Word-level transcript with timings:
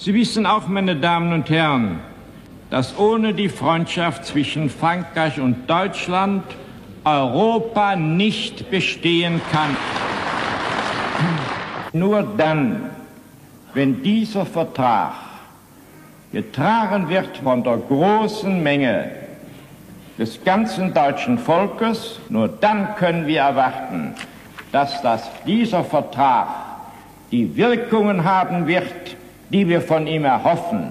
Sie 0.00 0.14
wissen 0.14 0.46
auch, 0.46 0.68
meine 0.68 0.94
Damen 0.94 1.32
und 1.32 1.50
Herren, 1.50 1.98
dass 2.70 2.96
ohne 2.96 3.34
die 3.34 3.48
Freundschaft 3.48 4.24
zwischen 4.26 4.70
Frankreich 4.70 5.40
und 5.40 5.68
Deutschland 5.68 6.44
Europa 7.02 7.96
nicht 7.96 8.70
bestehen 8.70 9.40
kann. 9.50 9.76
Nur 11.92 12.22
dann, 12.36 12.90
wenn 13.74 14.00
dieser 14.00 14.46
Vertrag 14.46 15.14
getragen 16.30 17.08
wird 17.08 17.38
von 17.38 17.64
der 17.64 17.78
großen 17.78 18.62
Menge 18.62 19.10
des 20.16 20.44
ganzen 20.44 20.94
deutschen 20.94 21.38
Volkes, 21.38 22.20
nur 22.28 22.46
dann 22.46 22.94
können 22.94 23.26
wir 23.26 23.40
erwarten, 23.40 24.14
dass 24.70 25.02
das, 25.02 25.28
dieser 25.44 25.82
Vertrag 25.82 26.46
die 27.32 27.56
Wirkungen 27.56 28.22
haben 28.22 28.68
wird, 28.68 29.07
die 29.50 29.68
wir 29.68 29.80
von 29.80 30.06
ihm 30.06 30.24
erhoffen 30.24 30.90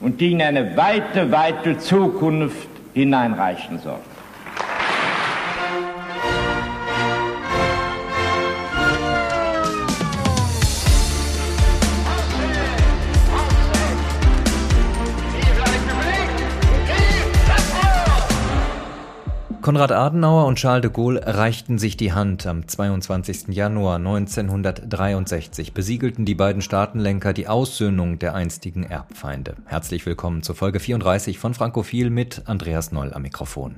und 0.00 0.20
die 0.20 0.32
in 0.32 0.42
eine 0.42 0.76
weite, 0.76 1.30
weite 1.32 1.78
Zukunft 1.78 2.68
hineinreichen 2.92 3.78
soll. 3.78 3.98
Konrad 19.64 19.92
Adenauer 19.92 20.44
und 20.44 20.58
Charles 20.58 20.82
de 20.82 20.90
Gaulle 20.90 21.22
reichten 21.24 21.78
sich 21.78 21.96
die 21.96 22.12
Hand 22.12 22.46
am 22.46 22.68
22. 22.68 23.48
Januar 23.48 23.96
1963, 23.96 25.72
besiegelten 25.72 26.26
die 26.26 26.34
beiden 26.34 26.60
Staatenlenker 26.60 27.32
die 27.32 27.48
Aussöhnung 27.48 28.18
der 28.18 28.34
einstigen 28.34 28.82
Erbfeinde. 28.82 29.56
Herzlich 29.64 30.04
willkommen 30.04 30.42
zur 30.42 30.54
Folge 30.54 30.80
34 30.80 31.38
von 31.38 31.54
Frankophil 31.54 32.10
mit 32.10 32.42
Andreas 32.44 32.92
Noll 32.92 33.14
am 33.14 33.22
Mikrofon. 33.22 33.76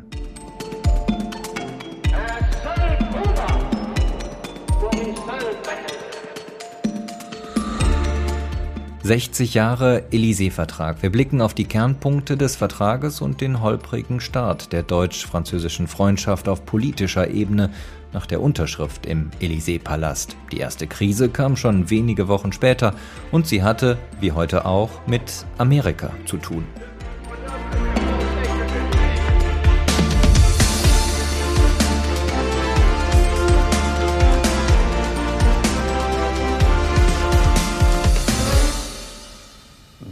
60 9.06 9.54
Jahre 9.54 10.02
Élysée-Vertrag. 10.10 11.00
Wir 11.00 11.10
blicken 11.10 11.40
auf 11.40 11.54
die 11.54 11.66
Kernpunkte 11.66 12.36
des 12.36 12.56
Vertrages 12.56 13.20
und 13.20 13.40
den 13.40 13.62
holprigen 13.62 14.18
Start 14.18 14.72
der 14.72 14.82
deutsch-französischen 14.82 15.86
Freundschaft 15.86 16.48
auf 16.48 16.66
politischer 16.66 17.30
Ebene 17.30 17.70
nach 18.12 18.26
der 18.26 18.40
Unterschrift 18.40 19.06
im 19.06 19.30
Élysée-Palast. 19.40 20.34
Die 20.50 20.58
erste 20.58 20.88
Krise 20.88 21.28
kam 21.28 21.56
schon 21.56 21.88
wenige 21.88 22.26
Wochen 22.26 22.52
später 22.52 22.94
und 23.30 23.46
sie 23.46 23.62
hatte, 23.62 23.96
wie 24.18 24.32
heute 24.32 24.66
auch, 24.66 24.90
mit 25.06 25.46
Amerika 25.56 26.10
zu 26.24 26.38
tun. 26.38 26.64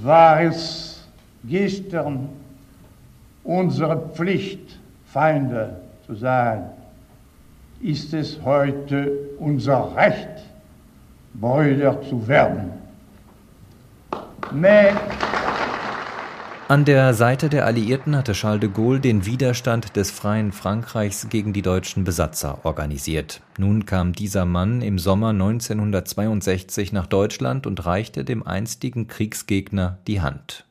War 0.04 0.42
es 0.42 1.02
gestern 1.44 2.28
unsere 3.42 3.98
Pflicht, 4.10 4.78
Feinde 5.06 5.80
zu 6.06 6.14
sein, 6.14 6.70
ist 7.80 8.12
es 8.12 8.38
heute 8.44 9.12
unser 9.38 9.94
Recht, 9.96 10.28
Brüder 11.34 12.00
zu 12.02 12.26
werden. 12.26 12.72
Mais 14.52 14.94
an 16.68 16.86
der 16.86 17.12
Seite 17.12 17.50
der 17.50 17.66
Alliierten 17.66 18.16
hatte 18.16 18.32
Charles 18.32 18.60
de 18.60 18.70
Gaulle 18.70 19.00
den 19.00 19.26
Widerstand 19.26 19.96
des 19.96 20.10
freien 20.10 20.50
Frankreichs 20.50 21.28
gegen 21.28 21.52
die 21.52 21.60
deutschen 21.60 22.04
Besatzer 22.04 22.64
organisiert. 22.64 23.42
Nun 23.58 23.84
kam 23.84 24.14
dieser 24.14 24.46
Mann 24.46 24.80
im 24.80 24.98
Sommer 24.98 25.30
1962 25.30 26.92
nach 26.92 27.06
Deutschland 27.06 27.66
und 27.66 27.84
reichte 27.84 28.24
dem 28.24 28.46
einstigen 28.46 29.08
Kriegsgegner 29.08 29.98
die 30.06 30.22
Hand. 30.22 30.64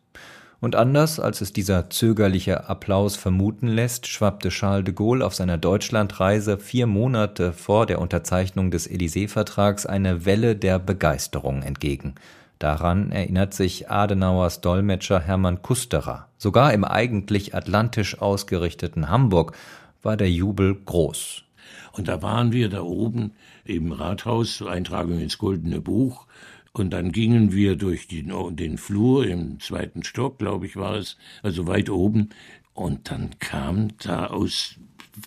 Und 0.60 0.76
anders 0.76 1.20
als 1.20 1.42
es 1.42 1.54
dieser 1.54 1.90
zögerliche 1.90 2.70
Applaus 2.70 3.16
vermuten 3.16 3.68
lässt, 3.68 4.08
schwappte 4.08 4.50
Charles 4.50 4.86
de 4.86 4.94
Gaulle 4.94 5.26
auf 5.26 5.36
seiner 5.36 5.58
Deutschlandreise 5.58 6.58
vier 6.58 6.88
Monate 6.88 7.54
vor 7.54 7.86
der 7.86 8.00
Unterzeichnung 8.00 8.72
des 8.72 8.90
Élysée-Vertrags 8.90 9.86
eine 9.86 10.26
Welle 10.26 10.56
der 10.56 10.80
Begeisterung 10.80 11.62
entgegen. 11.62 12.16
Daran 12.64 13.12
erinnert 13.12 13.54
sich 13.54 13.92
Adenauers 13.92 14.62
Dolmetscher 14.62 15.20
Hermann 15.20 15.62
Kusterer. 15.62 16.30
Sogar 16.38 16.72
im 16.72 16.86
eigentlich 16.86 17.54
atlantisch 17.54 18.22
ausgerichteten 18.22 19.10
Hamburg 19.10 19.58
war 20.02 20.16
der 20.16 20.32
Jubel 20.32 20.74
groß. 20.74 21.44
Und 21.92 22.08
da 22.08 22.22
waren 22.22 22.54
wir 22.54 22.70
da 22.70 22.80
oben 22.80 23.34
im 23.66 23.92
Rathaus 23.92 24.56
zur 24.56 24.72
Eintragung 24.72 25.20
ins 25.20 25.38
Goldene 25.38 25.82
Buch. 25.82 26.26
Und 26.72 26.92
dann 26.92 27.12
gingen 27.12 27.52
wir 27.52 27.76
durch 27.76 28.08
den, 28.08 28.32
den 28.56 28.78
Flur 28.78 29.28
im 29.28 29.60
zweiten 29.60 30.04
Stock, 30.04 30.40
glaube 30.40 30.66
ich, 30.66 30.78
war 30.78 30.96
es, 30.96 31.18
also 31.42 31.68
weit 31.68 31.90
oben. 31.90 32.30
Und 32.74 33.12
dann 33.12 33.32
kam 33.40 33.90
da 34.02 34.28
aus, 34.28 34.76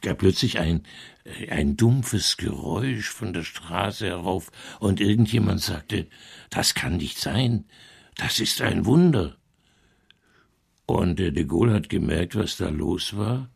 plötzlich 0.01 0.59
ein, 0.59 0.83
ein 1.51 1.77
dumpfes 1.77 2.37
Geräusch 2.37 3.11
von 3.11 3.33
der 3.33 3.45
Straße 3.45 4.07
herauf. 4.07 4.51
Und 4.81 5.01
irgendjemand 5.01 5.61
sagte, 5.61 6.07
das 6.51 6.75
kann 6.75 6.97
nicht 6.97 7.19
sein. 7.19 7.65
Das 8.17 8.41
ist 8.41 8.61
ein 8.63 8.87
Wunder. 8.87 9.37
Und 10.87 11.19
der 11.19 11.33
de 11.33 11.45
Gaulle 11.45 11.75
hat 11.75 11.89
gemerkt, 11.89 12.37
was 12.37 12.57
da 12.57 12.69
los 12.69 13.17
war, 13.17 13.51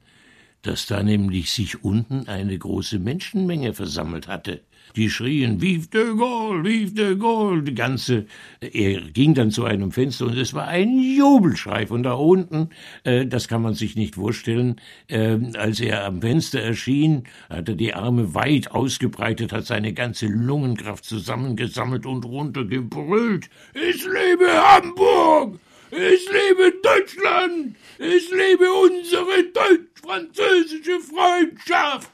dass 0.62 0.86
da 0.86 1.02
nämlich 1.02 1.50
sich 1.50 1.84
unten 1.84 2.28
eine 2.28 2.56
große 2.58 2.98
Menschenmenge 2.98 3.72
versammelt 3.72 4.28
hatte. 4.28 4.60
Die 4.96 5.08
schrien, 5.08 5.60
Vive 5.60 5.88
de 5.88 6.16
Gaulle, 6.16 6.64
Vive 6.64 6.94
de 6.94 7.16
Gaulle, 7.16 7.62
die 7.62 7.74
ganze, 7.74 8.26
er 8.60 9.00
ging 9.02 9.34
dann 9.34 9.52
zu 9.52 9.64
einem 9.64 9.92
Fenster 9.92 10.26
und 10.26 10.36
es 10.36 10.52
war 10.52 10.66
ein 10.66 10.98
Jubelschrei 10.98 11.86
von 11.86 12.02
da 12.02 12.14
unten, 12.14 12.70
äh, 13.04 13.24
das 13.26 13.46
kann 13.46 13.62
man 13.62 13.74
sich 13.74 13.94
nicht 13.94 14.16
vorstellen, 14.16 14.80
äh, 15.06 15.38
als 15.54 15.80
er 15.80 16.04
am 16.04 16.20
Fenster 16.20 16.60
erschien, 16.60 17.24
hat 17.48 17.68
er 17.68 17.76
die 17.76 17.94
Arme 17.94 18.34
weit 18.34 18.72
ausgebreitet, 18.72 19.52
hat 19.52 19.66
seine 19.66 19.92
ganze 19.92 20.26
Lungenkraft 20.26 21.04
zusammengesammelt 21.04 22.04
und 22.04 22.24
runtergebrüllt, 22.24 23.48
es 23.74 24.04
lebe 24.04 24.48
Hamburg! 24.50 25.60
Es 25.90 26.26
lebe 26.26 26.72
Deutschland! 26.82 27.76
Es 27.98 28.30
lebe 28.30 28.66
unsere 28.86 29.44
deutsch-französische 29.52 31.00
Freundschaft! 31.00 32.10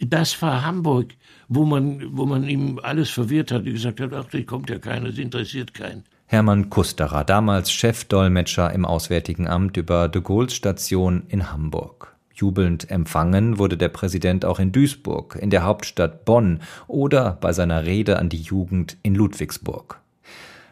Das 0.00 0.40
war 0.42 0.64
Hamburg 0.64 1.14
wo 1.50 1.64
man, 1.64 2.16
wo 2.16 2.24
man 2.26 2.48
ihm 2.48 2.80
alles 2.82 3.10
verwirrt 3.10 3.50
hat, 3.50 3.66
die 3.66 3.72
gesagt 3.72 4.00
hat, 4.00 4.14
ach, 4.14 4.26
da 4.30 4.40
kommt 4.42 4.70
ja 4.70 4.78
keiner, 4.78 5.08
das 5.08 5.18
interessiert 5.18 5.74
keinen. 5.74 6.04
Hermann 6.26 6.70
Kusterer, 6.70 7.24
damals 7.24 7.72
Chefdolmetscher 7.72 8.72
im 8.72 8.84
Auswärtigen 8.84 9.48
Amt 9.48 9.76
über 9.76 10.08
de 10.08 10.22
Gaulles 10.22 10.54
Station 10.54 11.24
in 11.28 11.52
Hamburg. 11.52 12.14
Jubelnd 12.32 12.88
empfangen 12.88 13.58
wurde 13.58 13.76
der 13.76 13.88
Präsident 13.88 14.44
auch 14.44 14.60
in 14.60 14.70
Duisburg, 14.70 15.36
in 15.40 15.50
der 15.50 15.64
Hauptstadt 15.64 16.24
Bonn 16.24 16.60
oder 16.86 17.36
bei 17.40 17.52
seiner 17.52 17.84
Rede 17.84 18.20
an 18.20 18.28
die 18.28 18.40
Jugend 18.40 18.96
in 19.02 19.16
Ludwigsburg. 19.16 20.00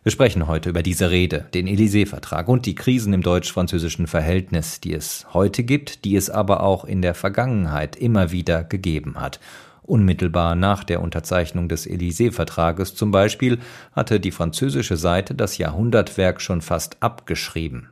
Wir 0.09 0.13
sprechen 0.13 0.47
heute 0.47 0.71
über 0.71 0.83
diese 0.83 1.11
Rede, 1.11 1.45
den 1.53 1.69
Élysée-Vertrag 1.69 2.49
und 2.49 2.65
die 2.65 2.75
Krisen 2.75 3.13
im 3.13 3.21
deutsch-französischen 3.21 4.07
Verhältnis, 4.07 4.81
die 4.81 4.95
es 4.95 5.27
heute 5.35 5.65
gibt, 5.65 6.07
die 6.07 6.17
es 6.17 6.31
aber 6.31 6.63
auch 6.63 6.87
in 6.87 7.03
der 7.03 7.13
Vergangenheit 7.13 7.95
immer 7.95 8.33
wieder 8.33 8.65
gegeben 8.65 9.21
hat 9.21 9.39
Unmittelbar 9.83 10.55
nach 10.55 10.83
der 10.83 11.03
Unterzeichnung 11.03 11.69
des 11.69 11.87
Élysée-Vertrages 11.87 12.95
zum 12.95 13.11
Beispiel 13.11 13.59
hatte 13.93 14.19
die 14.19 14.31
französische 14.31 14.97
Seite 14.97 15.35
das 15.35 15.59
Jahrhundertwerk 15.59 16.41
schon 16.41 16.63
fast 16.63 17.03
abgeschrieben. 17.03 17.91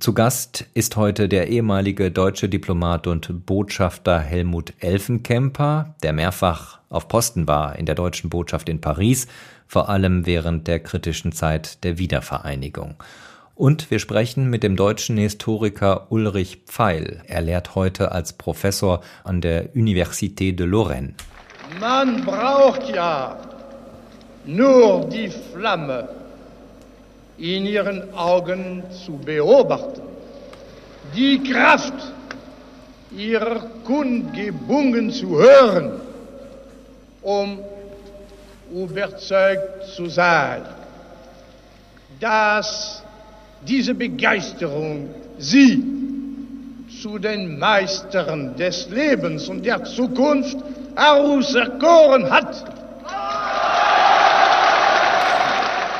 Zu 0.00 0.14
Gast 0.14 0.66
ist 0.74 0.96
heute 0.96 1.28
der 1.28 1.48
ehemalige 1.50 2.10
deutsche 2.10 2.48
Diplomat 2.48 3.06
und 3.06 3.46
Botschafter 3.46 4.18
Helmut 4.18 4.72
Elfenkemper, 4.80 5.94
der 6.02 6.14
mehrfach 6.14 6.80
auf 6.88 7.06
Posten 7.06 7.46
war 7.46 7.76
in 7.76 7.86
der 7.86 7.94
deutschen 7.94 8.28
Botschaft 8.28 8.68
in 8.68 8.80
Paris, 8.80 9.28
vor 9.72 9.88
allem 9.88 10.26
während 10.26 10.68
der 10.68 10.80
kritischen 10.80 11.32
Zeit 11.32 11.82
der 11.82 11.96
Wiedervereinigung. 11.96 12.96
Und 13.54 13.90
wir 13.90 14.00
sprechen 14.00 14.50
mit 14.50 14.62
dem 14.62 14.76
deutschen 14.76 15.16
Historiker 15.16 16.08
Ulrich 16.10 16.58
Pfeil. 16.66 17.22
Er 17.26 17.40
lehrt 17.40 17.74
heute 17.74 18.12
als 18.12 18.34
Professor 18.34 19.00
an 19.24 19.40
der 19.40 19.70
Université 19.74 20.54
de 20.54 20.66
Lorraine. 20.66 21.14
Man 21.80 22.22
braucht 22.22 22.94
ja 22.94 23.38
nur 24.44 25.06
die 25.06 25.30
Flamme 25.30 26.06
in 27.38 27.64
ihren 27.64 28.12
Augen 28.12 28.82
zu 28.90 29.12
beobachten, 29.12 30.02
die 31.16 31.42
Kraft 31.42 32.12
ihrer 33.16 33.60
Kundgebungen 33.86 35.10
zu 35.10 35.38
hören, 35.38 35.92
um 37.22 37.58
überzeugt 38.72 39.84
zu 39.94 40.06
sein 40.06 40.62
dass 42.22 43.02
diese 43.66 43.94
Begeisterung 43.94 45.10
Sie 45.38 45.82
zu 47.02 47.18
den 47.18 47.58
Meistern 47.58 48.56
des 48.56 48.88
Lebens 48.90 49.48
und 49.48 49.64
der 49.64 49.82
Zukunft 49.82 50.56
auserkoren 50.94 52.30
hat. 52.30 52.64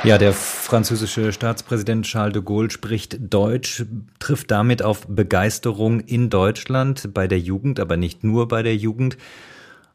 Ja, 0.05 0.19
der 0.19 0.33
französische 0.33 1.33
Staatspräsident 1.33 2.07
Charles 2.07 2.35
de 2.35 2.43
Gaulle 2.43 2.71
spricht 2.71 3.19
Deutsch, 3.33 3.85
trifft 4.21 4.51
damit 4.51 4.83
auf 4.83 5.07
Begeisterung 5.09 6.01
in 6.01 6.31
Deutschland 6.31 7.15
bei 7.15 7.27
der 7.27 7.39
Jugend, 7.39 7.81
aber 7.81 7.97
nicht 7.97 8.23
nur 8.23 8.49
bei 8.49 8.63
der 8.63 8.77
Jugend. 8.77 9.17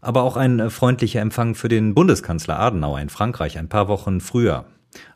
Aber 0.01 0.23
auch 0.23 0.37
ein 0.37 0.69
freundlicher 0.69 1.21
Empfang 1.21 1.55
für 1.55 1.69
den 1.69 1.93
Bundeskanzler 1.93 2.59
Adenauer 2.59 2.99
in 2.99 3.09
Frankreich 3.09 3.57
ein 3.57 3.69
paar 3.69 3.87
Wochen 3.87 4.21
früher. 4.21 4.65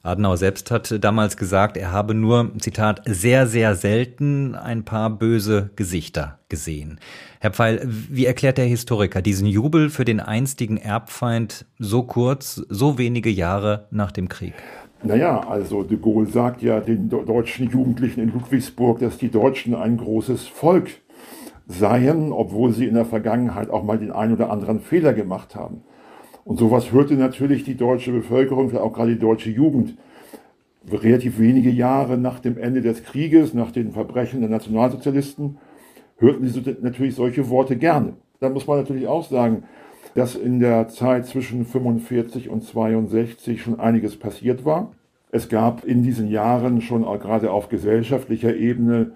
Adenauer 0.04 0.38
selbst 0.38 0.72
hat 0.72 1.04
damals 1.04 1.38
gesagt, 1.38 1.78
er 1.78 1.92
habe 1.92 2.14
nur, 2.14 2.52
Zitat, 2.60 3.02
sehr, 3.06 3.48
sehr 3.48 3.76
selten 3.76 4.56
ein 4.56 4.84
paar 4.84 5.10
böse 5.10 5.72
Gesichter 5.76 6.40
gesehen. 6.50 7.00
Herr 7.40 7.52
Pfeil, 7.52 7.82
wie 7.84 8.26
erklärt 8.26 8.58
der 8.58 8.66
Historiker 8.66 9.22
diesen 9.22 9.48
Jubel 9.48 9.90
für 9.90 10.06
den 10.06 10.20
einstigen 10.20 10.78
Erbfeind 10.78 11.66
so 11.80 12.04
kurz, 12.04 12.64
so 12.70 12.98
wenige 12.98 13.30
Jahre 13.30 13.88
nach 13.92 14.12
dem 14.12 14.30
Krieg? 14.30 14.54
Naja, 15.04 15.40
also 15.50 15.82
de 15.82 15.98
Gaulle 15.98 16.28
sagt 16.28 16.62
ja 16.62 16.80
den 16.80 17.10
deutschen 17.10 17.72
Jugendlichen 17.72 18.22
in 18.22 18.32
Ludwigsburg, 18.34 19.00
dass 19.00 19.18
die 19.18 19.32
Deutschen 19.32 19.74
ein 19.74 19.98
großes 19.98 20.48
Volk 20.48 20.92
seien, 21.72 22.32
obwohl 22.32 22.72
sie 22.74 22.86
in 22.86 22.96
der 22.96 23.06
Vergangenheit 23.06 23.70
auch 23.70 23.84
mal 23.84 23.98
den 23.98 24.12
einen 24.12 24.34
oder 24.34 24.52
anderen 24.52 24.80
Fehler 24.80 25.14
gemacht 25.14 25.56
haben. 25.56 25.82
Und 26.44 26.60
sowas 26.60 26.92
hörte 26.92 27.16
natürlich 27.16 27.64
die 27.64 27.76
deutsche 27.76 28.12
Bevölkerung, 28.12 28.76
auch 28.78 28.94
gerade 28.94 29.14
die 29.14 29.20
deutsche 29.20 29.50
Jugend, 29.50 29.96
relativ 30.92 31.40
wenige 31.40 31.70
Jahre 31.70 32.18
nach 32.18 32.40
dem 32.40 32.58
Ende 32.58 32.82
des 32.82 33.04
Krieges, 33.04 33.54
nach 33.54 33.72
den 33.72 33.92
Verbrechen 33.92 34.42
der 34.42 34.50
Nationalsozialisten, 34.50 35.58
hörten 36.18 36.48
sie 36.48 36.78
natürlich 36.82 37.16
solche 37.16 37.50
Worte 37.50 37.78
gerne. 37.78 38.14
Da 38.40 38.50
muss 38.50 38.66
man 38.66 38.80
natürlich 38.80 39.08
auch 39.08 39.28
sagen, 39.30 39.64
dass 40.16 40.36
in 40.36 40.60
der 40.60 40.88
Zeit 40.88 41.28
zwischen 41.28 41.66
45 41.66 42.50
und 42.50 42.64
62 42.64 43.62
schon 43.62 43.80
einiges 43.80 44.18
passiert 44.18 44.66
war. 44.66 44.92
Es 45.32 45.48
gab 45.48 45.86
in 45.86 46.04
diesen 46.04 46.28
Jahren 46.28 46.82
schon 46.82 47.04
gerade 47.04 47.52
auf 47.52 47.70
gesellschaftlicher 47.70 48.56
Ebene 48.56 49.14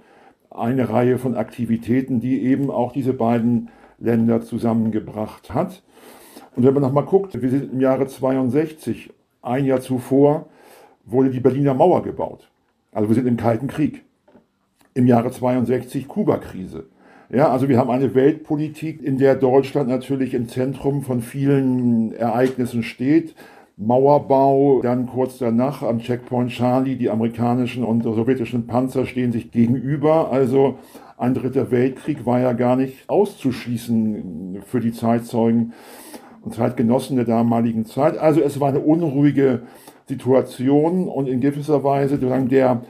eine 0.58 0.90
Reihe 0.90 1.18
von 1.18 1.36
Aktivitäten, 1.36 2.20
die 2.20 2.44
eben 2.44 2.70
auch 2.72 2.92
diese 2.92 3.14
beiden 3.14 3.70
Länder 4.00 4.42
zusammengebracht 4.42 5.54
hat. 5.54 5.84
Und 6.56 6.64
wenn 6.64 6.74
man 6.74 6.84
nochmal 6.84 7.06
guckt, 7.06 7.42
wir 7.42 7.50
sind 7.50 7.74
im 7.74 7.82
Jahre 7.82 8.08
62, 8.08 9.12
ein 9.42 9.66
Jahr 9.66 9.82
zuvor 9.82 10.48
wurde 11.06 11.30
die 11.30 11.40
Berliner 11.40 11.74
Mauer 11.74 12.02
gebaut. 12.04 12.50
Also 12.92 13.10
wir 13.10 13.16
sind 13.16 13.28
im 13.28 13.38
Kalten 13.38 13.68
Krieg. 13.68 14.04
Im 14.94 15.08
Jahre 15.08 15.32
62 15.32 16.08
Kuba-Krise. 16.08 16.86
Ja, 17.30 17.50
also 17.50 17.68
wir 17.68 17.78
haben 17.78 17.90
eine 17.90 18.16
Weltpolitik, 18.16 19.04
in 19.04 19.18
der 19.18 19.36
Deutschland 19.36 19.90
natürlich 19.90 20.34
im 20.34 20.48
Zentrum 20.48 21.02
von 21.02 21.22
vielen 21.22 22.14
Ereignissen 22.14 22.84
steht. 22.84 23.36
Mauerbau, 23.78 24.82
dann 24.82 25.08
kurz 25.08 25.38
danach 25.38 25.82
am 25.84 26.00
Checkpoint 26.00 26.52
Charlie, 26.52 26.96
die 26.96 27.10
amerikanischen 27.10 27.84
und 27.84 28.04
sowjetischen 28.04 28.68
Panzer 28.68 29.06
stehen 29.06 29.34
sich 29.34 29.52
gegenüber. 29.52 30.32
Also 30.32 30.76
ein 31.18 31.34
dritter 31.34 31.72
Weltkrieg 31.72 32.26
war 32.26 32.40
ja 32.40 32.54
gar 32.54 32.78
nicht 32.78 33.10
auszuschließen 33.10 34.64
für 34.66 34.80
die 34.80 34.94
Zeitzeugen 34.94 35.74
und 36.42 36.54
Zeitgenossen 36.54 37.18
der 37.18 37.26
damaligen 37.26 37.86
Zeit. 37.86 38.18
Also 38.18 38.40
es 38.40 38.60
war 38.62 38.70
eine 38.70 38.80
unruhige 38.80 39.64
Situation 40.08 41.10
und 41.10 41.28
in 41.28 41.42
gewisser 41.42 41.84
Weise 41.84 42.18
der 42.18 42.82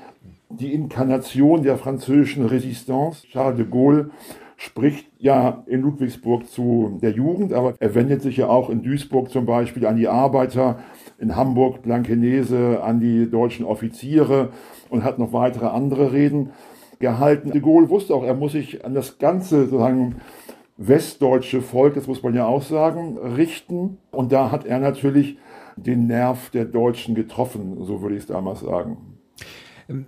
die 0.49 0.73
Inkarnation 0.73 1.63
der 1.63 1.77
französischen 1.77 2.45
Resistance. 2.45 3.25
Charles 3.27 3.57
de 3.57 3.65
Gaulle 3.65 4.11
spricht 4.57 5.07
ja 5.17 5.63
in 5.67 5.81
Ludwigsburg 5.81 6.47
zu 6.47 6.97
der 7.01 7.11
Jugend, 7.11 7.53
aber 7.53 7.73
er 7.79 7.95
wendet 7.95 8.21
sich 8.21 8.37
ja 8.37 8.47
auch 8.47 8.69
in 8.69 8.83
Duisburg 8.83 9.29
zum 9.29 9.45
Beispiel 9.45 9.85
an 9.85 9.97
die 9.97 10.07
Arbeiter, 10.07 10.79
in 11.19 11.35
Hamburg 11.35 11.81
Blankenese 11.81 12.81
an 12.83 12.99
die 12.99 13.29
deutschen 13.29 13.65
Offiziere 13.65 14.49
und 14.89 15.03
hat 15.03 15.19
noch 15.19 15.33
weitere 15.33 15.67
andere 15.67 16.13
Reden 16.13 16.51
gehalten. 16.99 17.51
De 17.51 17.61
Gaulle 17.61 17.89
wusste 17.89 18.13
auch, 18.13 18.23
er 18.23 18.35
muss 18.35 18.53
sich 18.53 18.85
an 18.85 18.93
das 18.93 19.17
ganze 19.17 19.65
sozusagen 19.65 20.15
westdeutsche 20.77 21.61
Volk, 21.61 21.95
das 21.95 22.07
muss 22.07 22.23
man 22.23 22.33
ja 22.33 22.45
auch 22.45 22.61
sagen, 22.61 23.17
richten. 23.17 23.97
Und 24.11 24.31
da 24.31 24.51
hat 24.51 24.65
er 24.65 24.79
natürlich 24.79 25.37
den 25.77 26.07
Nerv 26.07 26.49
der 26.51 26.65
Deutschen 26.65 27.15
getroffen, 27.15 27.83
so 27.83 28.01
würde 28.01 28.15
ich 28.15 28.21
es 28.21 28.27
damals 28.27 28.61
sagen. 28.61 29.14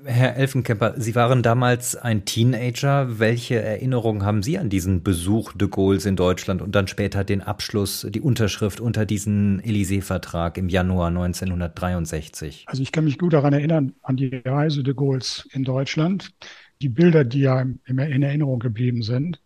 Herr 0.06 0.36
Elfenkemper, 0.36 0.96
Sie 0.98 1.14
waren 1.14 1.44
damals 1.44 1.96
ein 1.96 2.26
Teenager. 2.26 3.20
Welche 3.20 3.62
Erinnerungen 3.62 4.24
haben 4.24 4.42
Sie 4.42 4.58
an 4.58 4.70
diesen 4.70 5.04
Besuch 5.04 5.54
de 5.54 5.68
Gaulle's 5.68 6.08
in 6.08 6.16
Deutschland 6.16 6.64
und 6.64 6.74
dann 6.74 6.88
später 6.88 7.24
den 7.24 7.42
Abschluss, 7.42 8.08
die 8.10 8.22
Unterschrift 8.22 8.80
unter 8.80 9.06
diesen 9.06 9.62
Élysée-Vertrag 9.62 10.58
im 10.58 10.70
Januar 10.70 11.10
1963? 11.10 12.66
Also 12.68 12.82
ich 12.82 12.92
kann 12.92 13.04
mich 13.04 13.20
gut 13.20 13.34
daran 13.34 13.54
erinnern, 13.54 13.94
an 14.02 14.18
die 14.18 14.42
Reise 14.44 14.82
de 14.82 14.96
Gaulle's 14.96 15.48
in 15.52 15.64
Deutschland. 15.64 16.34
Die 16.82 16.90
Bilder, 16.90 17.24
die 17.24 17.42
ja 17.42 17.62
in 17.62 18.24
Erinnerung 18.24 18.60
geblieben 18.60 19.04
sind. 19.04 19.40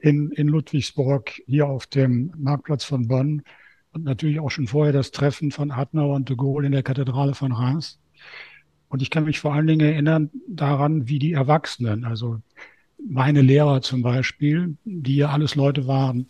In, 0.00 0.30
in 0.32 0.48
Ludwigsburg, 0.48 1.42
hier 1.46 1.66
auf 1.66 1.86
dem 1.86 2.32
Marktplatz 2.38 2.84
von 2.84 3.06
Bonn 3.08 3.42
und 3.92 4.04
natürlich 4.04 4.40
auch 4.40 4.50
schon 4.50 4.66
vorher 4.66 4.92
das 4.92 5.10
Treffen 5.10 5.50
von 5.50 5.70
Adenauer 5.70 6.16
und 6.16 6.28
de 6.28 6.36
Gaulle 6.36 6.66
in 6.66 6.72
der 6.72 6.82
Kathedrale 6.82 7.34
von 7.34 7.52
Reims 7.52 7.98
und 8.88 9.02
ich 9.02 9.10
kann 9.10 9.24
mich 9.24 9.40
vor 9.40 9.54
allen 9.54 9.66
Dingen 9.66 9.86
erinnern 9.86 10.30
daran, 10.48 11.08
wie 11.08 11.18
die 11.18 11.32
Erwachsenen, 11.32 12.04
also 12.04 12.40
meine 12.98 13.42
Lehrer 13.42 13.82
zum 13.82 14.02
Beispiel, 14.02 14.76
die 14.84 15.16
ja 15.16 15.30
alles 15.30 15.54
Leute 15.54 15.86
waren, 15.86 16.26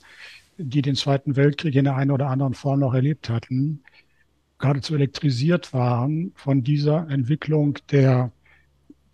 die 0.59 0.83
den 0.83 0.97
Zweiten 0.97 1.37
Weltkrieg 1.37 1.75
in 1.75 1.85
der 1.85 1.97
einen 1.97 2.11
oder 2.11 2.29
anderen 2.29 2.55
Form 2.55 2.81
noch 2.81 2.95
erlebt 2.95 3.29
hatten, 3.29 3.83
geradezu 4.59 4.95
elektrisiert 4.95 5.73
waren 5.73 6.33
von 6.35 6.63
dieser 6.63 7.09
Entwicklung 7.11 7.79
der 7.91 8.33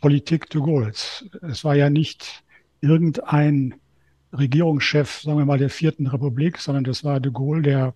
Politik 0.00 0.49
de 0.50 0.61
Gaulle's. 0.61 1.25
Es 1.43 1.65
war 1.65 1.75
ja 1.75 1.91
nicht 1.91 2.45
irgendein 2.81 3.75
Regierungschef, 4.33 5.21
sagen 5.21 5.38
wir 5.38 5.45
mal, 5.45 5.59
der 5.59 5.71
vierten 5.71 6.06
Republik, 6.06 6.59
sondern 6.59 6.85
das 6.85 7.05
war 7.05 7.21
de 7.21 7.33
Gaulle, 7.33 7.62
der 7.62 7.95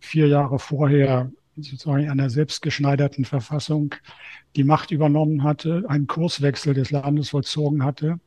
vier 0.00 0.28
Jahre 0.28 0.58
vorher 0.58 1.30
sozusagen 1.62 2.04
in 2.04 2.10
einer 2.10 2.30
selbstgeschneiderten 2.30 3.24
Verfassung 3.24 3.94
die 4.56 4.64
Macht 4.64 4.90
übernommen 4.90 5.42
hatte, 5.42 5.84
einen 5.88 6.06
Kurswechsel 6.06 6.74
des 6.74 6.90
Landes 6.90 7.30
vollzogen 7.30 7.84
hatte, 7.84 8.20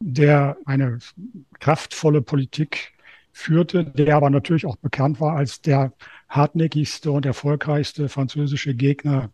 der 0.00 0.56
eine 0.64 0.98
kraftvolle 1.60 2.22
Politik 2.22 2.92
führte, 3.32 3.84
der 3.84 4.16
aber 4.16 4.30
natürlich 4.30 4.66
auch 4.66 4.76
bekannt 4.76 5.20
war 5.20 5.36
als 5.36 5.60
der 5.60 5.92
hartnäckigste 6.28 7.10
und 7.10 7.26
erfolgreichste 7.26 8.08
französische 8.08 8.74
Gegner 8.74 9.30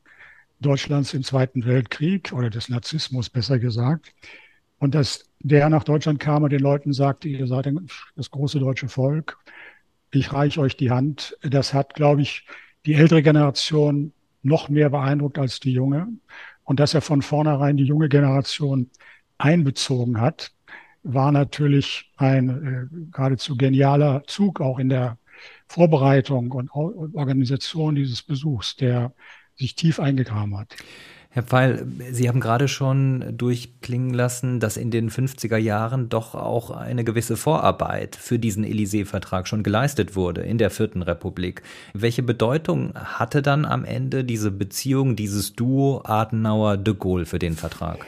Deutschlands 0.60 1.14
im 1.14 1.24
Zweiten 1.24 1.64
Weltkrieg 1.64 2.32
oder 2.32 2.50
des 2.50 2.68
Narzissmus 2.68 3.30
besser 3.30 3.58
gesagt. 3.58 4.14
Und 4.78 4.94
dass 4.94 5.30
der 5.40 5.68
nach 5.68 5.84
Deutschland 5.84 6.20
kam 6.20 6.42
und 6.42 6.50
den 6.50 6.60
Leuten 6.60 6.92
sagte, 6.92 7.28
ihr 7.28 7.46
seid 7.46 7.68
das 8.16 8.30
große 8.30 8.58
deutsche 8.58 8.88
Volk, 8.88 9.38
ich 10.10 10.32
reiche 10.32 10.60
euch 10.60 10.76
die 10.76 10.90
Hand, 10.90 11.36
das 11.42 11.72
hat, 11.72 11.94
glaube 11.94 12.22
ich, 12.22 12.46
die 12.86 12.94
ältere 12.94 13.22
Generation 13.22 14.12
noch 14.42 14.68
mehr 14.68 14.90
beeindruckt 14.90 15.38
als 15.38 15.60
die 15.60 15.72
junge. 15.72 16.08
Und 16.64 16.80
dass 16.80 16.94
er 16.94 17.00
von 17.00 17.22
vornherein 17.22 17.76
die 17.76 17.84
junge 17.84 18.08
Generation 18.08 18.90
einbezogen 19.38 20.20
hat, 20.20 20.52
war 21.02 21.32
natürlich 21.32 22.12
ein 22.16 22.48
äh, 22.48 23.06
geradezu 23.10 23.56
genialer 23.56 24.22
Zug 24.26 24.60
auch 24.60 24.78
in 24.78 24.88
der 24.88 25.18
Vorbereitung 25.66 26.52
und 26.52 26.70
Organisation 26.70 27.94
dieses 27.94 28.22
Besuchs, 28.22 28.76
der 28.76 29.12
sich 29.56 29.74
tief 29.74 29.98
eingegraben 29.98 30.56
hat. 30.56 30.76
Herr 31.34 31.42
Pfeil, 31.42 31.86
Sie 32.10 32.28
haben 32.28 32.40
gerade 32.40 32.68
schon 32.68 33.24
durchklingen 33.38 34.12
lassen, 34.12 34.60
dass 34.60 34.76
in 34.76 34.90
den 34.90 35.08
50er 35.08 35.56
Jahren 35.56 36.10
doch 36.10 36.34
auch 36.34 36.70
eine 36.70 37.04
gewisse 37.04 37.38
Vorarbeit 37.38 38.16
für 38.16 38.38
diesen 38.38 38.66
Élysée-Vertrag 38.66 39.48
schon 39.48 39.62
geleistet 39.62 40.14
wurde 40.14 40.42
in 40.42 40.58
der 40.58 40.68
Vierten 40.68 41.00
Republik. 41.00 41.62
Welche 41.94 42.22
Bedeutung 42.22 42.92
hatte 42.94 43.40
dann 43.40 43.64
am 43.64 43.86
Ende 43.86 44.24
diese 44.24 44.50
Beziehung, 44.50 45.16
dieses 45.16 45.54
Duo 45.54 46.02
Adenauer-de 46.04 46.94
Gaulle 46.98 47.24
für 47.24 47.38
den 47.38 47.54
Vertrag? 47.54 48.04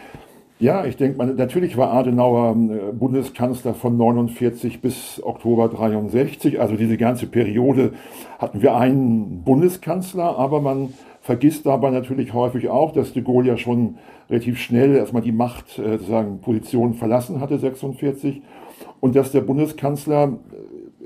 Ja, 0.60 0.84
ich 0.84 0.98
denke, 0.98 1.24
natürlich 1.24 1.78
war 1.78 1.94
Adenauer 1.94 2.50
äh, 2.52 2.92
Bundeskanzler 2.92 3.72
von 3.72 3.96
49 3.96 4.82
bis 4.82 5.20
Oktober 5.22 5.68
63. 5.68 6.60
Also 6.60 6.76
diese 6.76 6.98
ganze 6.98 7.26
Periode 7.26 7.92
hatten 8.38 8.60
wir 8.60 8.76
einen 8.76 9.42
Bundeskanzler, 9.44 10.38
aber 10.38 10.60
man 10.60 10.92
vergisst 11.24 11.64
dabei 11.64 11.90
natürlich 11.90 12.34
häufig 12.34 12.68
auch, 12.68 12.92
dass 12.92 13.14
de 13.14 13.22
Gaulle 13.22 13.48
ja 13.48 13.56
schon 13.56 13.96
relativ 14.28 14.58
schnell 14.58 14.94
erstmal 14.94 15.22
die 15.22 15.32
Macht, 15.32 15.78
äh, 15.78 15.92
sozusagen 15.92 16.40
Position 16.40 16.92
verlassen 16.92 17.40
hatte, 17.40 17.58
46, 17.58 18.42
und 19.00 19.16
dass 19.16 19.32
der 19.32 19.40
Bundeskanzler 19.40 20.38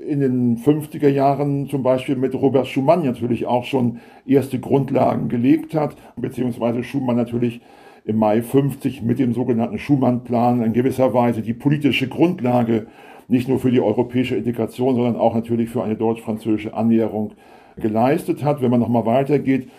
in 0.05 0.19
den 0.19 0.57
50er 0.57 1.07
Jahren 1.07 1.69
zum 1.69 1.83
Beispiel 1.83 2.17
mit 2.17 2.35
Robert 2.35 2.67
Schumann 2.67 3.05
natürlich 3.05 3.45
auch 3.45 3.63
schon 3.63 3.99
erste 4.25 4.59
Grundlagen 4.59 5.29
gelegt 5.29 5.73
hat, 5.73 5.95
beziehungsweise 6.17 6.83
Schumann 6.83 7.15
natürlich 7.15 7.61
im 8.03 8.17
Mai 8.17 8.41
50 8.41 9.01
mit 9.01 9.19
dem 9.19 9.33
sogenannten 9.33 9.77
Schumann-Plan 9.77 10.63
in 10.63 10.73
gewisser 10.73 11.13
Weise 11.13 11.41
die 11.41 11.53
politische 11.53 12.09
Grundlage 12.09 12.87
nicht 13.29 13.47
nur 13.47 13.59
für 13.59 13.71
die 13.71 13.79
europäische 13.79 14.35
Integration, 14.35 14.95
sondern 14.95 15.15
auch 15.15 15.35
natürlich 15.35 15.69
für 15.69 15.83
eine 15.83 15.95
deutsch-französische 15.95 16.73
Annäherung 16.73 17.31
geleistet 17.77 18.43
hat. 18.43 18.61
Wenn 18.61 18.71
man 18.71 18.81
nochmal 18.81 19.05
weitergeht, 19.05 19.69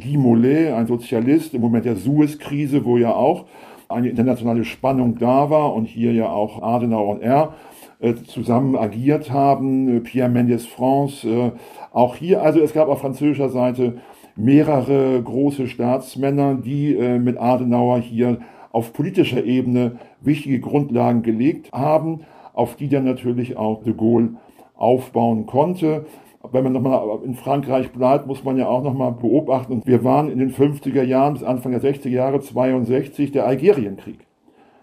Guy 0.00 0.16
Mollet, 0.16 0.72
ein 0.72 0.86
Sozialist 0.86 1.54
im 1.54 1.60
Moment 1.60 1.84
der 1.84 1.96
Suez-Krise, 1.96 2.84
wo 2.84 2.96
ja 2.96 3.14
auch 3.14 3.46
eine 3.88 4.08
internationale 4.08 4.64
Spannung 4.64 5.18
da 5.18 5.50
war 5.50 5.74
und 5.74 5.84
hier 5.84 6.12
ja 6.12 6.28
auch 6.30 6.62
Adenauer 6.62 7.16
und 7.16 7.22
er 7.22 7.54
äh, 8.00 8.14
zusammen 8.14 8.76
agiert 8.76 9.30
haben, 9.30 9.96
äh, 9.96 10.00
Pierre 10.00 10.28
Mendes 10.28 10.66
France, 10.66 11.28
äh, 11.28 11.52
auch 11.92 12.16
hier, 12.16 12.42
also 12.42 12.60
es 12.60 12.72
gab 12.72 12.88
auf 12.88 13.00
französischer 13.00 13.50
Seite 13.50 13.98
mehrere 14.34 15.22
große 15.22 15.68
Staatsmänner, 15.68 16.56
die 16.56 16.96
mit 17.20 17.38
Adenauer 17.38 18.00
hier 18.00 18.38
auf 18.72 18.92
politischer 18.92 19.44
Ebene 19.44 20.00
wichtige 20.20 20.58
Grundlagen 20.58 21.22
gelegt 21.22 21.70
haben, 21.70 22.22
auf 22.52 22.74
die 22.74 22.88
dann 22.88 23.04
natürlich 23.04 23.56
auch 23.56 23.84
de 23.84 23.94
Gaulle 23.94 24.30
aufbauen 24.74 25.46
konnte 25.46 26.04
wenn 26.52 26.64
man 26.64 26.72
nochmal 26.72 27.20
in 27.24 27.34
Frankreich 27.34 27.92
bleibt, 27.92 28.26
muss 28.26 28.44
man 28.44 28.56
ja 28.56 28.66
auch 28.66 28.82
nochmal 28.82 29.12
beobachten. 29.12 29.82
Wir 29.84 30.04
waren 30.04 30.30
in 30.30 30.38
den 30.38 30.52
50er 30.52 31.02
Jahren 31.02 31.34
bis 31.34 31.42
Anfang 31.42 31.72
der 31.72 31.82
60er 31.82 32.08
Jahre 32.08 32.40
62 32.40 33.32
der 33.32 33.46
Algerienkrieg. 33.46 34.26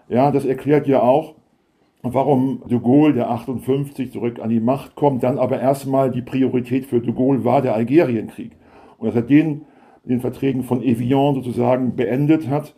Ja, 0.08 0.30
das 0.30 0.44
erklärt 0.44 0.86
ja 0.86 1.02
auch, 1.02 1.34
warum 2.02 2.62
de 2.68 2.78
Gaulle, 2.78 3.14
der 3.14 3.30
58 3.30 4.12
zurück 4.12 4.40
an 4.40 4.50
die 4.50 4.60
Macht 4.60 4.94
kommt, 4.96 5.22
dann 5.22 5.38
aber 5.38 5.60
erstmal 5.60 6.10
die 6.10 6.22
Priorität 6.22 6.86
für 6.86 7.00
de 7.00 7.12
Gaulle 7.12 7.44
war 7.44 7.62
der 7.62 7.74
Algerienkrieg. 7.74 8.52
Und 8.98 9.06
dass 9.06 9.14
er 9.14 9.22
den 9.22 9.62
den 10.04 10.20
Verträgen 10.20 10.64
von 10.64 10.82
Evian 10.82 11.34
sozusagen 11.34 11.94
beendet 11.94 12.48
hat, 12.48 12.74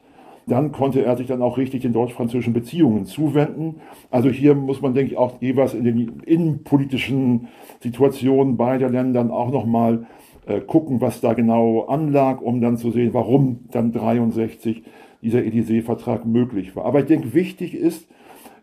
dann 0.47 0.73
konnte 0.73 1.05
er 1.05 1.17
sich 1.17 1.27
dann 1.27 1.43
auch 1.43 1.57
richtig 1.57 1.83
den 1.83 1.93
deutsch-französischen 1.93 2.53
Beziehungen 2.53 3.07
zuwenden. 3.07 3.77
Also 4.11 4.29
hier 4.29 4.55
muss 4.55 4.83
man, 4.83 4.95
denke 4.95 5.13
ich, 5.13 5.19
auch 5.19 5.41
jeweils 5.41 5.75
in 5.75 5.85
den 5.85 6.21
innenpolitischen 6.27 7.49
Situationen 7.81 8.57
beider 8.57 8.91
Ländern 8.91 9.31
auch 9.31 9.51
nochmal 9.51 10.07
äh, 10.47 10.61
gucken, 10.61 11.01
was 11.01 11.21
da 11.21 11.33
genau 11.33 11.85
anlag, 11.85 12.43
um 12.43 12.61
dann 12.61 12.77
zu 12.77 12.91
sehen, 12.91 13.15
warum 13.15 13.61
dann 13.71 13.93
63 13.93 14.83
dieser 15.23 15.41
Élysée-Vertrag 15.41 16.27
möglich 16.27 16.77
war. 16.77 16.85
Aber 16.85 17.01
ich 17.01 17.07
denke, 17.07 17.33
wichtig 17.33 17.75
ist 17.75 18.07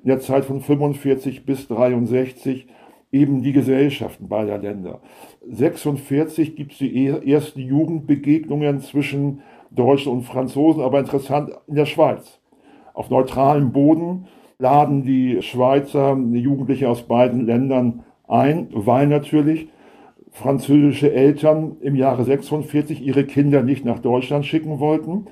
in 0.03 0.09
der 0.09 0.19
Zeit 0.19 0.45
von 0.45 0.61
45 0.61 1.45
bis 1.45 1.67
63 1.67 2.67
eben 3.11 3.41
die 3.41 3.51
Gesellschaften 3.51 4.29
beider 4.29 4.57
Länder. 4.57 5.01
46 5.49 6.55
gibt 6.55 6.73
es 6.73 6.77
die 6.77 7.07
ersten 7.07 7.59
Jugendbegegnungen 7.59 8.79
zwischen 8.79 9.41
Deutschen 9.71 10.11
und 10.11 10.23
Franzosen, 10.23 10.83
aber 10.83 10.99
interessant 10.99 11.51
in 11.67 11.75
der 11.75 11.85
Schweiz. 11.85 12.39
Auf 12.93 13.09
neutralem 13.09 13.71
Boden 13.71 14.27
laden 14.59 15.03
die 15.03 15.41
Schweizer 15.41 16.15
Jugendliche 16.15 16.89
aus 16.89 17.03
beiden 17.03 17.45
Ländern 17.45 18.03
ein, 18.27 18.67
weil 18.73 19.07
natürlich 19.07 19.69
französische 20.31 21.11
Eltern 21.11 21.77
im 21.81 21.95
Jahre 21.95 22.23
46 22.23 23.01
ihre 23.01 23.25
Kinder 23.25 23.63
nicht 23.63 23.85
nach 23.85 23.99
Deutschland 23.99 24.45
schicken 24.45 24.79
wollten, 24.79 25.25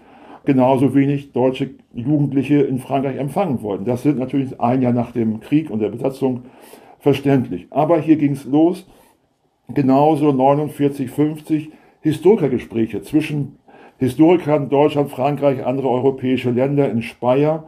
genauso 0.46 0.96
wenig 0.96 1.31
deutsche 1.31 1.72
Jugendliche 1.93 2.62
in 2.62 2.79
Frankreich 2.79 3.17
empfangen 3.17 3.62
wollten. 3.62 3.86
Das 3.86 4.03
sind 4.03 4.17
natürlich 4.17 4.60
ein 4.60 4.81
Jahr 4.81 4.93
nach 4.93 5.12
dem 5.12 5.39
Krieg 5.41 5.69
und 5.69 5.79
der 5.79 5.89
Besatzung 5.89 6.43
verständlich. 6.98 7.67
Aber 7.69 8.00
hier 8.00 8.17
ging 8.17 8.34
es 8.34 8.46
los, 8.46 8.88
genauso 9.74 10.31
49, 10.31 11.10
50 11.10 11.69
Historikergespräche 12.01 13.01
zwischen 13.01 13.59
Historikern 14.00 14.70
Deutschland, 14.70 15.12
Frankreich, 15.12 15.65
andere 15.65 15.89
europäische 15.89 16.51
Länder 16.51 16.89
in 16.89 17.01
Speyer, 17.01 17.65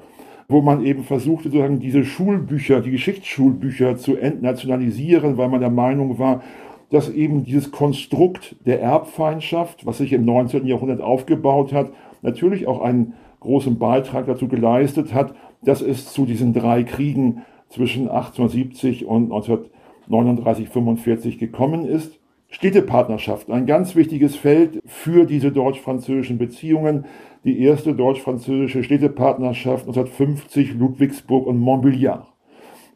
wo 0.48 0.62
man 0.62 0.86
eben 0.86 1.04
versuchte, 1.04 1.50
sozusagen 1.50 1.80
diese 1.80 2.06
Schulbücher, 2.06 2.80
die 2.80 2.92
Geschichtsschulbücher 2.92 3.98
zu 3.98 4.16
entnationalisieren, 4.16 5.38
weil 5.38 5.50
man 5.50 5.60
der 5.60 5.70
Meinung 5.70 6.20
war, 6.20 6.42
dass 6.90 7.10
eben 7.10 7.44
dieses 7.44 7.72
Konstrukt 7.72 8.56
der 8.66 8.82
Erbfeindschaft, 8.82 9.86
was 9.86 9.98
sich 9.98 10.14
im 10.14 10.24
19. 10.24 10.66
Jahrhundert 10.66 11.02
aufgebaut 11.02 11.74
hat, 11.74 11.92
natürlich 12.22 12.66
auch 12.66 12.82
einen 12.82 13.14
großen 13.42 13.78
Beitrag 13.78 14.26
dazu 14.26 14.48
geleistet 14.48 15.14
hat, 15.14 15.36
dass 15.64 15.82
es 15.82 16.14
zu 16.14 16.26
diesen 16.26 16.54
drei 16.54 16.84
Kriegen 16.84 17.42
zwischen 17.68 18.04
1870 18.10 19.06
und 19.06 19.34
1939, 19.34 20.70
45 20.70 21.40
gekommen 21.40 21.86
ist. 21.86 22.21
Städtepartnerschaft, 22.52 23.50
ein 23.50 23.66
ganz 23.66 23.96
wichtiges 23.96 24.36
Feld 24.36 24.82
für 24.86 25.26
diese 25.26 25.52
deutsch-französischen 25.52 26.38
Beziehungen. 26.38 27.06
Die 27.46 27.64
erste 27.64 27.96
deutsch-französische 27.96 28.84
Städtepartnerschaft 28.84 29.88
1950 29.88 30.76
Ludwigsburg 30.76 31.48
und 31.48 31.60
Montbéliard. 31.60 32.26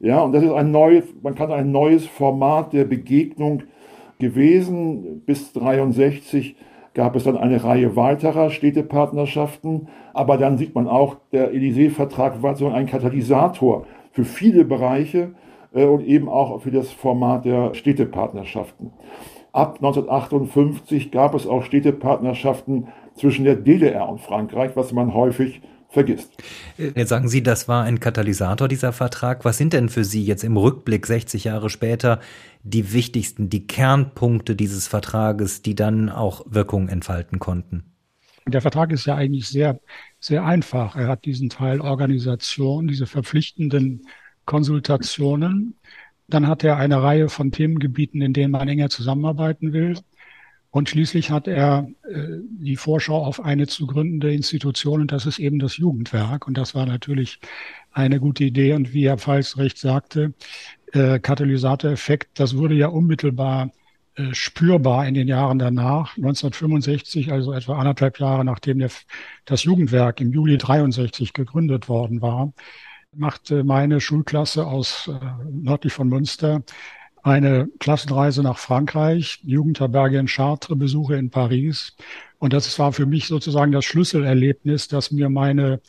Ja, 0.01 0.21
und 0.21 0.33
das 0.33 0.43
ist 0.43 0.51
ein 0.51 0.71
neues, 0.71 1.05
man 1.23 1.35
kann 1.35 1.51
ein 1.51 1.71
neues 1.71 2.05
Format 2.05 2.73
der 2.73 2.83
Begegnung 2.83 3.63
gewesen. 4.19 5.21
Bis 5.25 5.53
63 5.53 6.57
gab 6.93 7.15
es 7.15 7.23
dann 7.23 7.37
eine 7.37 7.63
Reihe 7.63 7.95
weiterer 7.95 8.49
Städtepartnerschaften. 8.49 9.87
Aber 10.13 10.37
dann 10.37 10.57
sieht 10.57 10.75
man 10.75 10.87
auch, 10.87 11.15
der 11.31 11.53
Élysée-Vertrag 11.53 12.43
war 12.43 12.55
so 12.55 12.67
ein 12.67 12.87
Katalysator 12.87 13.85
für 14.11 14.25
viele 14.25 14.65
Bereiche 14.65 15.33
äh, 15.73 15.85
und 15.85 16.05
eben 16.05 16.27
auch 16.27 16.61
für 16.61 16.71
das 16.71 16.91
Format 16.91 17.45
der 17.45 17.73
Städtepartnerschaften. 17.73 18.91
Ab 19.55 19.75
1958 19.75 21.11
gab 21.11 21.33
es 21.33 21.47
auch 21.47 21.63
Städtepartnerschaften 21.63 22.89
zwischen 23.15 23.45
der 23.45 23.55
DDR 23.55 24.09
und 24.09 24.19
Frankreich, 24.19 24.71
was 24.75 24.91
man 24.91 25.13
häufig 25.13 25.61
vergisst. 25.87 26.33
Jetzt 26.77 27.07
sagen 27.07 27.29
Sie, 27.29 27.41
das 27.41 27.69
war 27.69 27.83
ein 27.83 28.01
Katalysator, 28.01 28.67
dieser 28.67 28.91
Vertrag. 28.91 29.45
Was 29.45 29.57
sind 29.57 29.71
denn 29.71 29.87
für 29.87 30.03
Sie 30.03 30.25
jetzt 30.25 30.43
im 30.43 30.57
Rückblick 30.57 31.07
60 31.07 31.45
Jahre 31.45 31.69
später 31.69 32.19
die 32.63 32.91
wichtigsten, 32.91 33.49
die 33.49 33.65
Kernpunkte 33.65 34.57
dieses 34.57 34.89
Vertrages, 34.89 35.61
die 35.61 35.73
dann 35.73 36.09
auch 36.09 36.45
Wirkung 36.49 36.89
entfalten 36.89 37.39
konnten? 37.39 37.85
Der 38.45 38.59
Vertrag 38.59 38.91
ist 38.91 39.05
ja 39.05 39.15
eigentlich 39.15 39.47
sehr, 39.47 39.79
sehr 40.19 40.43
einfach. 40.43 40.97
Er 40.97 41.07
hat 41.07 41.23
diesen 41.23 41.47
Teil 41.47 41.79
Organisation, 41.79 42.89
diese 42.89 43.05
verpflichtenden 43.05 44.05
Konsultationen 44.45 45.75
dann 46.27 46.47
hat 46.47 46.63
er 46.63 46.77
eine 46.77 47.01
Reihe 47.01 47.29
von 47.29 47.51
Themengebieten, 47.51 48.21
in 48.21 48.33
denen 48.33 48.51
man 48.51 48.67
enger 48.67 48.89
zusammenarbeiten 48.89 49.73
will. 49.73 49.97
Und 50.71 50.89
schließlich 50.89 51.31
hat 51.31 51.47
er 51.47 51.87
äh, 52.03 52.39
die 52.59 52.75
Vorschau 52.75 53.23
auf 53.23 53.43
eine 53.43 53.65
zu 53.65 53.87
gründende 53.87 54.33
Institution 54.33 54.99
und 55.01 55.11
das 55.11 55.25
ist 55.25 55.39
eben 55.39 55.57
das 55.59 55.77
Jugendwerk. 55.77 56.47
Und 56.47 56.57
das 56.57 56.75
war 56.75 56.85
natürlich 56.85 57.39
eine 57.91 58.19
gute 58.19 58.43
Idee. 58.43 58.73
Und 58.73 58.93
wie 58.93 59.07
Herr 59.07 59.17
Pfalz 59.17 59.55
recht 59.57 59.77
sagte, 59.77 60.33
äh, 60.91 61.19
Katalysatoreffekt, 61.19 62.39
das 62.39 62.57
wurde 62.57 62.75
ja 62.75 62.87
unmittelbar 62.87 63.71
äh, 64.15 64.33
spürbar 64.33 65.07
in 65.07 65.13
den 65.13 65.27
Jahren 65.27 65.59
danach. 65.59 66.17
1965, 66.17 67.31
also 67.31 67.53
etwa 67.53 67.77
anderthalb 67.77 68.19
Jahre 68.19 68.45
nachdem 68.45 68.79
der, 68.79 68.91
das 69.45 69.63
Jugendwerk 69.63 70.21
im 70.21 70.31
Juli 70.31 70.57
63 70.57 71.33
gegründet 71.33 71.89
worden 71.89 72.21
war, 72.21 72.53
machte 73.15 73.63
meine 73.63 74.01
Schulklasse 74.01 74.65
aus 74.65 75.07
äh, 75.09 75.25
nördlich 75.51 75.93
von 75.93 76.07
Münster 76.09 76.63
eine 77.23 77.67
Klassenreise 77.79 78.43
nach 78.43 78.59
Frankreich, 78.59 79.39
Jugendherberge 79.43 80.19
in 80.19 80.27
Chartres, 80.27 80.77
Besuche 80.77 81.15
in 81.15 81.31
Paris. 81.31 81.95
Und 82.37 82.53
das 82.53 82.77
war 82.77 82.93
für 82.93 83.07
mich 83.07 83.27
sozusagen 83.27 83.71
das 83.71 83.83
Schlüsselerlebnis, 83.85 84.87
das 84.87 85.09
mir 85.09 85.29
meine 85.29 85.81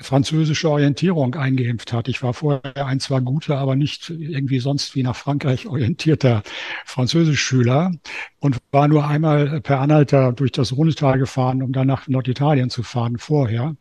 französische 0.00 0.70
Orientierung 0.70 1.34
eingeimpft 1.34 1.92
hat. 1.92 2.08
Ich 2.08 2.22
war 2.22 2.32
vorher 2.32 2.86
ein 2.86 3.00
zwar 3.00 3.20
guter, 3.20 3.58
aber 3.58 3.76
nicht 3.76 4.08
irgendwie 4.08 4.60
sonst 4.60 4.94
wie 4.94 5.02
nach 5.02 5.16
Frankreich 5.16 5.66
orientierter 5.66 6.42
Französischschüler 6.86 7.92
und 8.38 8.58
war 8.70 8.88
nur 8.88 9.06
einmal 9.06 9.60
per 9.60 9.80
Anhalter 9.80 10.32
durch 10.32 10.52
das 10.52 10.72
Rundtal 10.74 11.18
gefahren, 11.18 11.62
um 11.62 11.72
dann 11.72 11.88
nach 11.88 12.08
Norditalien 12.08 12.70
zu 12.70 12.82
fahren 12.82 13.18
vorher 13.18 13.76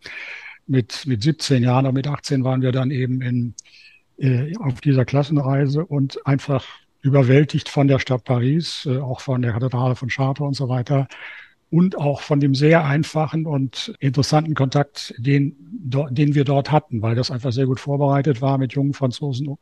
mit, 0.69 1.05
mit 1.05 1.23
17 1.23 1.63
Jahren 1.63 1.85
und 1.85 1.95
mit 1.95 2.07
18 2.07 2.43
waren 2.43 2.61
wir 2.61 2.71
dann 2.71 2.91
eben 2.91 3.21
in, 3.21 3.55
äh, 4.17 4.55
auf 4.57 4.81
dieser 4.81 5.03
Klassenreise 5.03 5.85
und 5.85 6.25
einfach 6.25 6.65
überwältigt 7.01 7.69
von 7.69 7.87
der 7.87 7.99
Stadt 7.99 8.23
Paris, 8.23 8.85
äh, 8.85 8.99
auch 8.99 9.21
von 9.21 9.41
der 9.41 9.53
Kathedrale 9.53 9.95
von 9.95 10.09
Chartres 10.09 10.45
und 10.45 10.53
so 10.53 10.69
weiter 10.69 11.07
und 11.71 11.97
auch 11.97 12.21
von 12.21 12.39
dem 12.39 12.55
sehr 12.55 12.85
einfachen 12.85 13.45
und 13.45 13.93
interessanten 13.99 14.55
Kontakt, 14.55 15.13
den, 15.17 15.55
den 15.59 16.33
wir 16.35 16.43
dort 16.43 16.71
hatten, 16.71 17.01
weil 17.01 17.15
das 17.15 17.31
einfach 17.31 17.51
sehr 17.51 17.67
gut 17.67 17.79
vorbereitet 17.79 18.41
war 18.41 18.57
mit 18.57 18.73
jungen 18.73 18.93
Franzosen 18.93 19.55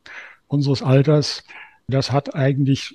unseres 0.46 0.82
Alters. 0.82 1.44
Das 1.88 2.10
hat 2.10 2.34
eigentlich 2.34 2.94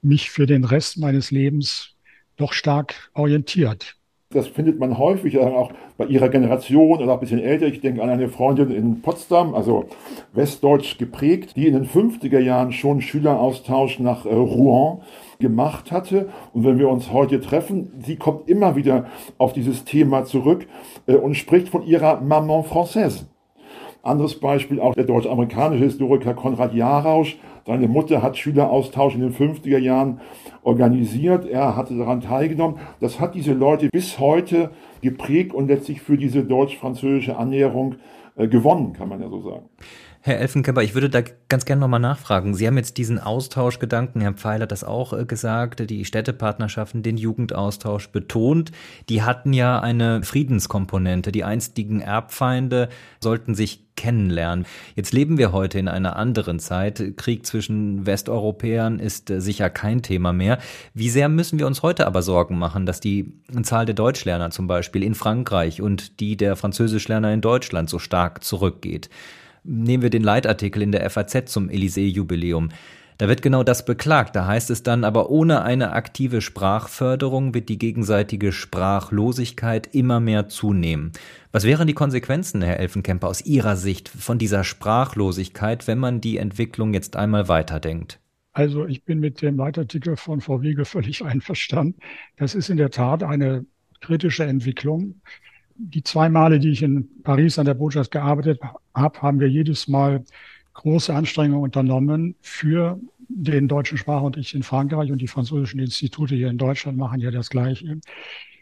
mich 0.00 0.30
für 0.30 0.46
den 0.46 0.64
Rest 0.64 0.98
meines 0.98 1.30
Lebens 1.30 1.94
doch 2.36 2.52
stark 2.52 3.10
orientiert. 3.14 3.97
Das 4.30 4.46
findet 4.46 4.78
man 4.78 4.98
häufig 4.98 5.38
auch 5.38 5.72
bei 5.96 6.04
ihrer 6.04 6.28
Generation 6.28 6.98
oder 6.98 7.12
auch 7.12 7.16
ein 7.16 7.20
bisschen 7.20 7.40
älter. 7.40 7.64
Ich 7.64 7.80
denke 7.80 8.02
an 8.02 8.10
eine 8.10 8.28
Freundin 8.28 8.70
in 8.70 9.00
Potsdam, 9.00 9.54
also 9.54 9.86
westdeutsch 10.34 10.98
geprägt, 10.98 11.56
die 11.56 11.66
in 11.66 11.72
den 11.72 11.86
50er 11.86 12.38
Jahren 12.38 12.72
schon 12.72 13.00
Schüleraustausch 13.00 14.00
nach 14.00 14.26
äh, 14.26 14.34
Rouen 14.34 15.00
gemacht 15.38 15.92
hatte. 15.92 16.28
Und 16.52 16.64
wenn 16.64 16.78
wir 16.78 16.90
uns 16.90 17.10
heute 17.10 17.40
treffen, 17.40 17.90
sie 18.04 18.16
kommt 18.16 18.50
immer 18.50 18.76
wieder 18.76 19.06
auf 19.38 19.54
dieses 19.54 19.86
Thema 19.86 20.26
zurück 20.26 20.66
äh, 21.06 21.14
und 21.14 21.34
spricht 21.34 21.70
von 21.70 21.82
ihrer 21.86 22.20
Maman 22.20 22.64
Française. 22.64 23.24
Anderes 24.02 24.38
Beispiel 24.38 24.78
auch 24.78 24.94
der 24.94 25.04
deutsch-amerikanische 25.04 25.84
Historiker 25.84 26.34
Konrad 26.34 26.74
Jarausch. 26.74 27.38
Seine 27.68 27.86
Mutter 27.86 28.22
hat 28.22 28.38
Schüleraustausch 28.38 29.14
in 29.14 29.20
den 29.20 29.34
50er 29.34 29.76
Jahren 29.76 30.20
organisiert. 30.62 31.44
Er 31.44 31.76
hatte 31.76 31.98
daran 31.98 32.22
teilgenommen. 32.22 32.78
Das 32.98 33.20
hat 33.20 33.34
diese 33.34 33.52
Leute 33.52 33.90
bis 33.92 34.18
heute 34.18 34.70
geprägt 35.02 35.52
und 35.52 35.68
letztlich 35.68 36.00
für 36.00 36.16
diese 36.16 36.42
deutsch-französische 36.44 37.36
Annäherung 37.36 37.96
äh, 38.36 38.48
gewonnen, 38.48 38.94
kann 38.94 39.10
man 39.10 39.20
ja 39.20 39.28
so 39.28 39.42
sagen. 39.42 39.68
Herr 40.28 40.40
Elfenkemper, 40.40 40.82
ich 40.82 40.92
würde 40.92 41.08
da 41.08 41.22
ganz 41.48 41.64
gerne 41.64 41.80
nochmal 41.80 42.00
nachfragen. 42.00 42.54
Sie 42.54 42.66
haben 42.66 42.76
jetzt 42.76 42.98
diesen 42.98 43.18
Austauschgedanken, 43.18 44.20
Herr 44.20 44.34
Pfeil 44.34 44.60
hat 44.60 44.72
das 44.72 44.84
auch 44.84 45.14
äh, 45.14 45.24
gesagt, 45.24 45.88
die 45.88 46.04
Städtepartnerschaften, 46.04 47.02
den 47.02 47.16
Jugendaustausch 47.16 48.08
betont. 48.08 48.70
Die 49.08 49.22
hatten 49.22 49.54
ja 49.54 49.80
eine 49.80 50.22
Friedenskomponente. 50.22 51.32
Die 51.32 51.44
einstigen 51.44 52.02
Erbfeinde 52.02 52.90
sollten 53.20 53.54
sich 53.54 53.86
kennenlernen. 53.96 54.66
Jetzt 54.96 55.14
leben 55.14 55.38
wir 55.38 55.50
heute 55.52 55.78
in 55.78 55.88
einer 55.88 56.16
anderen 56.16 56.58
Zeit. 56.58 57.16
Krieg 57.16 57.46
zwischen 57.46 58.04
Westeuropäern 58.04 58.98
ist 58.98 59.30
äh, 59.30 59.40
sicher 59.40 59.70
kein 59.70 60.02
Thema 60.02 60.34
mehr. 60.34 60.58
Wie 60.92 61.08
sehr 61.08 61.30
müssen 61.30 61.58
wir 61.58 61.66
uns 61.66 61.82
heute 61.82 62.06
aber 62.06 62.20
Sorgen 62.20 62.58
machen, 62.58 62.84
dass 62.84 63.00
die 63.00 63.32
Zahl 63.62 63.86
der 63.86 63.94
Deutschlerner 63.94 64.50
zum 64.50 64.66
Beispiel 64.66 65.02
in 65.02 65.14
Frankreich 65.14 65.80
und 65.80 66.20
die 66.20 66.36
der 66.36 66.54
Französischlerner 66.54 67.32
in 67.32 67.40
Deutschland 67.40 67.88
so 67.88 67.98
stark 67.98 68.44
zurückgeht? 68.44 69.08
Nehmen 69.64 70.02
wir 70.02 70.10
den 70.10 70.22
Leitartikel 70.22 70.82
in 70.82 70.92
der 70.92 71.08
FAZ 71.08 71.52
zum 71.52 71.68
Élysée-Jubiläum. 71.68 72.70
Da 73.18 73.28
wird 73.28 73.42
genau 73.42 73.64
das 73.64 73.84
beklagt. 73.84 74.36
Da 74.36 74.46
heißt 74.46 74.70
es 74.70 74.84
dann, 74.84 75.02
aber 75.02 75.28
ohne 75.28 75.62
eine 75.62 75.92
aktive 75.92 76.40
Sprachförderung 76.40 77.52
wird 77.52 77.68
die 77.68 77.78
gegenseitige 77.78 78.52
Sprachlosigkeit 78.52 79.92
immer 79.92 80.20
mehr 80.20 80.48
zunehmen. 80.48 81.10
Was 81.50 81.64
wären 81.64 81.88
die 81.88 81.94
Konsequenzen, 81.94 82.62
Herr 82.62 82.78
Elfenkemper, 82.78 83.26
aus 83.26 83.44
Ihrer 83.44 83.76
Sicht 83.76 84.08
von 84.08 84.38
dieser 84.38 84.62
Sprachlosigkeit, 84.62 85.88
wenn 85.88 85.98
man 85.98 86.20
die 86.20 86.38
Entwicklung 86.38 86.94
jetzt 86.94 87.16
einmal 87.16 87.48
weiterdenkt? 87.48 88.20
Also 88.52 88.86
ich 88.86 89.04
bin 89.04 89.18
mit 89.18 89.42
dem 89.42 89.56
Leitartikel 89.56 90.16
von 90.16 90.40
Frau 90.40 90.62
Wiege 90.62 90.84
völlig 90.84 91.24
einverstanden. 91.24 91.98
Das 92.36 92.54
ist 92.54 92.70
in 92.70 92.76
der 92.76 92.90
Tat 92.90 93.24
eine 93.24 93.66
kritische 94.00 94.44
Entwicklung 94.44 95.20
die 95.78 96.02
zwei 96.02 96.28
Male, 96.28 96.58
die 96.58 96.70
ich 96.70 96.82
in 96.82 97.08
Paris 97.22 97.58
an 97.58 97.66
der 97.66 97.74
Botschaft 97.74 98.10
gearbeitet 98.10 98.60
habe, 98.94 99.22
haben 99.22 99.40
wir 99.40 99.48
jedes 99.48 99.88
Mal 99.88 100.24
große 100.74 101.14
Anstrengungen 101.14 101.62
unternommen 101.62 102.34
für 102.40 103.00
den 103.28 103.68
deutschen 103.68 103.98
Sprachunterricht 103.98 104.54
in 104.54 104.62
Frankreich 104.62 105.12
und 105.12 105.20
die 105.20 105.28
französischen 105.28 105.80
Institute 105.80 106.34
hier 106.34 106.48
in 106.48 106.58
Deutschland 106.58 106.98
machen 106.98 107.20
ja 107.20 107.30
das 107.30 107.50
Gleiche. 107.50 108.00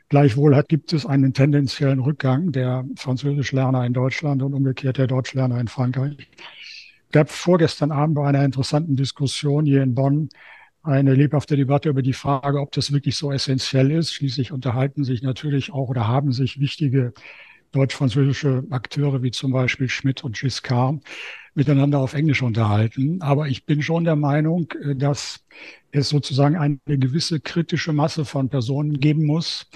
Gleichwohl 0.08 0.54
hat, 0.54 0.68
gibt 0.68 0.92
es 0.92 1.06
einen 1.06 1.32
tendenziellen 1.32 2.00
Rückgang 2.00 2.52
der 2.52 2.84
Französischlerner 2.96 3.84
in 3.84 3.92
Deutschland 3.92 4.42
und 4.42 4.54
umgekehrt 4.54 4.98
der 4.98 5.06
Deutschlerner 5.06 5.58
in 5.58 5.68
Frankreich. 5.68 6.16
Es 6.18 7.12
gab 7.12 7.30
vorgestern 7.30 7.90
Abend 7.90 8.16
bei 8.16 8.26
einer 8.28 8.44
interessanten 8.44 8.96
Diskussion 8.96 9.64
hier 9.64 9.82
in 9.82 9.94
Bonn 9.94 10.28
eine 10.86 11.14
lebhafte 11.14 11.56
Debatte 11.56 11.88
über 11.88 12.02
die 12.02 12.12
Frage, 12.12 12.60
ob 12.60 12.72
das 12.72 12.92
wirklich 12.92 13.16
so 13.16 13.32
essentiell 13.32 13.90
ist. 13.90 14.12
Schließlich 14.12 14.52
unterhalten 14.52 15.04
sich 15.04 15.22
natürlich 15.22 15.72
auch 15.72 15.88
oder 15.88 16.06
haben 16.06 16.32
sich 16.32 16.60
wichtige 16.60 17.12
deutsch-französische 17.72 18.64
Akteure 18.70 19.22
wie 19.22 19.32
zum 19.32 19.52
Beispiel 19.52 19.88
Schmidt 19.88 20.24
und 20.24 20.38
Giscard 20.38 21.00
miteinander 21.54 21.98
auf 21.98 22.14
Englisch 22.14 22.42
unterhalten. 22.42 23.20
Aber 23.20 23.48
ich 23.48 23.64
bin 23.66 23.82
schon 23.82 24.04
der 24.04 24.16
Meinung, 24.16 24.70
äh, 24.82 24.94
dass 24.94 25.44
es 25.90 26.08
sozusagen 26.08 26.56
eine 26.56 26.78
gewisse 26.86 27.40
kritische 27.40 27.92
Masse 27.92 28.24
von 28.24 28.48
Personen 28.48 29.00
geben 29.00 29.24
muss, 29.24 29.68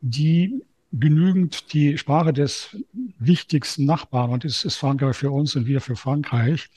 die 0.00 0.62
genügend 0.92 1.72
die 1.72 1.98
Sprache 1.98 2.32
des 2.32 2.76
wichtigsten 3.18 3.84
Nachbarn, 3.84 4.30
und 4.30 4.44
es 4.44 4.64
ist 4.64 4.76
Frankreich 4.76 5.16
für 5.16 5.30
uns 5.30 5.54
und 5.54 5.66
wir 5.66 5.80
für 5.80 5.96
Frankreich, 5.96 6.68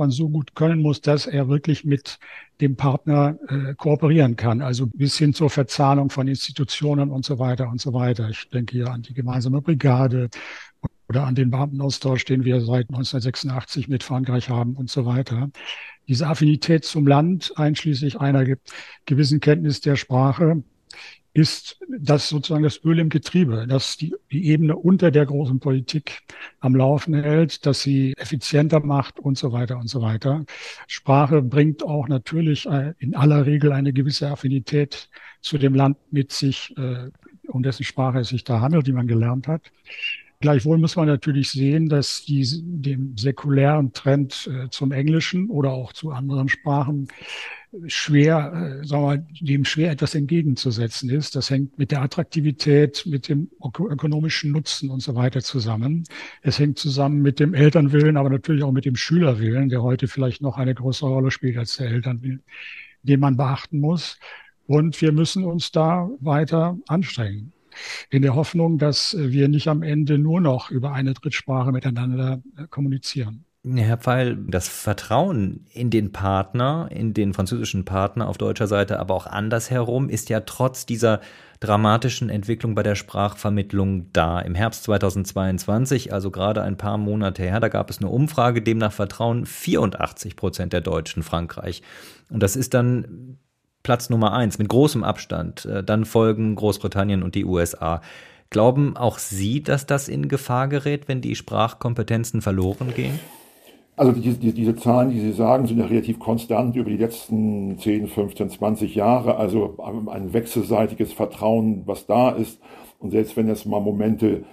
man 0.00 0.10
so 0.10 0.28
gut 0.28 0.56
können 0.56 0.82
muss, 0.82 1.00
dass 1.00 1.26
er 1.26 1.48
wirklich 1.48 1.84
mit 1.84 2.18
dem 2.60 2.74
Partner 2.74 3.38
äh, 3.48 3.74
kooperieren 3.74 4.34
kann. 4.34 4.62
Also 4.62 4.86
bis 4.88 5.16
hin 5.16 5.32
zur 5.32 5.50
Verzahnung 5.50 6.10
von 6.10 6.26
Institutionen 6.26 7.10
und 7.10 7.24
so 7.24 7.38
weiter 7.38 7.68
und 7.68 7.80
so 7.80 7.92
weiter. 7.92 8.28
Ich 8.28 8.48
denke 8.48 8.72
hier 8.72 8.90
an 8.90 9.02
die 9.02 9.14
gemeinsame 9.14 9.62
Brigade 9.62 10.28
oder 11.08 11.24
an 11.26 11.34
den 11.34 11.50
Beamtenaustausch, 11.50 12.24
den 12.24 12.44
wir 12.44 12.60
seit 12.60 12.88
1986 12.88 13.88
mit 13.88 14.02
Frankreich 14.02 14.48
haben 14.48 14.74
und 14.74 14.90
so 14.90 15.06
weiter. 15.06 15.50
Diese 16.08 16.26
Affinität 16.26 16.84
zum 16.84 17.06
Land, 17.06 17.52
einschließlich 17.56 18.20
einer 18.20 18.44
gewissen 19.06 19.40
Kenntnis 19.40 19.80
der 19.80 19.96
Sprache, 19.96 20.62
ist 21.32 21.78
das 21.98 22.28
sozusagen 22.28 22.64
das 22.64 22.84
Öl 22.84 22.98
im 22.98 23.08
Getriebe, 23.08 23.66
das 23.68 23.96
die, 23.96 24.14
die 24.32 24.46
Ebene 24.46 24.76
unter 24.76 25.10
der 25.10 25.26
großen 25.26 25.60
Politik 25.60 26.22
am 26.58 26.74
Laufen 26.74 27.14
hält, 27.14 27.66
dass 27.66 27.82
sie 27.82 28.14
effizienter 28.16 28.80
macht 28.80 29.20
und 29.20 29.38
so 29.38 29.52
weiter 29.52 29.78
und 29.78 29.88
so 29.88 30.02
weiter. 30.02 30.44
Sprache 30.88 31.40
bringt 31.40 31.84
auch 31.84 32.08
natürlich 32.08 32.66
äh, 32.66 32.94
in 32.98 33.14
aller 33.14 33.46
Regel 33.46 33.72
eine 33.72 33.92
gewisse 33.92 34.28
Affinität 34.28 35.08
zu 35.40 35.56
dem 35.56 35.74
Land 35.74 35.98
mit 36.10 36.32
sich, 36.32 36.74
äh, 36.76 37.10
um 37.46 37.62
dessen 37.62 37.84
Sprache 37.84 38.20
es 38.20 38.28
sich 38.28 38.42
da 38.44 38.60
handelt, 38.60 38.86
die 38.86 38.92
man 38.92 39.06
gelernt 39.06 39.46
hat. 39.46 39.70
Gleichwohl 40.40 40.78
muss 40.78 40.96
man 40.96 41.06
natürlich 41.06 41.50
sehen, 41.50 41.90
dass 41.90 42.24
die, 42.24 42.46
dem 42.62 43.16
säkulären 43.16 43.92
Trend 43.92 44.50
äh, 44.50 44.70
zum 44.70 44.90
Englischen 44.90 45.50
oder 45.50 45.70
auch 45.70 45.92
zu 45.92 46.10
anderen 46.12 46.48
Sprachen 46.48 47.08
schwer, 47.86 48.80
äh, 48.82 48.86
sagen 48.86 49.02
wir 49.02 49.06
mal, 49.06 49.26
dem 49.40 49.64
schwer 49.64 49.90
etwas 49.92 50.14
entgegenzusetzen 50.14 51.08
ist. 51.10 51.36
Das 51.36 51.50
hängt 51.50 51.78
mit 51.78 51.92
der 51.92 52.02
Attraktivität, 52.02 53.04
mit 53.06 53.28
dem 53.28 53.50
ökonomischen 53.60 54.52
Nutzen 54.52 54.90
und 54.90 55.00
so 55.00 55.14
weiter 55.14 55.40
zusammen. 55.40 56.04
Es 56.42 56.58
hängt 56.58 56.78
zusammen 56.78 57.22
mit 57.22 57.38
dem 57.38 57.54
Elternwillen, 57.54 58.16
aber 58.16 58.30
natürlich 58.30 58.64
auch 58.64 58.72
mit 58.72 58.84
dem 58.84 58.96
Schülerwillen, 58.96 59.68
der 59.68 59.82
heute 59.82 60.08
vielleicht 60.08 60.42
noch 60.42 60.58
eine 60.58 60.74
größere 60.74 61.10
Rolle 61.10 61.30
spielt 61.30 61.56
als 61.56 61.76
der 61.76 61.88
Elternwillen, 61.88 62.42
den 63.02 63.20
man 63.20 63.36
beachten 63.36 63.80
muss. 63.80 64.18
Und 64.66 65.00
wir 65.00 65.12
müssen 65.12 65.44
uns 65.44 65.72
da 65.72 66.08
weiter 66.20 66.78
anstrengen. 66.88 67.52
In 68.10 68.22
der 68.22 68.34
Hoffnung, 68.34 68.78
dass 68.78 69.16
wir 69.18 69.48
nicht 69.48 69.68
am 69.68 69.82
Ende 69.82 70.18
nur 70.18 70.40
noch 70.40 70.70
über 70.70 70.92
eine 70.92 71.14
Drittsprache 71.14 71.72
miteinander 71.72 72.42
äh, 72.56 72.66
kommunizieren. 72.68 73.44
Herr 73.62 73.98
Pfeil, 73.98 74.36
das 74.36 74.68
Vertrauen 74.68 75.66
in 75.70 75.90
den 75.90 76.12
Partner, 76.12 76.88
in 76.90 77.12
den 77.12 77.34
französischen 77.34 77.84
Partner 77.84 78.26
auf 78.26 78.38
deutscher 78.38 78.66
Seite, 78.66 78.98
aber 78.98 79.14
auch 79.14 79.26
andersherum, 79.26 80.08
ist 80.08 80.30
ja 80.30 80.40
trotz 80.40 80.86
dieser 80.86 81.20
dramatischen 81.60 82.30
Entwicklung 82.30 82.74
bei 82.74 82.82
der 82.82 82.94
Sprachvermittlung 82.94 84.10
da. 84.14 84.40
Im 84.40 84.54
Herbst 84.54 84.84
2022, 84.84 86.10
also 86.10 86.30
gerade 86.30 86.62
ein 86.62 86.78
paar 86.78 86.96
Monate 86.96 87.42
her, 87.42 87.60
da 87.60 87.68
gab 87.68 87.90
es 87.90 87.98
eine 87.98 88.08
Umfrage, 88.08 88.62
demnach 88.62 88.92
vertrauen 88.92 89.44
84 89.44 90.36
Prozent 90.36 90.72
der 90.72 90.80
Deutschen 90.80 91.22
Frankreich. 91.22 91.82
Und 92.30 92.42
das 92.42 92.56
ist 92.56 92.72
dann 92.72 93.36
Platz 93.82 94.08
Nummer 94.08 94.32
eins 94.32 94.58
mit 94.58 94.70
großem 94.70 95.04
Abstand. 95.04 95.66
Äh, 95.66 95.84
dann 95.84 96.06
folgen 96.06 96.54
Großbritannien 96.54 97.22
und 97.22 97.34
die 97.34 97.44
USA. 97.44 98.00
Glauben 98.48 98.96
auch 98.96 99.18
Sie, 99.18 99.62
dass 99.62 99.84
das 99.84 100.08
in 100.08 100.28
Gefahr 100.28 100.68
gerät, 100.68 101.08
wenn 101.08 101.20
die 101.20 101.36
Sprachkompetenzen 101.36 102.40
verloren 102.40 102.94
gehen? 102.94 103.20
Also 104.00 104.12
die, 104.12 104.32
die, 104.32 104.54
diese 104.54 104.74
Zahlen, 104.76 105.10
die 105.10 105.20
Sie 105.20 105.32
sagen, 105.32 105.66
sind 105.66 105.78
ja 105.78 105.84
relativ 105.84 106.18
konstant 106.20 106.74
über 106.74 106.88
die 106.88 106.96
letzten 106.96 107.76
10, 107.76 108.06
15, 108.06 108.48
20 108.48 108.94
Jahre. 108.94 109.36
Also 109.36 109.76
ein 110.06 110.32
wechselseitiges 110.32 111.12
Vertrauen, 111.12 111.82
was 111.84 112.06
da 112.06 112.30
ist. 112.30 112.62
Und 112.98 113.10
selbst 113.10 113.36
wenn 113.36 113.46
es 113.50 113.66
mal 113.66 113.78
Momente 113.78 114.44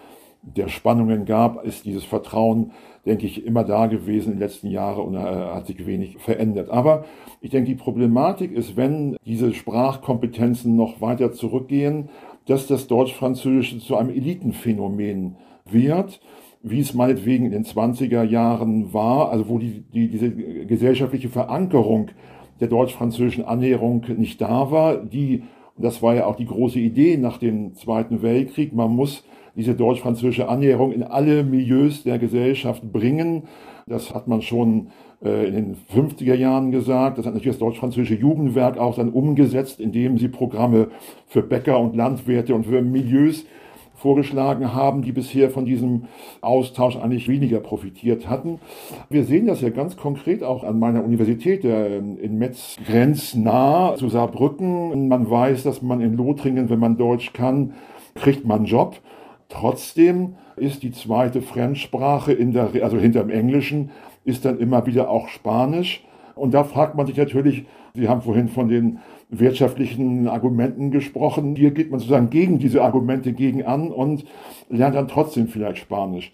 der 0.41 0.67
Spannungen 0.67 1.23
gab, 1.23 1.63
ist 1.63 1.85
dieses 1.85 2.03
Vertrauen, 2.03 2.73
denke 3.05 3.25
ich, 3.25 3.45
immer 3.45 3.63
da 3.63 3.85
gewesen 3.85 4.33
in 4.33 4.39
den 4.39 4.39
letzten 4.39 4.67
Jahren 4.67 5.05
und 5.05 5.15
äh, 5.15 5.19
hat 5.19 5.67
sich 5.67 5.85
wenig 5.85 6.17
verändert. 6.17 6.69
Aber 6.69 7.05
ich 7.39 7.49
denke, 7.49 7.69
die 7.69 7.75
Problematik 7.75 8.51
ist, 8.51 8.75
wenn 8.75 9.15
diese 9.25 9.53
Sprachkompetenzen 9.53 10.75
noch 10.75 10.99
weiter 10.99 11.31
zurückgehen, 11.31 12.09
dass 12.47 12.67
das 12.67 12.87
Deutsch-Französische 12.87 13.79
zu 13.79 13.95
einem 13.95 14.09
Elitenphänomen 14.09 15.37
wird 15.63 16.19
wie 16.69 16.79
es 16.79 16.93
meinetwegen 16.93 17.45
in 17.45 17.51
den 17.51 17.65
20er 17.65 18.23
Jahren 18.23 18.93
war, 18.93 19.31
also 19.31 19.49
wo 19.49 19.59
die, 19.59 19.83
die, 19.93 20.07
diese 20.07 20.31
gesellschaftliche 20.31 21.29
Verankerung 21.29 22.09
der 22.59 22.67
deutsch-französischen 22.67 23.45
Annäherung 23.45 24.05
nicht 24.17 24.41
da 24.41 24.71
war, 24.71 24.97
die, 24.97 25.43
und 25.75 25.83
das 25.83 26.01
war 26.01 26.15
ja 26.15 26.25
auch 26.25 26.35
die 26.35 26.45
große 26.45 26.79
Idee 26.79 27.17
nach 27.17 27.37
dem 27.37 27.75
Zweiten 27.75 28.21
Weltkrieg, 28.21 28.73
man 28.73 28.95
muss 28.95 29.23
diese 29.57 29.73
deutsch-französische 29.73 30.47
Annäherung 30.47 30.91
in 30.91 31.03
alle 31.03 31.43
Milieus 31.43 32.03
der 32.03 32.19
Gesellschaft 32.19 32.93
bringen. 32.93 33.43
Das 33.87 34.13
hat 34.13 34.27
man 34.27 34.43
schon 34.43 34.89
äh, 35.23 35.47
in 35.47 35.55
den 35.55 35.75
50er 35.93 36.35
Jahren 36.35 36.71
gesagt. 36.71 37.17
Das 37.17 37.25
hat 37.25 37.33
natürlich 37.33 37.55
das 37.55 37.59
deutsch-französische 37.59 38.15
Jugendwerk 38.15 38.77
auch 38.77 38.95
dann 38.95 39.09
umgesetzt, 39.09 39.79
indem 39.79 40.19
sie 40.19 40.27
Programme 40.27 40.89
für 41.25 41.41
Bäcker 41.41 41.79
und 41.79 41.95
Landwirte 41.95 42.53
und 42.53 42.67
für 42.67 42.83
Milieus 42.83 43.45
vorgeschlagen 43.97 44.73
haben, 44.73 45.01
die 45.01 45.11
bisher 45.11 45.49
von 45.49 45.65
diesem 45.65 46.03
Austausch 46.41 46.95
eigentlich 46.95 47.27
weniger 47.27 47.59
profitiert 47.59 48.29
hatten. 48.29 48.59
Wir 49.09 49.23
sehen 49.23 49.47
das 49.47 49.61
ja 49.61 49.69
ganz 49.69 49.97
konkret 49.97 50.43
auch 50.43 50.63
an 50.63 50.77
meiner 50.79 51.03
Universität 51.03 51.63
in 51.65 52.37
Metz 52.37 52.77
grenznah 52.85 53.95
zu 53.95 54.07
Saarbrücken. 54.07 55.07
Man 55.07 55.29
weiß, 55.29 55.63
dass 55.63 55.81
man 55.81 55.99
in 55.99 56.15
Lothringen, 56.15 56.69
wenn 56.69 56.79
man 56.79 56.97
Deutsch 56.97 57.33
kann, 57.33 57.73
kriegt 58.13 58.45
man 58.45 58.59
einen 58.59 58.65
Job. 58.67 58.97
Trotzdem 59.49 60.35
ist 60.55 60.83
die 60.83 60.91
zweite 60.91 61.41
Fremdsprache 61.41 62.33
in 62.33 62.53
der, 62.53 62.69
also 62.83 62.97
hinter 62.97 63.21
dem 63.21 63.31
Englischen, 63.31 63.89
ist 64.25 64.45
dann 64.45 64.59
immer 64.59 64.85
wieder 64.85 65.09
auch 65.09 65.27
Spanisch. 65.27 66.03
Und 66.35 66.53
da 66.53 66.63
fragt 66.63 66.95
man 66.95 67.07
sich 67.07 67.17
natürlich, 67.17 67.65
Sie 67.95 68.07
haben 68.07 68.21
vorhin 68.21 68.47
von 68.47 68.67
den 68.67 68.99
wirtschaftlichen 69.29 70.27
Argumenten 70.27 70.91
gesprochen. 70.91 71.55
Hier 71.55 71.71
geht 71.71 71.91
man 71.91 71.99
sozusagen 71.99 72.29
gegen 72.29 72.59
diese 72.59 72.81
Argumente 72.81 73.33
gegen 73.33 73.65
an 73.65 73.91
und 73.91 74.25
lernt 74.69 74.95
dann 74.95 75.07
trotzdem 75.07 75.47
vielleicht 75.47 75.79
Spanisch. 75.79 76.31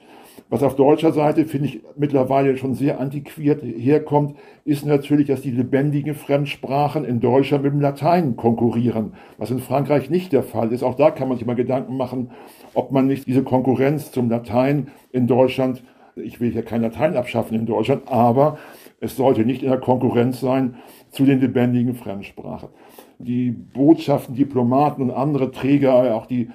Was 0.49 0.61
auf 0.61 0.75
deutscher 0.75 1.11
Seite, 1.11 1.45
finde 1.45 1.67
ich, 1.67 1.81
mittlerweile 1.95 2.57
schon 2.57 2.75
sehr 2.75 2.99
antiquiert 2.99 3.63
herkommt, 3.63 4.37
ist 4.65 4.85
natürlich, 4.85 5.27
dass 5.27 5.41
die 5.41 5.51
lebendigen 5.51 6.13
Fremdsprachen 6.13 7.05
in 7.05 7.19
Deutschland 7.19 7.63
mit 7.63 7.73
dem 7.73 7.81
Latein 7.81 8.35
konkurrieren, 8.35 9.13
was 9.37 9.49
in 9.49 9.59
Frankreich 9.59 10.09
nicht 10.09 10.31
der 10.31 10.43
Fall 10.43 10.71
ist. 10.71 10.83
Auch 10.83 10.95
da 10.95 11.09
kann 11.11 11.27
man 11.27 11.37
sich 11.37 11.47
mal 11.47 11.55
Gedanken 11.55 11.97
machen, 11.97 12.29
ob 12.75 12.91
man 12.91 13.07
nicht 13.07 13.25
diese 13.25 13.43
Konkurrenz 13.43 14.11
zum 14.11 14.29
Latein 14.29 14.89
in 15.11 15.25
Deutschland, 15.25 15.83
ich 16.15 16.39
will 16.39 16.51
hier 16.51 16.63
kein 16.63 16.83
Latein 16.83 17.17
abschaffen 17.17 17.57
in 17.57 17.65
Deutschland, 17.65 18.03
aber 18.07 18.59
es 18.99 19.15
sollte 19.15 19.45
nicht 19.45 19.63
in 19.63 19.69
der 19.69 19.79
Konkurrenz 19.79 20.39
sein 20.39 20.75
zu 21.13 21.25
den 21.25 21.39
lebendigen 21.39 21.95
Fremdsprachen. 21.95 22.69
Die 23.19 23.51
Botschaften, 23.51 24.35
Diplomaten 24.35 25.01
und 25.03 25.11
andere 25.11 25.51
Träger, 25.51 26.15
auch 26.15 26.25
die 26.25 26.49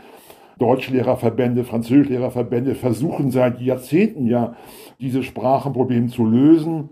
Deutschlehrerverbände, 0.59 1.64
Französischlehrerverbände 1.64 2.75
versuchen 2.75 3.31
seit 3.31 3.61
Jahrzehnten 3.61 4.27
ja, 4.27 4.57
dieses 5.01 5.25
Sprachenproblem 5.25 6.09
zu 6.09 6.27
lösen. 6.27 6.90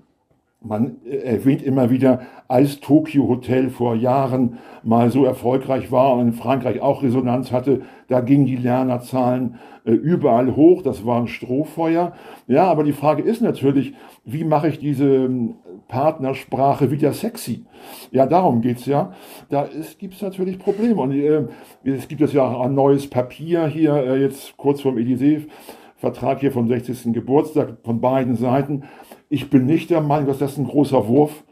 Man 0.61 0.96
erwähnt 1.05 1.62
immer 1.62 1.90
wieder, 1.90 2.22
als 2.48 2.81
Tokyo 2.81 3.29
Hotel 3.29 3.70
vor 3.70 3.94
Jahren 3.94 4.59
mal 4.83 5.11
so 5.11 5.24
erfolgreich 5.24 5.92
war 5.92 6.14
und 6.14 6.29
in 6.29 6.33
Frankreich 6.33 6.81
auch 6.81 7.02
Resonanz 7.02 7.52
hatte, 7.52 7.83
da 8.09 8.20
gingen 8.20 8.46
die 8.46 8.57
Lernerzahlen 8.57 9.57
äh, 9.85 9.92
überall 9.92 10.57
hoch, 10.57 10.83
das 10.83 11.05
war 11.05 11.20
ein 11.20 11.29
Strohfeuer. 11.29 12.12
Ja, 12.46 12.64
aber 12.64 12.85
die 12.85 12.92
Frage 12.92 13.22
ist 13.22 13.42
natürlich, 13.42 13.94
wie 14.24 14.44
mache 14.44 14.68
ich 14.68 14.79
diese 14.79 15.26
ähm, 15.26 15.55
Partnersprache 15.88 16.90
wieder 16.90 17.12
sexy? 17.12 17.64
Ja, 18.11 18.27
darum 18.27 18.61
geht's 18.61 18.87
ja. 18.87 19.12
Da 19.49 19.68
gibt 19.99 20.14
es 20.14 20.22
natürlich 20.22 20.59
Probleme. 20.59 21.01
Und 21.01 21.12
äh, 21.12 21.44
es 21.85 22.09
gibt 22.09 22.20
jetzt 22.20 22.35
ja 22.35 22.42
auch 22.42 22.61
ein 22.62 22.75
neues 22.75 23.09
Papier 23.09 23.66
hier, 23.66 23.94
äh, 23.94 24.20
jetzt 24.20 24.57
kurz 24.57 24.81
vorm 24.81 24.96
Elysée-Vertrag 24.96 26.40
hier 26.40 26.53
vom 26.53 26.68
60. 26.68 27.12
Geburtstag 27.12 27.79
von 27.85 28.01
beiden 28.01 28.37
Seiten. 28.37 28.85
Ich 29.29 29.51
bin 29.51 29.66
nicht 29.66 29.90
der 29.90 30.01
Meinung, 30.01 30.29
dass 30.29 30.38
das 30.38 30.57
ein 30.57 30.66
großer 30.66 31.09
Wurf 31.09 31.44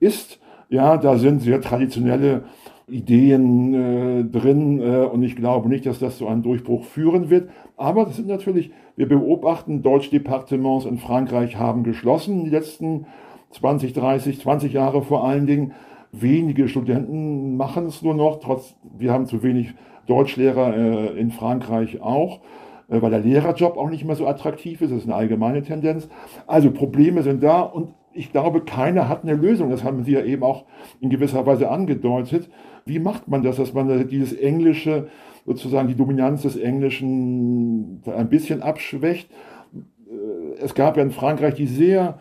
ist. 0.00 0.38
Ja, 0.68 0.96
da 0.96 1.16
sind 1.16 1.42
sehr 1.42 1.60
traditionelle 1.60 2.44
Ideen 2.88 3.74
äh, 3.74 4.24
drin 4.24 4.80
äh, 4.80 5.04
und 5.06 5.22
ich 5.22 5.34
glaube 5.34 5.68
nicht, 5.68 5.86
dass 5.86 5.98
das 5.98 6.18
zu 6.18 6.28
einem 6.28 6.42
Durchbruch 6.42 6.84
führen 6.84 7.30
wird. 7.30 7.50
Aber 7.76 8.04
das 8.04 8.16
sind 8.16 8.28
natürlich, 8.28 8.70
wir 8.94 9.08
beobachten, 9.08 9.82
Deutschdepartements 9.82 10.86
in 10.86 10.98
Frankreich 10.98 11.56
haben 11.56 11.82
geschlossen 11.82 12.44
die 12.44 12.50
letzten 12.50 13.06
20, 13.52 13.92
30, 13.92 14.40
20 14.40 14.72
Jahre 14.72 15.02
vor 15.02 15.24
allen 15.24 15.46
Dingen. 15.46 15.72
Wenige 16.12 16.68
Studenten 16.68 17.56
machen 17.56 17.86
es 17.86 18.02
nur 18.02 18.14
noch, 18.14 18.40
trotz, 18.40 18.74
wir 18.96 19.12
haben 19.12 19.26
zu 19.26 19.42
wenig 19.42 19.74
Deutschlehrer 20.06 20.76
äh, 20.76 21.18
in 21.18 21.30
Frankreich 21.30 22.00
auch, 22.00 22.40
äh, 22.88 23.02
weil 23.02 23.10
der 23.10 23.20
Lehrerjob 23.20 23.76
auch 23.76 23.90
nicht 23.90 24.04
mehr 24.04 24.16
so 24.16 24.26
attraktiv 24.26 24.80
ist. 24.80 24.90
Das 24.92 25.00
ist 25.00 25.04
eine 25.04 25.14
allgemeine 25.14 25.62
Tendenz. 25.62 26.08
Also 26.46 26.70
Probleme 26.70 27.22
sind 27.22 27.42
da 27.42 27.60
und 27.60 27.90
ich 28.12 28.32
glaube, 28.32 28.62
keiner 28.62 29.08
hat 29.08 29.24
eine 29.24 29.34
Lösung. 29.34 29.70
Das 29.70 29.84
haben 29.84 30.04
Sie 30.04 30.12
ja 30.12 30.24
eben 30.24 30.42
auch 30.42 30.64
in 31.00 31.10
gewisser 31.10 31.44
Weise 31.44 31.70
angedeutet. 31.70 32.48
Wie 32.86 32.98
macht 32.98 33.28
man 33.28 33.42
das, 33.42 33.56
dass 33.56 33.74
man 33.74 34.08
dieses 34.08 34.32
Englische, 34.32 35.08
sozusagen 35.44 35.88
die 35.88 35.96
Dominanz 35.96 36.42
des 36.42 36.56
Englischen 36.56 38.02
ein 38.06 38.28
bisschen 38.28 38.62
abschwächt? 38.62 39.30
Äh, 40.08 40.62
es 40.62 40.74
gab 40.74 40.96
ja 40.96 41.02
in 41.02 41.10
Frankreich 41.10 41.54
die 41.54 41.66
sehr 41.66 42.16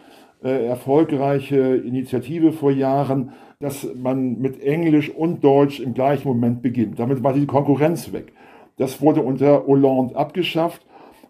äh, 0.45 0.67
erfolgreiche 0.67 1.75
Initiative 1.75 2.53
vor 2.53 2.71
Jahren, 2.71 3.31
dass 3.59 3.87
man 3.95 4.39
mit 4.39 4.61
Englisch 4.61 5.09
und 5.09 5.43
Deutsch 5.43 5.79
im 5.79 5.95
gleichen 5.95 6.27
Moment 6.27 6.61
beginnt. 6.61 6.99
Damit 6.99 7.23
war 7.23 7.33
die 7.33 7.47
Konkurrenz 7.47 8.13
weg. 8.13 8.31
Das 8.77 9.01
wurde 9.01 9.21
unter 9.21 9.65
Hollande 9.65 10.15
abgeschafft 10.15 10.85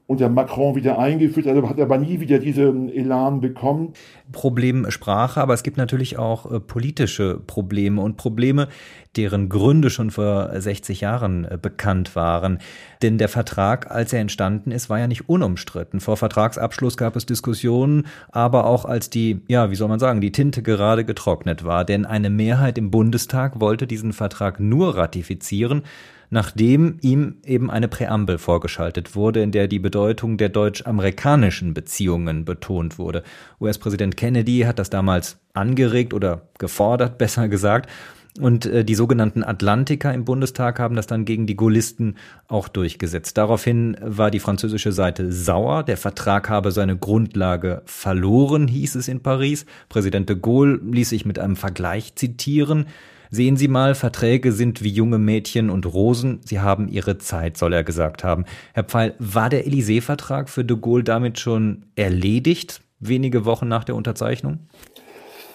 unter 0.07 0.29
Macron 0.29 0.75
wieder 0.75 0.99
eingeführt, 0.99 1.47
also 1.47 1.67
hat 1.67 1.79
aber 1.79 1.97
nie 1.97 2.19
wieder 2.19 2.37
diesen 2.37 2.89
Elan 2.89 3.41
bekommen. 3.41 3.93
Problem 4.31 4.89
Sprache, 4.91 5.41
aber 5.41 5.55
es 5.55 5.63
gibt 5.63 5.77
natürlich 5.77 6.17
auch 6.17 6.51
äh, 6.51 6.59
politische 6.59 7.41
Probleme 7.47 8.01
und 8.01 8.15
Probleme, 8.15 8.67
deren 9.15 9.49
Gründe 9.49 9.89
schon 9.89 10.11
vor 10.11 10.49
60 10.53 11.01
Jahren 11.01 11.45
äh, 11.45 11.57
bekannt 11.59 12.15
waren. 12.15 12.59
Denn 13.01 13.17
der 13.17 13.29
Vertrag, 13.29 13.89
als 13.89 14.13
er 14.13 14.19
entstanden 14.19 14.71
ist, 14.71 14.91
war 14.91 14.99
ja 14.99 15.07
nicht 15.07 15.27
unumstritten. 15.27 15.99
Vor 15.99 16.17
Vertragsabschluss 16.17 16.97
gab 16.97 17.15
es 17.15 17.25
Diskussionen, 17.25 18.05
aber 18.31 18.65
auch 18.65 18.85
als 18.85 19.09
die, 19.09 19.41
ja, 19.47 19.71
wie 19.71 19.75
soll 19.75 19.89
man 19.89 19.99
sagen, 19.99 20.21
die 20.21 20.31
Tinte 20.31 20.61
gerade 20.61 21.03
getrocknet 21.03 21.63
war. 21.63 21.83
Denn 21.83 22.05
eine 22.05 22.29
Mehrheit 22.29 22.77
im 22.77 22.91
Bundestag 22.91 23.59
wollte 23.59 23.87
diesen 23.87 24.13
Vertrag 24.13 24.59
nur 24.59 24.95
ratifizieren, 24.95 25.81
nachdem 26.29 26.97
ihm 27.01 27.37
eben 27.45 27.69
eine 27.69 27.87
Präambel 27.87 28.37
vorgeschaltet 28.37 29.15
wurde, 29.15 29.41
in 29.41 29.51
der 29.51 29.67
die 29.67 29.79
Bedeutung 29.79 30.37
der 30.37 30.49
deutsch-amerikanischen 30.49 31.73
Beziehungen 31.73 32.45
betont 32.45 32.97
wurde. 32.97 33.23
US-Präsident 33.61 34.17
Kennedy 34.17 34.61
hat 34.61 34.79
das 34.79 34.89
damals 34.89 35.37
angeregt 35.53 36.13
oder 36.13 36.47
gefordert, 36.57 37.17
besser 37.17 37.47
gesagt. 37.47 37.89
Und 38.39 38.65
äh, 38.65 38.83
die 38.83 38.95
sogenannten 38.95 39.43
Atlantiker 39.43 40.13
im 40.13 40.25
Bundestag 40.25 40.77
haben 40.77 40.97
das 40.97 41.07
dann 41.07 41.23
gegen 41.23 41.47
die 41.47 41.55
Gaullisten 41.55 42.17
auch 42.49 42.67
durchgesetzt. 42.67 43.37
Daraufhin 43.37 43.95
war 44.01 44.29
die 44.29 44.41
französische 44.41 44.91
Seite 44.91 45.31
sauer. 45.31 45.83
Der 45.83 45.95
Vertrag 45.95 46.49
habe 46.49 46.71
seine 46.71 46.97
Grundlage 46.97 47.81
verloren, 47.85 48.67
hieß 48.67 48.95
es 48.95 49.07
in 49.07 49.21
Paris. 49.21 49.65
Präsident 49.87 50.27
de 50.27 50.37
Gaulle 50.37 50.81
ließ 50.83 51.09
sich 51.09 51.25
mit 51.25 51.39
einem 51.39 51.55
Vergleich 51.55 52.15
zitieren. 52.15 52.87
Sehen 53.35 53.57
Sie 53.57 53.67
mal, 53.67 53.95
Verträge 53.95 54.53
sind 54.53 54.81
wie 54.81 54.87
junge 54.87 55.17
Mädchen 55.17 55.69
und 55.69 55.93
Rosen, 55.93 56.39
sie 56.45 56.61
haben 56.61 56.87
ihre 56.87 57.17
Zeit, 57.17 57.57
soll 57.57 57.73
er 57.73 57.83
gesagt 57.83 58.23
haben. 58.23 58.45
Herr 58.73 58.85
Pfeil, 58.85 59.13
war 59.19 59.49
der 59.49 59.67
Élysée-Vertrag 59.67 60.47
für 60.47 60.63
de 60.63 60.77
Gaulle 60.79 61.03
damit 61.03 61.37
schon 61.37 61.83
erledigt, 61.97 62.79
wenige 63.01 63.43
Wochen 63.43 63.67
nach 63.67 63.83
der 63.83 63.95
Unterzeichnung? 63.95 64.59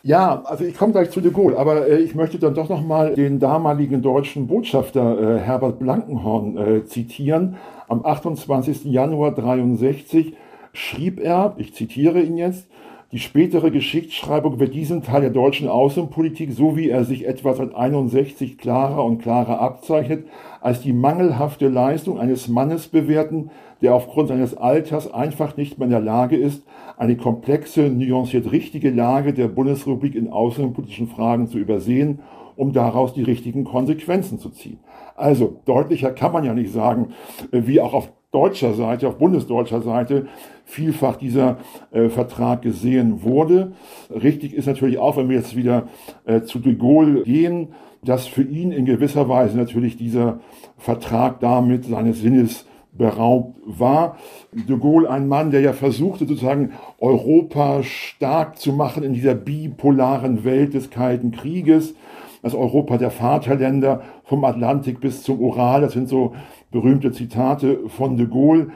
Ja, 0.03 0.43
also 0.45 0.64
ich 0.64 0.77
komme 0.77 0.93
gleich 0.93 1.09
zu 1.09 1.23
de 1.23 1.33
Gaulle, 1.33 1.57
aber 1.57 1.88
äh, 1.88 2.01
ich 2.01 2.14
möchte 2.14 2.38
dann 2.38 2.53
doch 2.53 2.69
nochmal 2.69 3.14
den 3.14 3.38
damaligen 3.40 4.03
deutschen 4.03 4.47
Botschafter 4.47 5.37
äh, 5.37 5.38
Herbert 5.38 5.79
Blankenhorn 5.79 6.59
äh, 6.59 6.85
zitieren. 6.85 7.57
Am 7.88 8.05
28. 8.05 8.85
Januar 8.85 9.35
63 9.35 10.35
schrieb 10.75 11.19
er, 11.19 11.55
ich 11.57 11.73
zitiere 11.73 12.21
ihn 12.21 12.37
jetzt, 12.37 12.69
die 13.12 13.18
spätere 13.18 13.73
Geschichtsschreibung 13.73 14.61
wird 14.61 14.73
diesen 14.73 15.03
Teil 15.03 15.23
der 15.23 15.31
deutschen 15.31 15.66
Außenpolitik, 15.66 16.53
so 16.53 16.77
wie 16.77 16.88
er 16.88 17.05
sich 17.05 17.27
etwa 17.27 17.55
seit 17.55 17.75
61 17.75 18.57
klarer 18.57 19.05
und 19.05 19.18
klarer 19.18 19.61
abzeichnet, 19.61 20.27
als 20.61 20.81
die 20.81 20.92
mangelhafte 20.92 21.66
Leistung 21.66 22.20
eines 22.20 22.46
Mannes 22.46 22.87
bewerten, 22.87 23.51
der 23.83 23.94
aufgrund 23.94 24.29
seines 24.29 24.57
Alters 24.57 25.12
einfach 25.12 25.57
nicht 25.57 25.79
mehr 25.79 25.87
in 25.87 25.92
der 25.92 26.01
Lage 26.01 26.37
ist, 26.37 26.62
eine 26.96 27.16
komplexe, 27.16 27.90
nuanciert 27.90 28.53
richtige 28.53 28.90
Lage 28.90 29.33
der 29.33 29.49
Bundesrepublik 29.49 30.14
in 30.14 30.29
außenpolitischen 30.29 31.09
Fragen 31.09 31.49
zu 31.49 31.59
übersehen, 31.59 32.20
um 32.55 32.73
daraus 32.73 33.12
die 33.12 33.23
richtigen 33.23 33.64
Konsequenzen 33.64 34.38
zu 34.38 34.51
ziehen. 34.51 34.79
Also 35.16 35.57
deutlicher 35.64 36.12
kann 36.12 36.33
man 36.33 36.44
ja 36.44 36.55
nicht 36.55 36.73
sagen, 36.73 37.09
wie 37.51 37.81
auch 37.81 37.92
auf 37.92 38.12
deutscher 38.33 38.75
Seite, 38.75 39.09
auf 39.09 39.19
bundesdeutscher 39.19 39.83
Seite 39.83 40.27
vielfach 40.64 41.16
dieser 41.16 41.59
äh, 41.90 42.09
Vertrag 42.09 42.62
gesehen 42.62 43.23
wurde. 43.23 43.73
Richtig 44.11 44.55
ist 44.55 44.66
natürlich 44.66 44.99
auch, 44.99 45.16
wenn 45.16 45.29
wir 45.29 45.37
jetzt 45.37 45.57
wieder 45.57 45.88
äh, 46.27 46.43
zu 46.43 46.61
de 46.61 46.75
Gaulle 46.75 47.25
gehen, 47.25 47.69
dass 48.03 48.27
für 48.27 48.43
ihn 48.43 48.73
in 48.73 48.85
gewisser 48.85 49.29
Weise 49.29 49.57
natürlich 49.57 49.97
dieser 49.97 50.40
Vertrag 50.79 51.40
damit 51.40 51.85
seines 51.85 52.21
Sinnes 52.21 52.66
beraubt 52.93 53.59
war. 53.64 54.16
De 54.53 54.79
Gaulle 54.79 55.11
ein 55.11 55.29
Mann, 55.29 55.51
der 55.51 55.61
ja 55.61 55.73
versuchte 55.73 56.27
sozusagen 56.27 56.73
Europa 56.99 57.83
stark 57.83 58.59
zu 58.59 58.73
machen 58.73 59.03
in 59.03 59.12
dieser 59.12 59.35
bipolaren 59.35 60.45
Welt 60.45 60.75
des 60.75 60.90
Kalten 60.90 61.31
Krieges, 61.31 61.95
das 62.43 62.55
Europa 62.55 62.97
der 62.97 63.11
Vaterländer 63.11 64.03
vom 64.25 64.45
Atlantik 64.45 65.01
bis 65.01 65.23
zum 65.23 65.40
Ural. 65.40 65.83
Das 65.83 65.93
sind 65.93 66.09
so 66.09 66.33
berühmte 66.70 67.12
Zitate 67.12 67.80
von 67.88 68.16
de 68.16 68.26
Gaulle, 68.26 68.68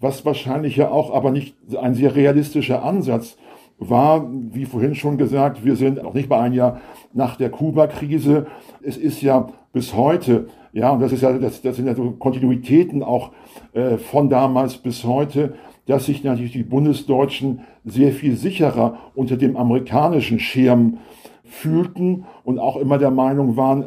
was 0.00 0.24
wahrscheinlich 0.24 0.76
ja 0.76 0.90
auch 0.90 1.14
aber 1.14 1.30
nicht 1.30 1.54
ein 1.80 1.94
sehr 1.94 2.14
realistischer 2.14 2.84
Ansatz 2.84 3.36
war, 3.78 4.28
wie 4.30 4.64
vorhin 4.64 4.94
schon 4.94 5.18
gesagt, 5.18 5.64
wir 5.64 5.76
sind 5.76 6.04
auch 6.04 6.14
nicht 6.14 6.28
bei 6.28 6.38
ein 6.38 6.52
Jahr 6.52 6.80
nach 7.12 7.36
der 7.36 7.50
Kuba-Krise. 7.50 8.46
Es 8.82 8.96
ist 8.96 9.22
ja 9.22 9.48
bis 9.72 9.94
heute, 9.94 10.46
ja, 10.72 10.90
und 10.90 11.00
das 11.00 11.12
ist 11.12 11.22
ja, 11.22 11.32
das, 11.32 11.62
das 11.62 11.76
sind 11.76 11.86
ja 11.86 11.94
so 11.94 12.12
Kontinuitäten 12.12 13.02
auch 13.02 13.32
äh, 13.72 13.96
von 13.96 14.28
damals 14.28 14.78
bis 14.78 15.04
heute, 15.04 15.54
dass 15.86 16.06
sich 16.06 16.22
natürlich 16.22 16.52
die 16.52 16.62
Bundesdeutschen 16.62 17.60
sehr 17.84 18.12
viel 18.12 18.36
sicherer 18.36 18.98
unter 19.14 19.36
dem 19.36 19.56
amerikanischen 19.56 20.38
Schirm 20.38 20.98
fühlten 21.44 22.24
und 22.44 22.58
auch 22.58 22.76
immer 22.76 22.98
der 22.98 23.10
Meinung 23.10 23.56
waren, 23.56 23.84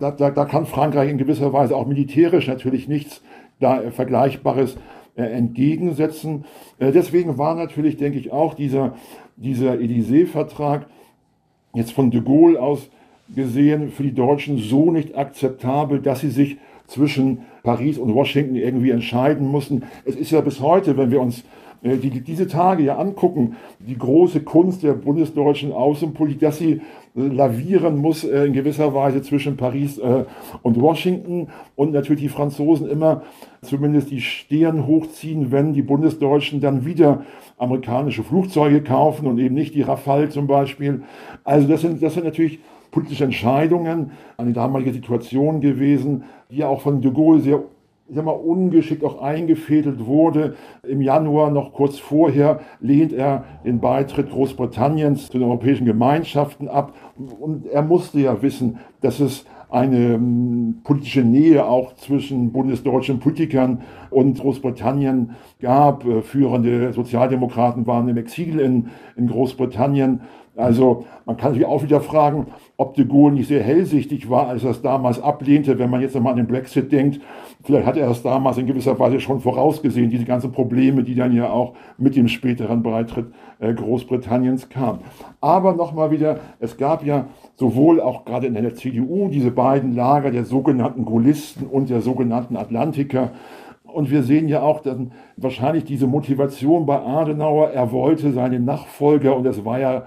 da, 0.00 0.10
da, 0.10 0.30
da 0.30 0.44
kann 0.46 0.66
Frankreich 0.66 1.10
in 1.10 1.18
gewisser 1.18 1.52
Weise 1.52 1.76
auch 1.76 1.86
militärisch 1.86 2.48
natürlich 2.48 2.88
nichts 2.88 3.22
da 3.60 3.80
äh, 3.82 3.90
Vergleichbares 3.90 4.76
äh, 5.16 5.22
entgegensetzen. 5.22 6.44
Äh, 6.78 6.92
deswegen 6.92 7.38
war 7.38 7.54
natürlich, 7.54 7.96
denke 7.96 8.18
ich, 8.18 8.32
auch 8.32 8.54
dieser, 8.54 8.94
dieser 9.36 9.74
Élysée-Vertrag 9.74 10.86
jetzt 11.74 11.92
von 11.92 12.10
de 12.10 12.20
Gaulle 12.20 12.60
aus 12.60 12.90
gesehen 13.34 13.90
für 13.90 14.02
die 14.02 14.14
Deutschen 14.14 14.58
so 14.58 14.90
nicht 14.90 15.16
akzeptabel, 15.16 16.00
dass 16.00 16.20
sie 16.20 16.30
sich 16.30 16.56
zwischen 16.86 17.42
Paris 17.62 17.98
und 17.98 18.14
Washington 18.14 18.56
irgendwie 18.56 18.90
entscheiden 18.90 19.46
mussten. 19.46 19.84
Es 20.04 20.16
ist 20.16 20.32
ja 20.32 20.40
bis 20.40 20.60
heute, 20.60 20.96
wenn 20.96 21.10
wir 21.12 21.20
uns 21.20 21.44
äh, 21.82 21.96
die, 21.96 22.20
diese 22.20 22.46
Tage 22.46 22.82
ja 22.82 22.98
angucken, 22.98 23.56
die 23.78 23.96
große 23.96 24.40
Kunst 24.40 24.82
der 24.82 24.94
bundesdeutschen 24.94 25.72
Außenpolitik, 25.72 26.40
dass 26.40 26.58
sie 26.58 26.80
lavieren 27.14 27.96
muss 27.96 28.24
äh, 28.24 28.46
in 28.46 28.52
gewisser 28.52 28.94
Weise 28.94 29.22
zwischen 29.22 29.56
Paris 29.56 30.00
und 30.62 30.80
Washington 30.80 31.48
und 31.76 31.92
natürlich 31.92 32.22
die 32.22 32.28
Franzosen 32.28 32.88
immer 32.88 33.22
zumindest 33.62 34.10
die 34.10 34.20
Stirn 34.20 34.86
hochziehen, 34.86 35.52
wenn 35.52 35.72
die 35.72 35.82
Bundesdeutschen 35.82 36.60
dann 36.60 36.84
wieder 36.84 37.24
amerikanische 37.58 38.22
Flugzeuge 38.22 38.82
kaufen 38.82 39.26
und 39.26 39.38
eben 39.38 39.54
nicht 39.54 39.74
die 39.74 39.82
Rafale 39.82 40.28
zum 40.30 40.46
Beispiel. 40.46 41.02
Also 41.44 41.68
das 41.68 41.82
sind, 41.82 42.02
das 42.02 42.14
sind 42.14 42.24
natürlich 42.24 42.60
politische 42.90 43.24
Entscheidungen, 43.24 44.12
eine 44.36 44.52
damalige 44.52 44.92
Situation 44.92 45.60
gewesen, 45.60 46.24
die 46.50 46.58
ja 46.58 46.68
auch 46.68 46.80
von 46.80 47.00
de 47.00 47.12
Gaulle 47.12 47.40
sehr 47.40 47.62
ich 48.10 48.16
sag 48.16 48.24
mal, 48.24 48.32
ungeschickt 48.32 49.04
auch 49.04 49.22
eingefädelt 49.22 50.04
wurde. 50.04 50.56
Im 50.86 51.00
Januar, 51.00 51.50
noch 51.50 51.72
kurz 51.72 51.98
vorher, 51.98 52.60
lehnt 52.80 53.12
er 53.12 53.44
den 53.64 53.78
Beitritt 53.78 54.30
Großbritanniens 54.30 55.28
zu 55.28 55.38
den 55.38 55.44
europäischen 55.44 55.86
Gemeinschaften 55.86 56.66
ab. 56.66 56.92
Und 57.38 57.66
er 57.66 57.82
musste 57.82 58.18
ja 58.18 58.42
wissen, 58.42 58.80
dass 59.00 59.20
es 59.20 59.44
eine 59.70 60.16
um, 60.16 60.80
politische 60.82 61.22
Nähe 61.22 61.64
auch 61.64 61.94
zwischen 61.94 62.50
bundesdeutschen 62.50 63.20
Politikern 63.20 63.82
und 64.10 64.40
Großbritannien 64.40 65.36
gab. 65.60 66.04
Äh, 66.04 66.22
führende 66.22 66.92
Sozialdemokraten 66.92 67.86
waren 67.86 68.08
im 68.08 68.16
Exil 68.16 68.58
in, 68.58 68.88
in 69.16 69.28
Großbritannien. 69.28 70.22
Also 70.60 71.04
man 71.26 71.36
kann 71.36 71.54
sich 71.54 71.64
auch 71.64 71.82
wieder 71.82 72.00
fragen, 72.00 72.46
ob 72.76 72.94
de 72.94 73.04
Gaulle 73.04 73.34
nicht 73.34 73.48
sehr 73.48 73.62
hellsichtig 73.62 74.30
war, 74.30 74.48
als 74.48 74.64
er 74.64 74.70
es 74.70 74.82
damals 74.82 75.22
ablehnte, 75.22 75.78
wenn 75.78 75.90
man 75.90 76.00
jetzt 76.00 76.16
einmal 76.16 76.32
an 76.32 76.38
den 76.38 76.46
Brexit 76.46 76.92
denkt. 76.92 77.20
Vielleicht 77.62 77.86
hat 77.86 77.96
er 77.96 78.10
es 78.10 78.22
damals 78.22 78.58
in 78.58 78.66
gewisser 78.66 78.98
Weise 78.98 79.20
schon 79.20 79.40
vorausgesehen, 79.40 80.10
diese 80.10 80.24
ganzen 80.24 80.50
Probleme, 80.50 81.02
die 81.04 81.14
dann 81.14 81.34
ja 81.34 81.50
auch 81.50 81.74
mit 81.98 82.16
dem 82.16 82.28
späteren 82.28 82.82
Beitritt 82.82 83.26
äh, 83.58 83.74
Großbritanniens 83.74 84.68
kamen. 84.70 85.00
Aber 85.40 85.74
nochmal 85.74 86.10
wieder, 86.10 86.40
es 86.58 86.76
gab 86.76 87.04
ja 87.04 87.26
sowohl 87.56 88.00
auch 88.00 88.24
gerade 88.24 88.46
in 88.46 88.54
der 88.54 88.74
CDU 88.74 89.28
diese 89.28 89.50
beiden 89.50 89.94
Lager 89.94 90.30
der 90.30 90.44
sogenannten 90.44 91.04
Gaullisten 91.04 91.66
und 91.66 91.90
der 91.90 92.00
sogenannten 92.00 92.56
Atlantiker. 92.56 93.32
Und 93.84 94.10
wir 94.10 94.22
sehen 94.22 94.48
ja 94.48 94.62
auch 94.62 94.80
dann 94.80 95.12
wahrscheinlich 95.36 95.84
diese 95.84 96.06
Motivation 96.06 96.86
bei 96.86 97.00
Adenauer. 97.00 97.70
Er 97.70 97.92
wollte 97.92 98.32
seinen 98.32 98.64
Nachfolger, 98.64 99.36
und 99.36 99.46
es 99.46 99.64
war 99.64 99.78
ja 99.78 100.06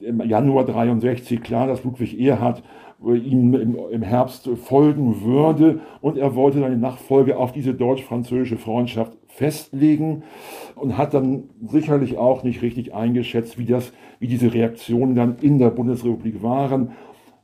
im 0.00 0.20
Januar 0.20 0.64
63 0.64 1.42
klar, 1.42 1.66
dass 1.66 1.84
Ludwig 1.84 2.18
Erhard 2.20 2.62
ihm 3.04 3.54
im, 3.54 4.02
Herbst 4.02 4.48
folgen 4.64 5.22
würde 5.22 5.80
und 6.00 6.16
er 6.16 6.34
wollte 6.34 6.60
seine 6.60 6.78
Nachfolge 6.78 7.36
auf 7.36 7.52
diese 7.52 7.74
deutsch-französische 7.74 8.56
Freundschaft 8.56 9.12
festlegen 9.28 10.22
und 10.74 10.96
hat 10.96 11.12
dann 11.12 11.44
sicherlich 11.66 12.16
auch 12.16 12.42
nicht 12.42 12.62
richtig 12.62 12.94
eingeschätzt, 12.94 13.58
wie 13.58 13.66
das, 13.66 13.92
wie 14.18 14.28
diese 14.28 14.54
Reaktionen 14.54 15.14
dann 15.14 15.36
in 15.40 15.58
der 15.58 15.70
Bundesrepublik 15.70 16.42
waren. 16.42 16.92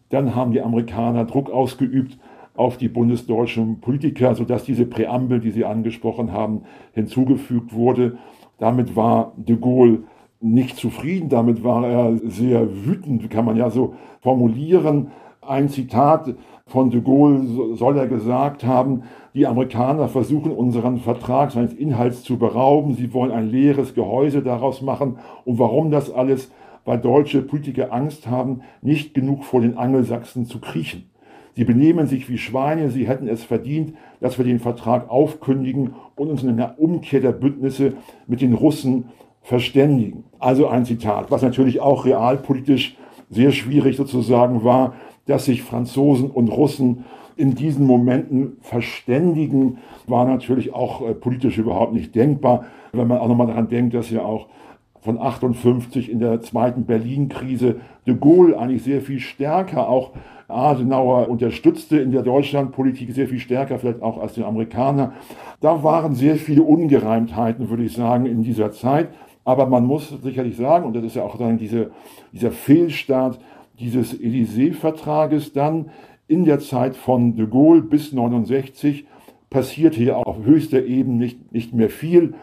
Dann 0.09 0.35
haben 0.35 0.53
die 0.53 0.62
Amerikaner 0.62 1.27
Druck 1.27 1.51
ausgeübt 1.51 2.19
auf 2.55 2.77
die 2.77 2.88
bundesdeutschen 2.88 3.81
Politiker, 3.81 4.35
sodass 4.35 4.65
diese 4.65 4.87
Präambel, 4.87 5.41
die 5.41 5.51
Sie 5.51 5.65
angesprochen 5.65 6.33
haben, 6.33 6.62
hinzugefügt 6.93 7.75
wurde. 7.75 8.19
Damit 8.59 8.97
war 8.97 9.33
de 9.37 9.57
Gaulle 9.57 10.05
nicht 10.43 10.77
zufrieden, 10.77 11.29
damit 11.29 11.63
war 11.65 11.87
er 11.87 12.17
sehr 12.25 12.85
wütend, 12.85 13.31
kann 13.31 13.45
man 13.45 13.57
ja 13.57 13.71
so 13.71 13.95
formulieren. 14.21 15.13
Ein 15.41 15.69
Zitat 15.69 16.35
von 16.67 16.91
de 16.91 17.01
Gaulle 17.01 17.77
soll 17.77 17.99
er 17.99 18.07
gesagt 18.07 18.65
haben, 18.65 19.03
die 19.35 19.47
Amerikaner 19.47 20.09
versuchen 20.09 20.53
unseren 20.53 20.99
Vertrag 20.99 21.53
seines 21.53 21.73
Inhalts 21.73 22.23
zu 22.23 22.39
berauben, 22.39 22.95
sie 22.95 23.13
wollen 23.13 23.33
ein 23.33 23.51
leeres 23.51 23.95
Gehäuse 23.95 24.43
daraus 24.43 24.83
machen. 24.83 25.17
Und 25.45 25.59
warum 25.59 25.91
das 25.91 26.13
alles? 26.13 26.51
Weil 26.85 26.99
deutsche 26.99 27.43
Politiker 27.43 27.93
Angst 27.93 28.27
haben, 28.27 28.63
nicht 28.83 29.15
genug 29.15 29.45
vor 29.45 29.61
den 29.61 29.77
Angelsachsen 29.77 30.47
zu 30.47 30.61
kriechen. 30.61 31.11
Sie 31.55 31.65
benehmen 31.65 32.07
sich 32.07 32.29
wie 32.29 32.39
Schweine, 32.39 32.91
sie 32.91 33.07
hätten 33.07 33.29
es 33.29 33.45
verdient, 33.45 33.95
dass 34.21 34.39
wir 34.39 34.45
den 34.45 34.59
Vertrag 34.59 35.11
aufkündigen 35.11 35.95
und 36.17 36.29
uns 36.29 36.43
in 36.43 36.49
einer 36.49 36.79
Umkehr 36.79 37.21
der 37.21 37.33
Bündnisse 37.33 37.95
mit 38.27 38.41
den 38.41 38.55
Russen 38.55 39.05
verständigen. 39.43 40.25
Also 40.43 40.67
ein 40.67 40.85
Zitat, 40.85 41.31
was 41.31 41.43
natürlich 41.43 41.81
auch 41.81 42.05
realpolitisch 42.05 42.97
sehr 43.31 43.53
schwierig 43.53 43.97
sozusagen 43.97 44.65
war, 44.65 44.95
dass 45.27 45.45
sich 45.45 45.63
Franzosen 45.63 46.31
und 46.31 46.49
Russen 46.49 47.05
in 47.37 47.55
diesen 47.55 47.87
Momenten 47.87 48.57
verständigen, 48.61 49.79
war 50.09 50.27
natürlich 50.27 50.75
auch 50.75 51.01
äh, 51.01 51.15
politisch 51.15 51.59
überhaupt 51.59 51.95
nicht 51.95 52.15
denkbar. 52.17 52.65
Wenn 52.93 53.07
man 53.07 53.19
auch 53.19 53.29
nochmal 53.29 53.47
daran 53.47 53.69
denkt, 53.69 53.95
dass 53.95 54.11
ja 54.11 54.23
auch 54.23 54.49
von 55.01 55.17
58 55.17 56.11
in 56.11 56.19
der 56.19 56.41
zweiten 56.41 56.87
Berlin-Krise 56.87 57.77
de 58.07 58.17
Gaulle 58.17 58.59
eigentlich 58.59 58.83
sehr 58.83 59.01
viel 59.01 59.21
stärker 59.21 59.89
auch 59.89 60.11
Adenauer 60.49 61.29
unterstützte 61.29 61.99
in 61.99 62.11
der 62.11 62.23
Deutschlandpolitik 62.23 63.13
sehr 63.13 63.29
viel 63.29 63.39
stärker 63.39 63.79
vielleicht 63.79 64.03
auch 64.03 64.21
als 64.21 64.35
die 64.35 64.43
Amerikaner. 64.43 65.13
Da 65.61 65.83
waren 65.85 66.15
sehr 66.15 66.35
viele 66.35 66.63
Ungereimtheiten, 66.65 67.71
würde 67.71 67.85
ich 67.85 67.95
sagen, 67.95 68.27
in 68.27 68.43
dieser 68.43 68.73
Zeit. 68.73 69.09
Aber 69.45 69.67
man 69.67 69.87
muss 69.87 70.09
sicherlich 70.23 70.57
sagen, 70.57 70.87
und 70.87 70.95
das 70.95 71.05
ist 71.05 71.17
ja 71.17 71.25
auch 71.25 71.37
dann 71.37 71.59
diese, 71.59 71.91
dieser 72.33 72.53
Fehlstart 72.53 73.39
dieses 73.79 74.15
Élysée-Vertrages 74.19 75.53
dann 75.53 75.91
in 76.29 76.45
der 76.45 76.61
Zeit 76.61 76.97
von 76.97 77.35
de 77.37 77.47
Gaulle 77.47 77.83
bis 77.83 78.13
69 78.13 79.07
passierte 79.51 79.99
hier 79.99 80.17
auf 80.17 80.45
höchster 80.45 80.85
Ebene 80.85 81.17
nicht, 81.17 81.53
nicht 81.53 81.75
mehr 81.75 81.91
viel. 81.91 82.35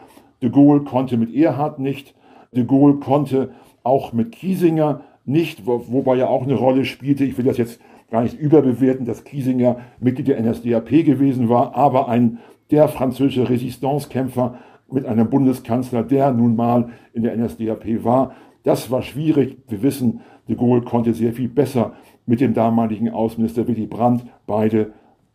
De 0.42 0.50
Gaulle 0.50 0.82
konnte 0.82 1.16
mit 1.16 1.34
Erhard 1.34 1.78
nicht, 1.78 2.14
de 2.52 2.64
Gaulle 2.64 2.96
konnte 2.96 3.50
auch 3.82 4.12
mit 4.12 4.32
Kiesinger 4.32 5.00
nicht, 5.24 5.66
wo, 5.66 5.84
wobei 5.88 6.18
er 6.18 6.30
auch 6.30 6.42
eine 6.42 6.54
Rolle 6.54 6.84
spielte. 6.84 7.24
Ich 7.24 7.36
will 7.38 7.44
das 7.44 7.56
jetzt 7.56 7.80
gar 8.10 8.22
nicht 8.22 8.38
überbewerten, 8.38 9.06
dass 9.06 9.24
Kiesinger 9.24 9.78
Mitglied 10.00 10.28
der 10.28 10.40
NSDAP 10.40 11.04
gewesen 11.04 11.48
war, 11.48 11.74
aber 11.74 12.08
ein 12.08 12.38
der 12.70 12.88
französische 12.88 13.48
Resistancekämpfer 13.48 14.58
mit 14.92 15.06
einem 15.06 15.30
Bundeskanzler, 15.30 16.02
der 16.02 16.32
nun 16.32 16.56
mal 16.56 16.90
in 17.12 17.22
der 17.22 17.36
NSDAP 17.36 18.04
war. 18.04 18.34
Das 18.62 18.90
war 18.90 19.02
schwierig. 19.02 19.56
Wir 19.68 19.82
wissen, 19.82 20.20
de 20.48 20.56
Gaulle 20.56 20.82
konnte 20.82 21.14
sehr 21.14 21.32
viel 21.32 21.48
besser 21.48 21.94
mit 22.26 22.40
dem 22.40 22.54
damaligen 22.54 23.08
Außenminister 23.08 23.66
Willy 23.66 23.86
Brandt, 23.86 24.24
beide 24.46 24.92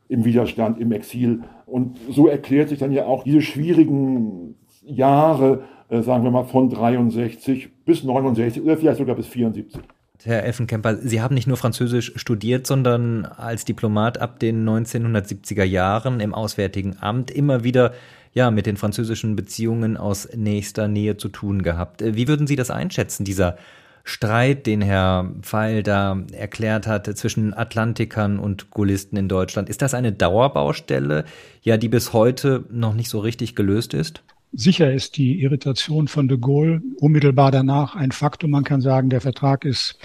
im 0.07 0.23
Widerstand, 0.23 0.79
im 0.79 0.91
Exil. 0.91 1.41
Und 1.65 1.97
so 2.09 2.27
erklärt 2.27 2.69
sich 2.69 2.79
dann 2.79 2.91
ja 2.91 3.05
auch 3.05 3.23
diese 3.23 3.41
schwierigen 3.41 4.55
Jahre, 4.85 5.63
äh, 5.89 6.01
sagen 6.01 6.23
wir 6.23 6.31
mal 6.31 6.43
von 6.43 6.69
63 6.69 7.69
bis 7.85 8.03
69 8.03 8.61
oder 8.61 8.77
vielleicht 8.77 8.99
sogar 8.99 9.15
bis 9.15 9.27
74. 9.27 9.81
Herr 10.23 10.43
Elfenkemper, 10.43 10.95
Sie 10.97 11.21
haben 11.21 11.35
nicht 11.35 11.47
nur 11.47 11.57
Französisch 11.57 12.13
studiert, 12.15 12.65
sondern 12.65 13.25
als 13.25 13.65
Diplomat 13.65 14.19
ab 14.19 14.39
den 14.39 14.67
1970er 14.67 15.63
Jahren 15.63 16.19
im 16.19 16.33
Auswärtigen 16.33 16.97
Amt 16.99 17.29
immer 17.29 17.63
wieder 17.63 17.91
ja, 18.35 18.51
mit 18.51 18.67
den 18.67 18.77
französischen 18.77 19.35
Beziehungen 19.35 19.97
aus 19.97 20.29
nächster 20.35 20.87
Nähe 20.87 21.17
zu 21.17 21.29
tun 21.29 21.63
gehabt. 21.63 22.03
Äh, 22.03 22.15
wie 22.15 22.27
würden 22.27 22.45
Sie 22.45 22.55
das 22.55 22.69
einschätzen, 22.69 23.23
dieser 23.23 23.57
Streit, 24.03 24.67
den 24.67 24.83
Herr 24.83 25.31
Pfeil 25.41 25.81
da 25.81 26.21
erklärt 26.31 26.85
hat 26.85 27.07
zwischen 27.17 27.55
Atlantikern 27.55 28.37
und 28.37 28.69
Gaullisten 28.69 29.17
in 29.17 29.27
Deutschland? 29.27 29.67
Ist 29.67 29.81
das 29.81 29.95
eine 29.95 30.11
Dauerbaustelle, 30.11 31.25
ja, 31.63 31.77
die 31.77 31.89
bis 31.89 32.13
heute 32.13 32.65
noch 32.69 32.93
nicht 32.93 33.09
so 33.09 33.19
richtig 33.19 33.55
gelöst 33.55 33.95
ist? 33.95 34.21
Sicher 34.53 34.93
ist 34.93 35.17
die 35.17 35.41
Irritation 35.41 36.07
von 36.07 36.27
de 36.27 36.37
Gaulle 36.37 36.81
unmittelbar 36.99 37.51
danach 37.51 37.95
ein 37.95 38.11
Faktum. 38.11 38.51
Man 38.51 38.63
kann 38.63 38.81
sagen, 38.81 39.09
der 39.09 39.21
Vertrag 39.21 39.65
ist 39.65 39.97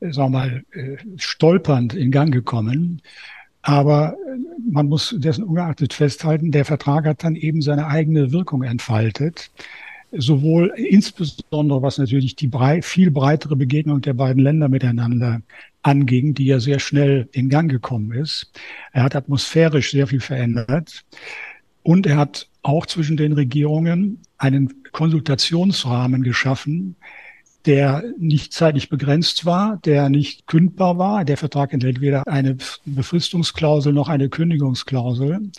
sagen 0.00 0.32
wir 0.32 0.38
mal, 0.38 0.64
äh, 0.72 0.96
stolpernd 1.16 1.94
in 1.94 2.10
Gang 2.10 2.32
gekommen. 2.32 3.02
Aber 3.66 4.14
man 4.70 4.88
muss 4.88 5.14
dessen 5.18 5.42
ungeachtet 5.42 5.94
festhalten, 5.94 6.52
der 6.52 6.66
Vertrag 6.66 7.06
hat 7.06 7.24
dann 7.24 7.34
eben 7.34 7.62
seine 7.62 7.86
eigene 7.86 8.30
Wirkung 8.30 8.62
entfaltet. 8.62 9.50
Sowohl 10.12 10.70
insbesondere, 10.76 11.80
was 11.80 11.96
natürlich 11.96 12.36
die 12.36 12.46
brei 12.46 12.82
viel 12.82 13.10
breitere 13.10 13.56
Begegnung 13.56 14.02
der 14.02 14.12
beiden 14.12 14.42
Länder 14.42 14.68
miteinander 14.68 15.40
anging, 15.82 16.34
die 16.34 16.44
ja 16.44 16.60
sehr 16.60 16.78
schnell 16.78 17.26
in 17.32 17.48
Gang 17.48 17.70
gekommen 17.70 18.12
ist. 18.12 18.52
Er 18.92 19.02
hat 19.02 19.16
atmosphärisch 19.16 19.92
sehr 19.92 20.06
viel 20.06 20.20
verändert. 20.20 21.02
Und 21.82 22.06
er 22.06 22.18
hat 22.18 22.48
auch 22.62 22.84
zwischen 22.84 23.16
den 23.16 23.32
Regierungen 23.32 24.18
einen 24.36 24.74
Konsultationsrahmen 24.92 26.22
geschaffen, 26.22 26.96
der 27.66 28.04
nicht 28.18 28.52
zeitlich 28.52 28.88
begrenzt 28.88 29.46
war, 29.46 29.78
der 29.84 30.08
nicht 30.10 30.46
kündbar 30.46 30.98
war. 30.98 31.24
Der 31.24 31.36
Vertrag 31.36 31.72
enthält 31.72 32.00
weder 32.00 32.26
eine 32.26 32.56
Befristungsklausel 32.84 33.92
noch 33.92 34.08
eine 34.08 34.28
Kündigungsklausel. 34.28 35.50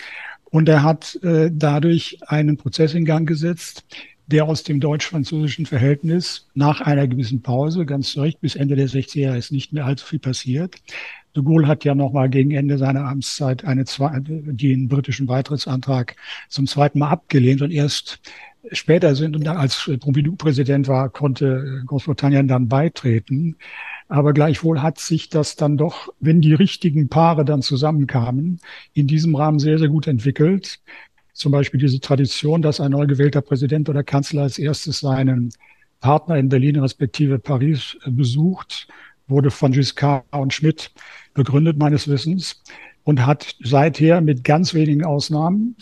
Und 0.46 0.70
er 0.70 0.84
hat 0.84 1.16
äh, 1.24 1.50
dadurch 1.52 2.20
einen 2.28 2.58
Prozess 2.58 2.94
in 2.94 3.06
Gang 3.06 3.28
gesetzt, 3.28 3.84
der 4.28 4.46
aus 4.46 4.64
dem 4.64 4.80
deutsch-französischen 4.80 5.66
Verhältnis 5.66 6.48
nach 6.54 6.82
einer 6.82 7.08
gewissen 7.08 7.42
Pause, 7.42 7.86
ganz 7.86 8.18
Recht, 8.18 8.42
bis 8.42 8.56
Ende 8.56 8.76
der 8.76 8.88
60er 8.88 9.20
Jahre 9.20 9.38
ist 9.38 9.52
nicht 9.52 9.74
mehr 9.74 9.86
allzu 9.86 10.06
viel 10.06 10.20
passiert. 10.20 10.76
De 11.36 11.44
Gaulle 11.44 11.68
hat 11.68 11.84
ja 11.84 11.94
nochmal 11.94 12.30
gegen 12.30 12.52
Ende 12.52 12.78
seiner 12.78 13.06
Amtszeit 13.06 13.66
eine, 13.66 13.84
den 13.86 14.88
britischen 14.88 15.28
Beitrittsantrag 15.28 16.16
zum 16.48 16.66
zweiten 16.66 17.00
Mal 17.00 17.10
abgelehnt 17.10 17.62
und 17.62 17.72
erst 17.72 18.22
später 18.72 19.16
sind 19.16 19.48
als 19.48 19.90
Pompidou-Präsident 20.00 20.88
war, 20.88 21.10
konnte 21.10 21.84
Großbritannien 21.86 22.48
dann 22.48 22.68
beitreten. 22.68 23.56
Aber 24.08 24.34
gleichwohl 24.34 24.82
hat 24.82 25.00
sich 25.00 25.30
das 25.30 25.56
dann 25.56 25.78
doch, 25.78 26.10
wenn 26.20 26.42
die 26.42 26.54
richtigen 26.54 27.10
Paare 27.10 27.44
dann 27.44 27.62
zusammenkamen, 27.62 28.60
in 28.94 29.08
diesem 29.08 29.36
Rahmen 29.36 29.60
sehr, 29.60 29.80
sehr 29.80 29.90
gut 29.90 30.08
entwickelt. 30.08 30.80
Zum 31.34 31.52
Beispiel 31.52 31.80
diese 31.80 32.00
Tradition, 32.00 32.62
dass 32.62 32.80
ein 32.80 32.92
neu 32.92 33.08
gewählter 33.08 33.42
Präsident 33.42 33.90
oder 33.90 34.04
Kanzler 34.04 34.44
als 34.44 34.60
erstes 34.60 35.00
seinen 35.00 35.52
Partner 36.00 36.38
in 36.38 36.50
Berlin 36.50 36.80
respektive 36.80 37.40
Paris 37.40 37.98
besucht, 38.06 38.88
wurde 39.28 39.50
von 39.50 39.72
Giscard 39.72 40.24
und 40.32 40.54
Schmidt 40.54 40.92
begründet 41.34 41.78
meines 41.78 42.08
Wissens 42.08 42.62
und 43.06 43.26
hat 43.26 43.56
seither 43.64 44.20
mit 44.20 44.44
ganz 44.44 44.74
wenigen 44.74 45.06
Ausnahmen 45.06 45.78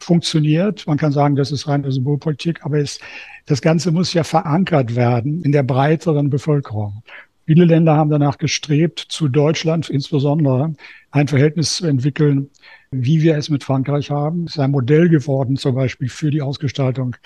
funktioniert. 0.00 0.86
Man 0.86 0.98
kann 0.98 1.12
sagen, 1.12 1.36
das 1.36 1.52
ist 1.52 1.68
reine 1.68 1.92
Symbolpolitik, 1.92 2.64
aber 2.64 2.78
es, 2.78 2.98
das 3.46 3.60
Ganze 3.60 3.92
muss 3.92 4.12
ja 4.14 4.24
verankert 4.24 4.96
werden 4.96 5.42
in 5.42 5.52
der 5.52 5.62
breiteren 5.62 6.30
Bevölkerung. 6.30 7.02
Viele 7.46 7.66
Länder 7.66 7.96
haben 7.96 8.10
danach 8.10 8.38
gestrebt, 8.38 9.00
zu 9.08 9.28
Deutschland 9.28 9.90
insbesondere 9.90 10.74
ein 11.10 11.28
Verhältnis 11.28 11.76
zu 11.76 11.86
entwickeln, 11.86 12.48
wie 12.90 13.20
wir 13.22 13.36
es 13.36 13.50
mit 13.50 13.64
Frankreich 13.64 14.10
haben. 14.10 14.44
Es 14.44 14.52
ist 14.52 14.60
ein 14.60 14.70
Modell 14.70 15.08
geworden, 15.08 15.56
zum 15.56 15.74
Beispiel 15.74 16.08
für 16.08 16.30
die 16.30 16.40
Ausgestaltung 16.40 17.16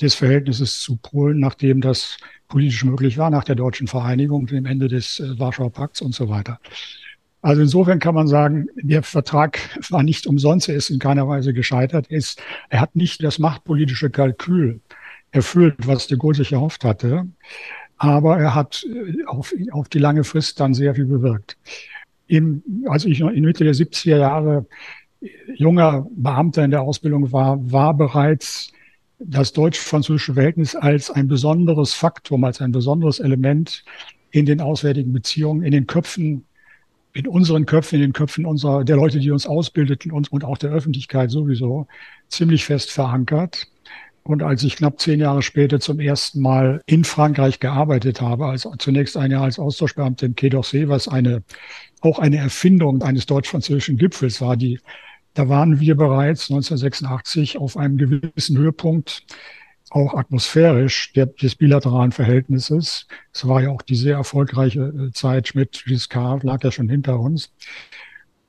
des 0.00 0.14
Verhältnisses 0.14 0.80
zu 0.80 0.96
Polen, 0.96 1.40
nachdem 1.40 1.80
das 1.80 2.16
politisch 2.48 2.84
möglich 2.84 3.18
war, 3.18 3.30
nach 3.30 3.44
der 3.44 3.56
deutschen 3.56 3.86
Vereinigung, 3.86 4.46
dem 4.46 4.64
Ende 4.64 4.88
des 4.88 5.18
äh, 5.18 5.38
Warschauer 5.38 5.72
Pakts 5.72 6.00
und 6.00 6.14
so 6.14 6.28
weiter. 6.28 6.60
Also 7.44 7.60
insofern 7.60 7.98
kann 7.98 8.14
man 8.14 8.26
sagen, 8.26 8.68
der 8.74 9.02
Vertrag 9.02 9.58
war 9.90 10.02
nicht 10.02 10.26
umsonst, 10.26 10.66
er 10.70 10.76
ist 10.76 10.88
in 10.88 10.98
keiner 10.98 11.28
Weise 11.28 11.52
gescheitert. 11.52 12.06
Er, 12.08 12.16
ist, 12.16 12.42
er 12.70 12.80
hat 12.80 12.96
nicht 12.96 13.22
das 13.22 13.38
machtpolitische 13.38 14.08
Kalkül 14.08 14.80
erfüllt, 15.30 15.74
was 15.86 16.06
de 16.06 16.16
Gaulle 16.16 16.36
sich 16.36 16.52
erhofft 16.52 16.84
hatte, 16.84 17.28
aber 17.98 18.38
er 18.38 18.54
hat 18.54 18.86
äh, 18.88 19.26
auf, 19.26 19.52
auf 19.72 19.90
die 19.90 19.98
lange 19.98 20.24
Frist 20.24 20.58
dann 20.58 20.72
sehr 20.72 20.94
viel 20.94 21.04
bewirkt. 21.04 21.58
Im, 22.28 22.62
als 22.86 23.04
ich 23.04 23.20
in 23.20 23.44
Mitte 23.44 23.64
der 23.64 23.74
70er 23.74 24.16
Jahre 24.16 24.64
junger 25.54 26.06
Beamter 26.16 26.64
in 26.64 26.70
der 26.70 26.80
Ausbildung 26.80 27.30
war, 27.30 27.58
war 27.70 27.92
bereits 27.92 28.72
das 29.18 29.52
deutsch-französische 29.52 30.32
Verhältnis 30.32 30.74
als 30.74 31.10
ein 31.10 31.28
besonderes 31.28 31.92
Faktum, 31.92 32.42
als 32.44 32.62
ein 32.62 32.72
besonderes 32.72 33.20
Element 33.20 33.84
in 34.30 34.46
den 34.46 34.62
auswärtigen 34.62 35.12
Beziehungen, 35.12 35.62
in 35.62 35.72
den 35.72 35.86
Köpfen 35.86 36.46
in 37.14 37.28
unseren 37.28 37.64
Köpfen, 37.64 37.96
in 37.96 38.02
den 38.02 38.12
Köpfen 38.12 38.44
unserer, 38.44 38.84
der 38.84 38.96
Leute, 38.96 39.20
die 39.20 39.30
uns 39.30 39.46
ausbildeten 39.46 40.10
und, 40.10 40.30
und 40.32 40.44
auch 40.44 40.58
der 40.58 40.72
Öffentlichkeit 40.72 41.30
sowieso 41.30 41.86
ziemlich 42.28 42.64
fest 42.64 42.90
verankert. 42.90 43.68
Und 44.24 44.42
als 44.42 44.64
ich 44.64 44.76
knapp 44.76 45.00
zehn 45.00 45.20
Jahre 45.20 45.42
später 45.42 45.80
zum 45.80 46.00
ersten 46.00 46.40
Mal 46.40 46.80
in 46.86 47.04
Frankreich 47.04 47.60
gearbeitet 47.60 48.20
habe, 48.20 48.46
als 48.46 48.66
zunächst 48.78 49.16
ein 49.16 49.30
Jahr 49.30 49.44
als 49.44 49.58
Austauschbeamter 49.58 50.26
im 50.26 50.34
Quai 50.34 50.48
d'Orsay, 50.48 50.88
was 50.88 51.08
eine, 51.08 51.42
auch 52.00 52.18
eine 52.18 52.38
Erfindung 52.38 53.02
eines 53.02 53.26
deutsch-französischen 53.26 53.96
Gipfels 53.96 54.40
war, 54.40 54.56
die, 54.56 54.80
da 55.34 55.48
waren 55.48 55.78
wir 55.78 55.94
bereits 55.96 56.50
1986 56.50 57.58
auf 57.58 57.76
einem 57.76 57.96
gewissen 57.96 58.56
Höhepunkt 58.58 59.24
auch 59.94 60.14
atmosphärisch 60.14 61.12
der, 61.12 61.26
des 61.26 61.54
bilateralen 61.54 62.10
Verhältnisses. 62.10 63.06
Es 63.32 63.46
war 63.46 63.62
ja 63.62 63.70
auch 63.70 63.82
die 63.82 63.94
sehr 63.94 64.16
erfolgreiche 64.16 64.80
äh, 64.80 65.12
Zeit 65.12 65.52
mit 65.54 65.84
Giscard, 65.86 66.42
lag 66.42 66.64
ja 66.64 66.72
schon 66.72 66.88
hinter 66.88 67.20
uns. 67.20 67.52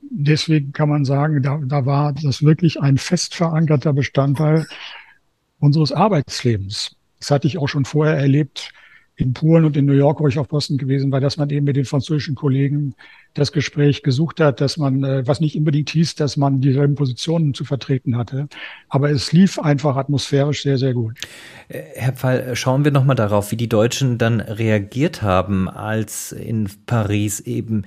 Deswegen 0.00 0.72
kann 0.72 0.88
man 0.88 1.04
sagen, 1.04 1.42
da, 1.42 1.60
da 1.64 1.86
war 1.86 2.12
das 2.12 2.42
wirklich 2.42 2.80
ein 2.80 2.98
fest 2.98 3.36
verankerter 3.36 3.92
Bestandteil 3.92 4.66
unseres 5.60 5.92
Arbeitslebens. 5.92 6.96
Das 7.20 7.30
hatte 7.30 7.46
ich 7.46 7.58
auch 7.58 7.68
schon 7.68 7.84
vorher 7.84 8.16
erlebt 8.16 8.72
in 9.16 9.32
Polen 9.32 9.64
und 9.64 9.76
in 9.76 9.86
New 9.86 9.94
York, 9.94 10.20
wo 10.20 10.28
ich 10.28 10.38
auf 10.38 10.48
Posten 10.48 10.76
gewesen 10.76 11.10
war, 11.10 11.20
dass 11.20 11.38
man 11.38 11.48
eben 11.48 11.64
mit 11.64 11.76
den 11.76 11.86
französischen 11.86 12.34
Kollegen 12.34 12.94
das 13.32 13.50
Gespräch 13.50 14.02
gesucht 14.02 14.40
hat, 14.40 14.60
dass 14.60 14.76
man, 14.76 15.02
äh, 15.04 15.26
was 15.26 15.40
nicht 15.40 15.56
unbedingt 15.56 15.88
hieß, 15.90 16.16
dass 16.16 16.36
man 16.36 16.60
dieselben 16.60 16.94
Positionen 16.94 17.54
zu 17.54 17.64
vertreten 17.64 18.16
hatte, 18.16 18.48
aber 18.90 19.10
es 19.10 19.32
lief 19.32 19.58
einfach 19.58 19.96
atmosphärisch 19.96 20.62
sehr, 20.62 20.76
sehr 20.76 20.92
gut. 20.92 21.18
Äh, 21.68 21.82
Herr 21.94 22.12
Pfeil, 22.12 22.56
schauen 22.56 22.84
wir 22.84 22.92
nochmal 22.92 23.16
darauf, 23.16 23.52
wie 23.52 23.56
die 23.56 23.68
Deutschen 23.68 24.18
dann 24.18 24.40
reagiert 24.40 25.22
haben, 25.22 25.68
als 25.68 26.32
in 26.32 26.68
Paris 26.84 27.40
eben 27.40 27.84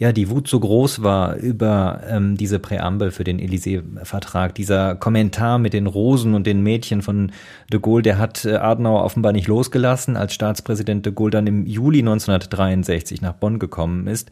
ja, 0.00 0.12
die 0.12 0.30
Wut 0.30 0.48
so 0.48 0.58
groß 0.58 1.02
war 1.02 1.36
über 1.36 2.00
ähm, 2.08 2.34
diese 2.34 2.58
Präambel 2.58 3.10
für 3.10 3.22
den 3.22 3.38
Élysée-Vertrag, 3.38 4.54
dieser 4.54 4.94
Kommentar 4.94 5.58
mit 5.58 5.74
den 5.74 5.86
Rosen 5.86 6.32
und 6.32 6.46
den 6.46 6.62
Mädchen 6.62 7.02
von 7.02 7.32
de 7.70 7.80
Gaulle, 7.80 8.00
der 8.00 8.16
hat 8.16 8.46
äh, 8.46 8.54
Adenauer 8.54 9.04
offenbar 9.04 9.32
nicht 9.32 9.46
losgelassen, 9.46 10.16
als 10.16 10.32
Staatspräsident 10.32 11.04
de 11.04 11.12
Gaulle 11.12 11.32
dann 11.32 11.46
im 11.46 11.66
Juli 11.66 11.98
1963 11.98 13.20
nach 13.20 13.34
Bonn 13.34 13.58
gekommen 13.58 14.06
ist. 14.06 14.30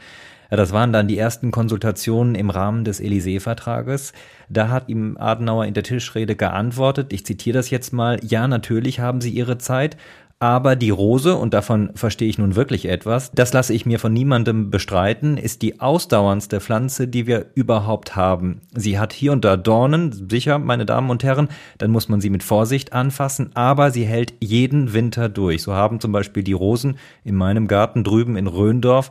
Ja, 0.51 0.57
das 0.57 0.73
waren 0.73 0.91
dann 0.91 1.07
die 1.07 1.19
ersten 1.19 1.51
Konsultationen 1.51 2.35
im 2.35 2.49
Rahmen 2.49 2.85
des 2.85 2.99
Élysée-Vertrages. 2.99 4.15
Da 4.49 4.71
hat 4.71 4.89
ihm 4.89 5.19
Adenauer 5.19 5.67
in 5.67 5.75
der 5.75 5.83
Tischrede 5.83 6.35
geantwortet, 6.35 7.13
ich 7.13 7.27
zitiere 7.27 7.59
das 7.59 7.69
jetzt 7.69 7.93
mal, 7.93 8.19
ja, 8.25 8.49
natürlich 8.49 9.01
haben 9.01 9.21
Sie 9.21 9.29
Ihre 9.31 9.59
Zeit, 9.59 9.99
aber 10.41 10.77
die 10.77 10.91
Rose, 10.91 11.35
und 11.35 11.53
davon 11.53 11.91
verstehe 11.95 12.29
ich 12.29 12.39
nun 12.39 12.55
wirklich 12.55 12.87
etwas, 12.89 13.33
das 13.33 13.53
lasse 13.53 13.75
ich 13.75 13.87
mir 13.87 13.99
von 13.99 14.13
niemandem 14.13 14.71
bestreiten, 14.71 15.37
ist 15.37 15.63
die 15.63 15.81
ausdauerndste 15.81 16.61
Pflanze, 16.61 17.09
die 17.09 17.27
wir 17.27 17.47
überhaupt 17.55 18.15
haben. 18.15 18.61
Sie 18.75 18.99
hat 18.99 19.13
hier 19.13 19.33
und 19.33 19.45
da 19.45 19.57
Dornen, 19.57 20.13
sicher, 20.31 20.59
meine 20.59 20.87
Damen 20.87 21.11
und 21.11 21.25
Herren, 21.25 21.49
dann 21.79 21.91
muss 21.91 22.09
man 22.09 22.21
sie 22.21 22.31
mit 22.31 22.45
Vorsicht 22.45 22.93
anfassen, 22.93 23.51
aber 23.55 23.91
sie 23.91 24.05
hält 24.05 24.35
jeden 24.41 24.93
Winter 24.93 25.29
durch. 25.29 25.63
So 25.63 25.75
haben 25.75 25.99
zum 25.99 26.13
Beispiel 26.13 26.45
die 26.45 26.53
Rosen 26.53 26.99
in 27.25 27.35
meinem 27.35 27.67
Garten 27.67 28.05
drüben 28.05 28.37
in 28.37 28.47
Röndorf 28.47 29.11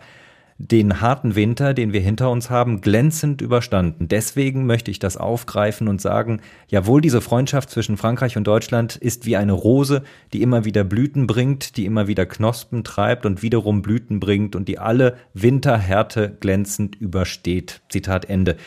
den 0.59 1.01
harten 1.01 1.35
Winter, 1.35 1.73
den 1.73 1.93
wir 1.93 2.01
hinter 2.01 2.31
uns 2.31 2.49
haben, 2.49 2.81
glänzend 2.81 3.41
überstanden. 3.41 4.07
Deswegen 4.07 4.65
möchte 4.65 4.89
ich 4.89 4.97
das 4.97 5.15
aufgreifen 5.15 5.87
und 5.87 6.01
sagen, 6.01 6.41
jawohl, 6.67 7.01
diese 7.01 7.21
Freundschaft 7.21 7.69
zwischen 7.69 7.97
Frankreich 7.97 8.37
und 8.37 8.45
Deutschland 8.45 8.95
ist 8.95 9.25
wie 9.25 9.37
eine 9.37 9.51
Rose, 9.51 10.03
die 10.33 10.41
immer 10.41 10.65
wieder 10.65 10.83
Blüten 10.83 11.27
bringt, 11.27 11.77
die 11.77 11.85
immer 11.85 12.07
wieder 12.07 12.25
Knospen 12.25 12.83
treibt 12.83 13.25
und 13.25 13.43
wiederum 13.43 13.83
Blüten 13.83 14.19
bringt 14.19 14.55
und 14.55 14.67
die 14.67 14.79
alle 14.79 15.17
Winterhärte 15.33 16.35
glänzend 16.39 16.95
übersteht. 16.95 17.81
Zitat 17.89 18.25
Ende. 18.25 18.57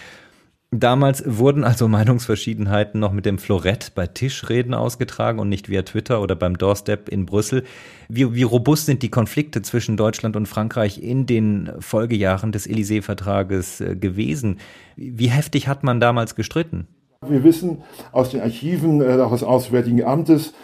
Damals 0.72 1.24
wurden 1.26 1.64
also 1.64 1.88
Meinungsverschiedenheiten 1.88 3.00
noch 3.00 3.12
mit 3.12 3.26
dem 3.26 3.38
Florett 3.38 3.92
bei 3.94 4.06
Tischreden 4.06 4.74
ausgetragen 4.74 5.38
und 5.38 5.48
nicht 5.48 5.68
via 5.68 5.82
Twitter 5.82 6.22
oder 6.22 6.36
beim 6.36 6.56
Doorstep 6.56 7.08
in 7.08 7.26
Brüssel. 7.26 7.64
Wie, 8.08 8.34
wie 8.34 8.42
robust 8.42 8.86
sind 8.86 9.02
die 9.02 9.10
Konflikte 9.10 9.62
zwischen 9.62 9.96
Deutschland 9.96 10.36
und 10.36 10.46
Frankreich 10.46 11.02
in 11.02 11.26
den 11.26 11.72
Folgejahren 11.80 12.52
des 12.52 12.68
Élysée-Vertrages 12.68 13.80
äh, 13.80 13.96
gewesen? 13.96 14.58
Wie 14.96 15.28
heftig 15.28 15.66
hat 15.66 15.82
man 15.82 15.98
damals 15.98 16.36
gestritten? 16.36 16.86
Wir 17.26 17.44
wissen 17.44 17.82
aus 18.12 18.30
den 18.30 18.40
Archiven 18.40 19.02
äh, 19.02 19.20
auch 19.20 19.32
des 19.32 19.42
Auswärtigen 19.42 20.04
Amtes, 20.04 20.54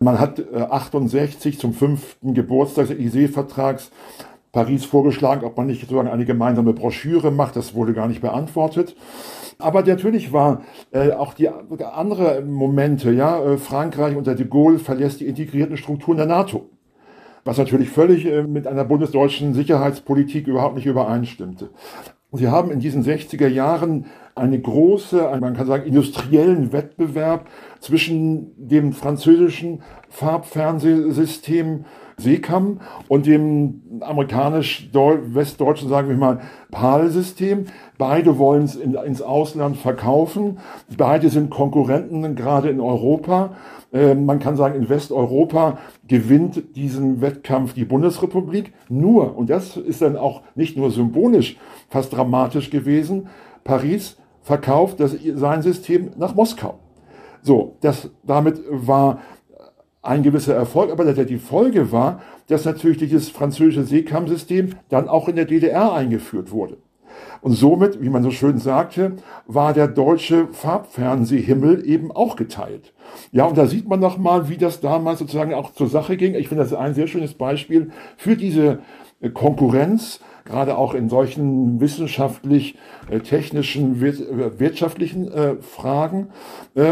man 0.00 0.18
hat 0.18 0.38
äh, 0.38 0.56
68 0.56 1.58
zum 1.58 1.72
fünften 1.72 2.34
Geburtstag 2.34 2.88
des 2.88 2.98
Élysée-Vertrags 2.98 3.90
Paris 4.52 4.84
vorgeschlagen, 4.84 5.44
ob 5.44 5.56
man 5.56 5.66
nicht 5.66 5.80
sozusagen 5.80 6.08
eine 6.08 6.24
gemeinsame 6.24 6.72
Broschüre 6.72 7.30
macht. 7.30 7.56
Das 7.56 7.74
wurde 7.74 7.92
gar 7.92 8.06
nicht 8.06 8.20
beantwortet. 8.20 8.94
Aber 9.58 9.82
natürlich 9.82 10.32
war 10.32 10.62
äh, 10.92 11.12
auch 11.12 11.34
die 11.34 11.48
andere 11.48 12.42
Momente, 12.42 13.12
ja, 13.12 13.42
äh, 13.42 13.56
Frankreich 13.56 14.16
unter 14.16 14.34
de 14.34 14.46
Gaulle 14.46 14.78
verlässt 14.78 15.20
die 15.20 15.26
integrierten 15.26 15.76
Strukturen 15.76 16.18
der 16.18 16.26
NATO. 16.26 16.68
was 17.44 17.58
natürlich 17.58 17.90
völlig 17.90 18.26
äh, 18.26 18.42
mit 18.42 18.66
einer 18.66 18.84
bundesdeutschen 18.84 19.54
Sicherheitspolitik 19.54 20.46
überhaupt 20.46 20.76
nicht 20.76 20.86
übereinstimmte. 20.86 21.70
Sie 22.32 22.48
haben 22.48 22.72
in 22.72 22.80
diesen 22.80 23.04
60er 23.04 23.46
Jahren 23.46 24.06
eine 24.34 24.58
große, 24.58 25.18
man 25.40 25.54
kann 25.54 25.68
sagen, 25.68 25.86
industriellen 25.86 26.72
Wettbewerb 26.72 27.46
zwischen 27.78 28.52
dem 28.56 28.92
französischen 28.92 29.82
Farbfernsehsystem 30.08 31.84
SECAM 32.18 32.80
und 33.08 33.26
dem 33.26 33.82
amerikanisch-westdeutschen, 34.00 35.88
sagen 35.88 36.08
wir 36.08 36.16
mal, 36.16 36.40
PAL-System. 36.70 37.66
Beide 37.98 38.38
wollen 38.38 38.64
es 38.64 38.76
in, 38.76 38.94
ins 38.94 39.22
Ausland 39.22 39.76
verkaufen. 39.76 40.58
Beide 40.96 41.28
sind 41.28 41.50
Konkurrenten 41.50 42.34
gerade 42.34 42.70
in 42.70 42.80
Europa. 42.80 43.54
Äh, 43.92 44.14
man 44.14 44.40
kann 44.40 44.56
sagen, 44.56 44.74
in 44.74 44.88
Westeuropa 44.88 45.78
gewinnt 46.06 46.76
diesen 46.76 47.20
Wettkampf 47.20 47.74
die 47.74 47.84
Bundesrepublik. 47.84 48.72
Nur, 48.88 49.36
und 49.36 49.50
das 49.50 49.76
ist 49.76 50.02
dann 50.02 50.16
auch 50.16 50.42
nicht 50.54 50.76
nur 50.76 50.90
symbolisch 50.90 51.56
fast 51.88 52.12
dramatisch 52.12 52.70
gewesen, 52.70 53.28
Paris 53.62 54.16
verkauft 54.42 55.00
das, 55.00 55.16
sein 55.34 55.62
System 55.62 56.10
nach 56.16 56.34
Moskau. 56.34 56.78
So, 57.42 57.76
das, 57.80 58.10
damit 58.24 58.60
war 58.68 59.20
ein 60.04 60.22
gewisser 60.22 60.54
Erfolg, 60.54 60.90
aber 60.90 61.12
die 61.12 61.38
Folge 61.38 61.90
war, 61.90 62.20
dass 62.48 62.64
natürlich 62.64 62.98
dieses 62.98 63.30
französische 63.30 63.84
Seekampfsystem 63.84 64.70
dann 64.88 65.08
auch 65.08 65.28
in 65.28 65.36
der 65.36 65.46
DDR 65.46 65.92
eingeführt 65.92 66.50
wurde. 66.50 66.76
Und 67.40 67.52
somit, 67.52 68.02
wie 68.02 68.08
man 68.08 68.22
so 68.22 68.30
schön 68.30 68.58
sagte, 68.58 69.12
war 69.46 69.72
der 69.72 69.88
deutsche 69.88 70.48
Farbfernsehhimmel 70.48 71.86
eben 71.86 72.10
auch 72.10 72.36
geteilt. 72.36 72.92
Ja, 73.32 73.44
und 73.44 73.58
da 73.58 73.66
sieht 73.66 73.88
man 73.88 74.00
noch 74.00 74.18
mal, 74.18 74.48
wie 74.48 74.56
das 74.56 74.80
damals 74.80 75.18
sozusagen 75.18 75.54
auch 75.54 75.72
zur 75.72 75.88
Sache 75.88 76.16
ging. 76.16 76.34
Ich 76.34 76.48
finde 76.48 76.64
das 76.64 76.72
ein 76.72 76.94
sehr 76.94 77.06
schönes 77.06 77.34
Beispiel 77.34 77.90
für 78.16 78.36
diese 78.36 78.80
äh, 79.20 79.30
Konkurrenz, 79.30 80.20
gerade 80.44 80.76
auch 80.76 80.94
in 80.94 81.08
solchen 81.08 81.80
wissenschaftlich, 81.80 82.76
äh, 83.10 83.20
technischen, 83.20 84.02
äh, 84.02 84.58
wirtschaftlichen 84.58 85.30
Fragen. 85.60 86.28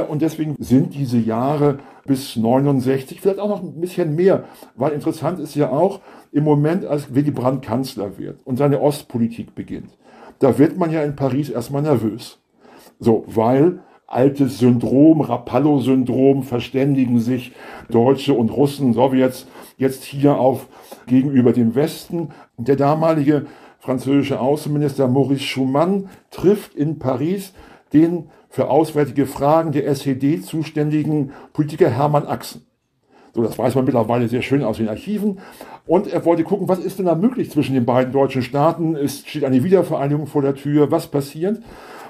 Und 0.09 0.23
deswegen 0.23 0.57
sind 0.59 0.95
diese 0.95 1.19
Jahre 1.19 1.79
bis 2.05 2.37
69, 2.37 3.21
vielleicht 3.21 3.39
auch 3.39 3.49
noch 3.49 3.63
ein 3.63 3.81
bisschen 3.81 4.15
mehr, 4.15 4.45
weil 4.75 4.93
interessant 4.93 5.39
ist 5.39 5.55
ja 5.55 5.71
auch 5.71 6.01
im 6.33 6.45
Moment, 6.45 6.85
als 6.85 7.15
Willy 7.15 7.31
Brandt 7.31 7.65
Kanzler 7.65 8.19
wird 8.19 8.41
und 8.45 8.57
seine 8.57 8.81
Ostpolitik 8.81 9.55
beginnt, 9.55 9.97
da 10.39 10.59
wird 10.59 10.77
man 10.77 10.91
ja 10.91 11.03
in 11.03 11.17
Paris 11.17 11.51
erstmal 11.51 11.83
nervös. 11.83 12.39
So, 12.99 13.25
weil 13.27 13.81
altes 14.07 14.59
Syndrom, 14.59 15.21
Rapallo-Syndrom, 15.21 16.43
verständigen 16.43 17.19
sich 17.19 17.53
Deutsche 17.91 18.35
und 18.35 18.51
Russen, 18.51 18.93
Sowjets 18.93 19.47
jetzt 19.79 20.05
hier 20.05 20.39
auf 20.39 20.69
gegenüber 21.07 21.53
dem 21.53 21.75
Westen. 21.75 22.29
Der 22.59 22.77
damalige 22.77 23.47
französische 23.79 24.41
Außenminister 24.41 25.09
Maurice 25.09 25.43
Schumann 25.43 26.09
trifft 26.31 26.75
in 26.75 26.99
Paris 26.99 27.55
den 27.93 28.29
für 28.53 28.69
auswärtige 28.69 29.25
Fragen 29.25 29.73
der 29.73 29.87
SED 29.87 30.43
zuständigen 30.45 31.33
Politiker 31.55 31.89
Hermann 31.89 32.27
Axen. 32.27 32.67
So, 33.35 33.43
das 33.43 33.59
weiß 33.59 33.75
man 33.75 33.87
mittlerweile 33.87 34.29
sehr 34.29 34.43
schön 34.43 34.63
aus 34.63 34.77
den 34.77 34.91
Archiven. 34.91 35.39
Und 35.87 36.07
er 36.07 36.27
wollte 36.27 36.45
gucken, 36.45 36.69
was 36.69 36.79
ist 36.79 36.99
denn 36.99 37.07
da 37.07 37.15
möglich 37.15 37.51
zwischen 37.51 37.75
den 37.75 37.87
beiden 37.87 38.13
deutschen 38.13 38.43
Staaten? 38.43 38.95
Es 38.95 39.21
steht 39.27 39.45
eine 39.45 39.65
Wiedervereinigung 39.65 40.27
vor 40.27 40.43
der 40.43 40.55
Tür. 40.55 40.91
Was 40.91 41.07
passiert? 41.07 41.63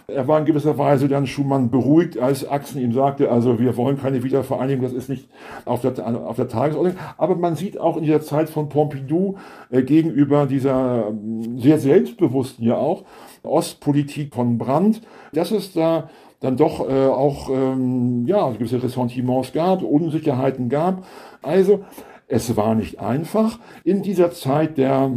Er 0.08 0.26
war 0.26 0.40
in 0.40 0.44
gewisser 0.44 0.76
Weise 0.78 1.06
dann 1.06 1.28
Schumann 1.28 1.70
beruhigt, 1.70 2.18
als 2.18 2.46
Axen 2.48 2.82
ihm 2.82 2.92
sagte, 2.92 3.30
also 3.30 3.60
wir 3.60 3.76
wollen 3.76 4.00
keine 4.00 4.24
Wiedervereinigung, 4.24 4.82
das 4.82 4.92
ist 4.92 5.08
nicht 5.08 5.28
auf 5.64 5.80
der, 5.80 5.92
auf 6.26 6.34
der 6.34 6.48
Tagesordnung. 6.48 6.96
Aber 7.18 7.36
man 7.36 7.54
sieht 7.54 7.78
auch 7.78 7.96
in 7.96 8.02
dieser 8.02 8.20
Zeit 8.20 8.50
von 8.50 8.68
Pompidou 8.68 9.36
äh, 9.70 9.82
gegenüber 9.82 10.46
dieser 10.46 11.06
ähm, 11.08 11.56
sehr 11.60 11.78
selbstbewussten 11.78 12.66
ja 12.66 12.76
auch 12.76 13.04
Ostpolitik 13.44 14.34
von 14.34 14.58
Brandt, 14.58 15.02
dass 15.32 15.50
es 15.50 15.72
da 15.72 16.10
dann 16.42 16.56
doch 16.56 16.88
äh, 16.88 17.06
auch 17.06 17.48
ähm, 17.48 18.26
ja, 18.26 18.50
gewisse 18.50 18.82
Ressentiments 18.82 19.52
gab, 19.52 19.82
Unsicherheiten 19.82 20.68
gab. 20.68 21.06
Also 21.40 21.84
es 22.26 22.56
war 22.56 22.74
nicht 22.74 23.00
einfach 23.00 23.58
in 23.84 24.02
dieser 24.02 24.32
Zeit 24.32 24.76
der 24.76 25.12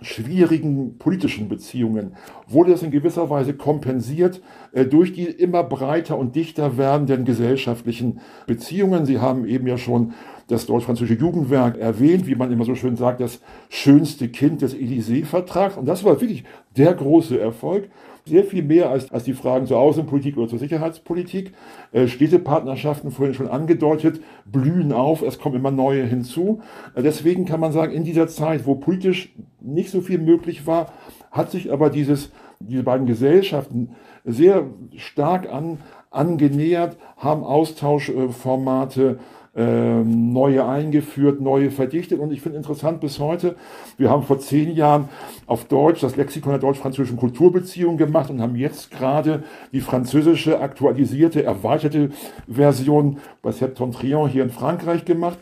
schwierigen 0.00 0.98
politischen 0.98 1.48
Beziehungen 1.48 2.16
wurde 2.46 2.70
das 2.70 2.82
in 2.82 2.90
gewisser 2.90 3.30
Weise 3.30 3.54
kompensiert 3.54 4.42
äh, 4.72 4.84
durch 4.84 5.12
die 5.12 5.24
immer 5.24 5.62
breiter 5.62 6.18
und 6.18 6.36
dichter 6.36 6.76
werdenden 6.76 7.24
gesellschaftlichen 7.24 8.20
Beziehungen. 8.46 9.06
Sie 9.06 9.18
haben 9.18 9.46
eben 9.46 9.66
ja 9.66 9.78
schon 9.78 10.12
das 10.48 10.66
deutsch-französische 10.66 11.18
Jugendwerk 11.18 11.78
erwähnt, 11.78 12.26
wie 12.26 12.34
man 12.34 12.52
immer 12.52 12.64
so 12.64 12.74
schön 12.74 12.96
sagt, 12.96 13.20
das 13.20 13.40
schönste 13.68 14.28
Kind 14.28 14.62
des 14.62 14.76
Élysée-Vertrags. 14.76 15.76
Und 15.76 15.86
das 15.86 16.04
war 16.04 16.20
wirklich 16.20 16.44
der 16.76 16.94
große 16.94 17.40
Erfolg 17.40 17.88
sehr 18.26 18.44
viel 18.44 18.62
mehr 18.62 18.90
als, 18.90 19.10
als 19.12 19.24
die 19.24 19.34
Fragen 19.34 19.66
zur 19.66 19.78
Außenpolitik 19.78 20.36
oder 20.36 20.48
zur 20.48 20.58
Sicherheitspolitik. 20.58 21.52
Äh, 21.92 22.08
Städtepartnerschaften, 22.08 23.10
vorhin 23.10 23.34
schon 23.34 23.48
angedeutet, 23.48 24.20
blühen 24.44 24.92
auf, 24.92 25.22
es 25.22 25.38
kommen 25.38 25.56
immer 25.56 25.70
neue 25.70 26.04
hinzu. 26.04 26.60
Äh, 26.94 27.02
deswegen 27.02 27.46
kann 27.46 27.60
man 27.60 27.72
sagen, 27.72 27.92
in 27.92 28.04
dieser 28.04 28.28
Zeit, 28.28 28.66
wo 28.66 28.74
politisch 28.74 29.34
nicht 29.60 29.90
so 29.90 30.00
viel 30.00 30.18
möglich 30.18 30.66
war, 30.66 30.92
hat 31.30 31.50
sich 31.50 31.72
aber 31.72 31.90
dieses, 31.90 32.32
diese 32.60 32.82
beiden 32.82 33.06
Gesellschaften 33.06 33.90
sehr 34.24 34.66
stark 34.96 35.52
an, 35.52 35.78
angenähert, 36.10 36.96
haben 37.16 37.44
Austauschformate 37.44 39.18
ähm, 39.56 40.32
neue 40.32 40.66
eingeführt, 40.66 41.40
neue 41.40 41.70
verdichtet. 41.70 42.20
Und 42.20 42.30
ich 42.30 42.42
finde 42.42 42.58
interessant 42.58 43.00
bis 43.00 43.18
heute, 43.18 43.56
wir 43.96 44.10
haben 44.10 44.22
vor 44.22 44.38
zehn 44.38 44.74
Jahren 44.74 45.08
auf 45.46 45.64
Deutsch 45.64 46.02
das 46.02 46.16
Lexikon 46.16 46.52
der 46.52 46.60
deutsch-französischen 46.60 47.16
Kulturbeziehungen 47.16 47.96
gemacht 47.96 48.28
und 48.28 48.42
haben 48.42 48.56
jetzt 48.56 48.90
gerade 48.90 49.44
die 49.72 49.80
französische 49.80 50.60
aktualisierte, 50.60 51.42
erweiterte 51.42 52.10
Version 52.46 53.18
bei 53.40 53.50
Septentrion 53.50 54.28
hier 54.28 54.42
in 54.42 54.50
Frankreich 54.50 55.04
gemacht. 55.04 55.38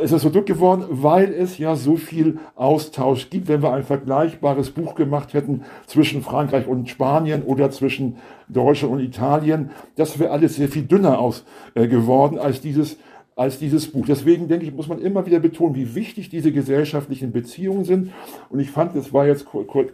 Es 0.00 0.10
ist 0.10 0.22
so 0.22 0.28
dick 0.28 0.46
geworden, 0.46 0.84
weil 0.90 1.32
es 1.32 1.56
ja 1.56 1.76
so 1.76 1.96
viel 1.96 2.38
Austausch 2.56 3.30
gibt. 3.30 3.46
Wenn 3.46 3.62
wir 3.62 3.72
ein 3.72 3.84
vergleichbares 3.84 4.70
Buch 4.70 4.96
gemacht 4.96 5.34
hätten 5.34 5.62
zwischen 5.86 6.20
Frankreich 6.20 6.66
und 6.66 6.88
Spanien 6.88 7.44
oder 7.44 7.70
zwischen 7.70 8.16
Deutschland 8.48 8.92
und 8.92 9.00
Italien, 9.00 9.70
das 9.94 10.18
wäre 10.18 10.32
alles 10.32 10.56
sehr 10.56 10.68
viel 10.68 10.82
dünner 10.82 11.20
aus 11.20 11.44
äh, 11.74 11.86
geworden 11.86 12.38
als 12.38 12.60
dieses 12.60 12.98
als 13.36 13.58
dieses 13.58 13.90
Buch. 13.90 14.04
Deswegen 14.06 14.46
denke 14.46 14.64
ich, 14.64 14.74
muss 14.74 14.88
man 14.88 15.00
immer 15.00 15.26
wieder 15.26 15.40
betonen, 15.40 15.74
wie 15.74 15.94
wichtig 15.94 16.28
diese 16.28 16.52
gesellschaftlichen 16.52 17.32
Beziehungen 17.32 17.84
sind. 17.84 18.12
Und 18.48 18.60
ich 18.60 18.70
fand, 18.70 18.94
es 18.94 19.12
war 19.12 19.26
jetzt, 19.26 19.46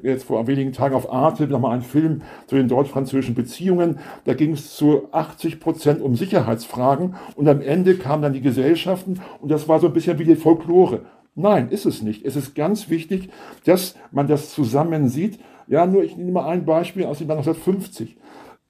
jetzt 0.03 0.25
vor 0.25 0.47
wenigen 0.47 0.73
Tagen 0.73 0.95
auf 0.95 1.11
Arte 1.11 1.47
nochmal 1.47 1.77
ein 1.77 1.83
Film 1.83 2.23
zu 2.47 2.57
den 2.57 2.69
deutsch-französischen 2.69 3.35
Beziehungen. 3.35 3.99
Da 4.25 4.35
ging 4.35 4.53
es 4.53 4.77
zu 4.77 5.09
80 5.13 5.61
Prozent 5.61 6.03
um 6.03 6.17
Sicherheitsfragen 6.17 7.15
und 7.35 7.49
am 7.49 7.63
Ende 7.63 7.97
kamen 7.97 8.23
dann 8.23 8.35
die 8.35 8.43
Gesellschaften 8.43 9.21
und 9.41 9.51
das 9.51 9.69
war 9.69 9.81
so 9.81 9.87
ein 9.87 9.93
bisschen 9.95 10.19
wie 10.19 10.25
die 10.25 10.37
Folklore. 10.37 11.03
Nein, 11.35 11.71
ist 11.71 11.87
es 11.87 12.03
nicht. 12.03 12.27
Es 12.27 12.37
ist 12.37 12.55
ganz 12.55 12.91
wichtig, 12.91 13.31
dass 13.65 13.95
man 14.11 14.27
das 14.27 14.51
zusammen 14.51 15.09
sieht. 15.09 15.39
Ja, 15.69 15.87
nur 15.87 16.03
ich 16.03 16.17
nehme 16.17 16.33
mal 16.33 16.49
ein 16.49 16.67
Beispiel 16.67 17.07
aus 17.07 17.19
dem 17.19 17.29
Jahr 17.29 17.39
1950. 17.39 18.19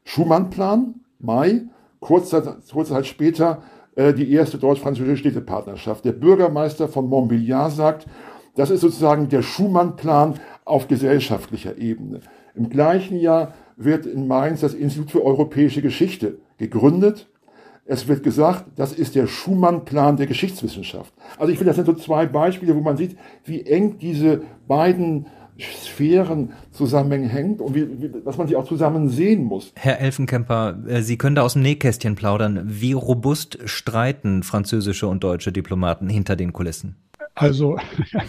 Schumann-Plan, 0.04 0.94
Mai, 1.18 1.62
kurze, 1.98 2.58
kurze 2.70 2.92
Zeit 2.92 3.06
später 3.06 3.62
die 3.96 4.32
erste 4.32 4.58
deutsch-französische 4.58 5.16
Städtepartnerschaft. 5.16 6.04
Der 6.04 6.12
Bürgermeister 6.12 6.88
von 6.88 7.10
Montbéliard 7.10 7.70
sagt, 7.70 8.06
das 8.54 8.70
ist 8.70 8.80
sozusagen 8.80 9.28
der 9.28 9.42
Schumann-Plan 9.42 10.34
auf 10.64 10.88
gesellschaftlicher 10.88 11.78
Ebene. 11.78 12.20
Im 12.54 12.68
gleichen 12.68 13.18
Jahr 13.18 13.54
wird 13.76 14.06
in 14.06 14.26
Mainz 14.26 14.60
das 14.60 14.74
Institut 14.74 15.10
für 15.10 15.24
europäische 15.24 15.82
Geschichte 15.82 16.38
gegründet. 16.58 17.28
Es 17.84 18.06
wird 18.06 18.22
gesagt, 18.22 18.66
das 18.76 18.92
ist 18.92 19.14
der 19.14 19.26
Schumann-Plan 19.26 20.16
der 20.16 20.26
Geschichtswissenschaft. 20.26 21.12
Also 21.38 21.52
ich 21.52 21.58
finde, 21.58 21.70
das 21.70 21.76
sind 21.76 21.86
so 21.86 21.94
zwei 21.94 22.26
Beispiele, 22.26 22.76
wo 22.76 22.80
man 22.80 22.96
sieht, 22.96 23.16
wie 23.44 23.62
eng 23.62 23.98
diese 23.98 24.42
beiden 24.68 25.26
Sphären 25.60 26.52
zusammenhängt 26.72 27.60
und 27.60 27.74
wie, 27.74 27.86
wie, 28.00 28.10
was 28.24 28.36
man 28.38 28.46
sich 28.46 28.56
auch 28.56 28.66
zusammen 28.66 29.08
sehen 29.08 29.44
muss. 29.44 29.72
Herr 29.76 30.00
Elfenkemper, 30.00 30.78
äh, 30.86 31.02
Sie 31.02 31.18
können 31.18 31.36
da 31.36 31.42
aus 31.42 31.54
dem 31.54 31.62
Nähkästchen 31.62 32.14
plaudern. 32.14 32.62
Wie 32.64 32.92
robust 32.92 33.58
streiten 33.64 34.42
französische 34.42 35.06
und 35.06 35.24
deutsche 35.24 35.52
Diplomaten 35.52 36.08
hinter 36.08 36.36
den 36.36 36.52
Kulissen? 36.52 36.96
Also, 37.34 37.78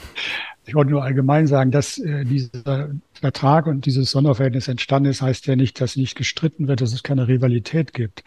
ich 0.65 0.75
wollte 0.75 0.91
nur 0.91 1.03
allgemein 1.03 1.47
sagen, 1.47 1.71
dass 1.71 1.97
äh, 1.97 2.23
dieser 2.25 2.89
Vertrag 3.13 3.67
und 3.67 3.86
dieses 3.86 4.11
Sonderverhältnis 4.11 4.67
entstanden 4.67 5.09
ist, 5.09 5.21
heißt 5.21 5.47
ja 5.47 5.55
nicht, 5.55 5.82
dass 5.82 5.95
nicht 5.95 6.15
gestritten 6.15 6.67
wird, 6.67 6.82
dass 6.82 6.93
es 6.93 7.03
keine 7.03 7.27
Rivalität 7.27 7.93
gibt. 7.93 8.23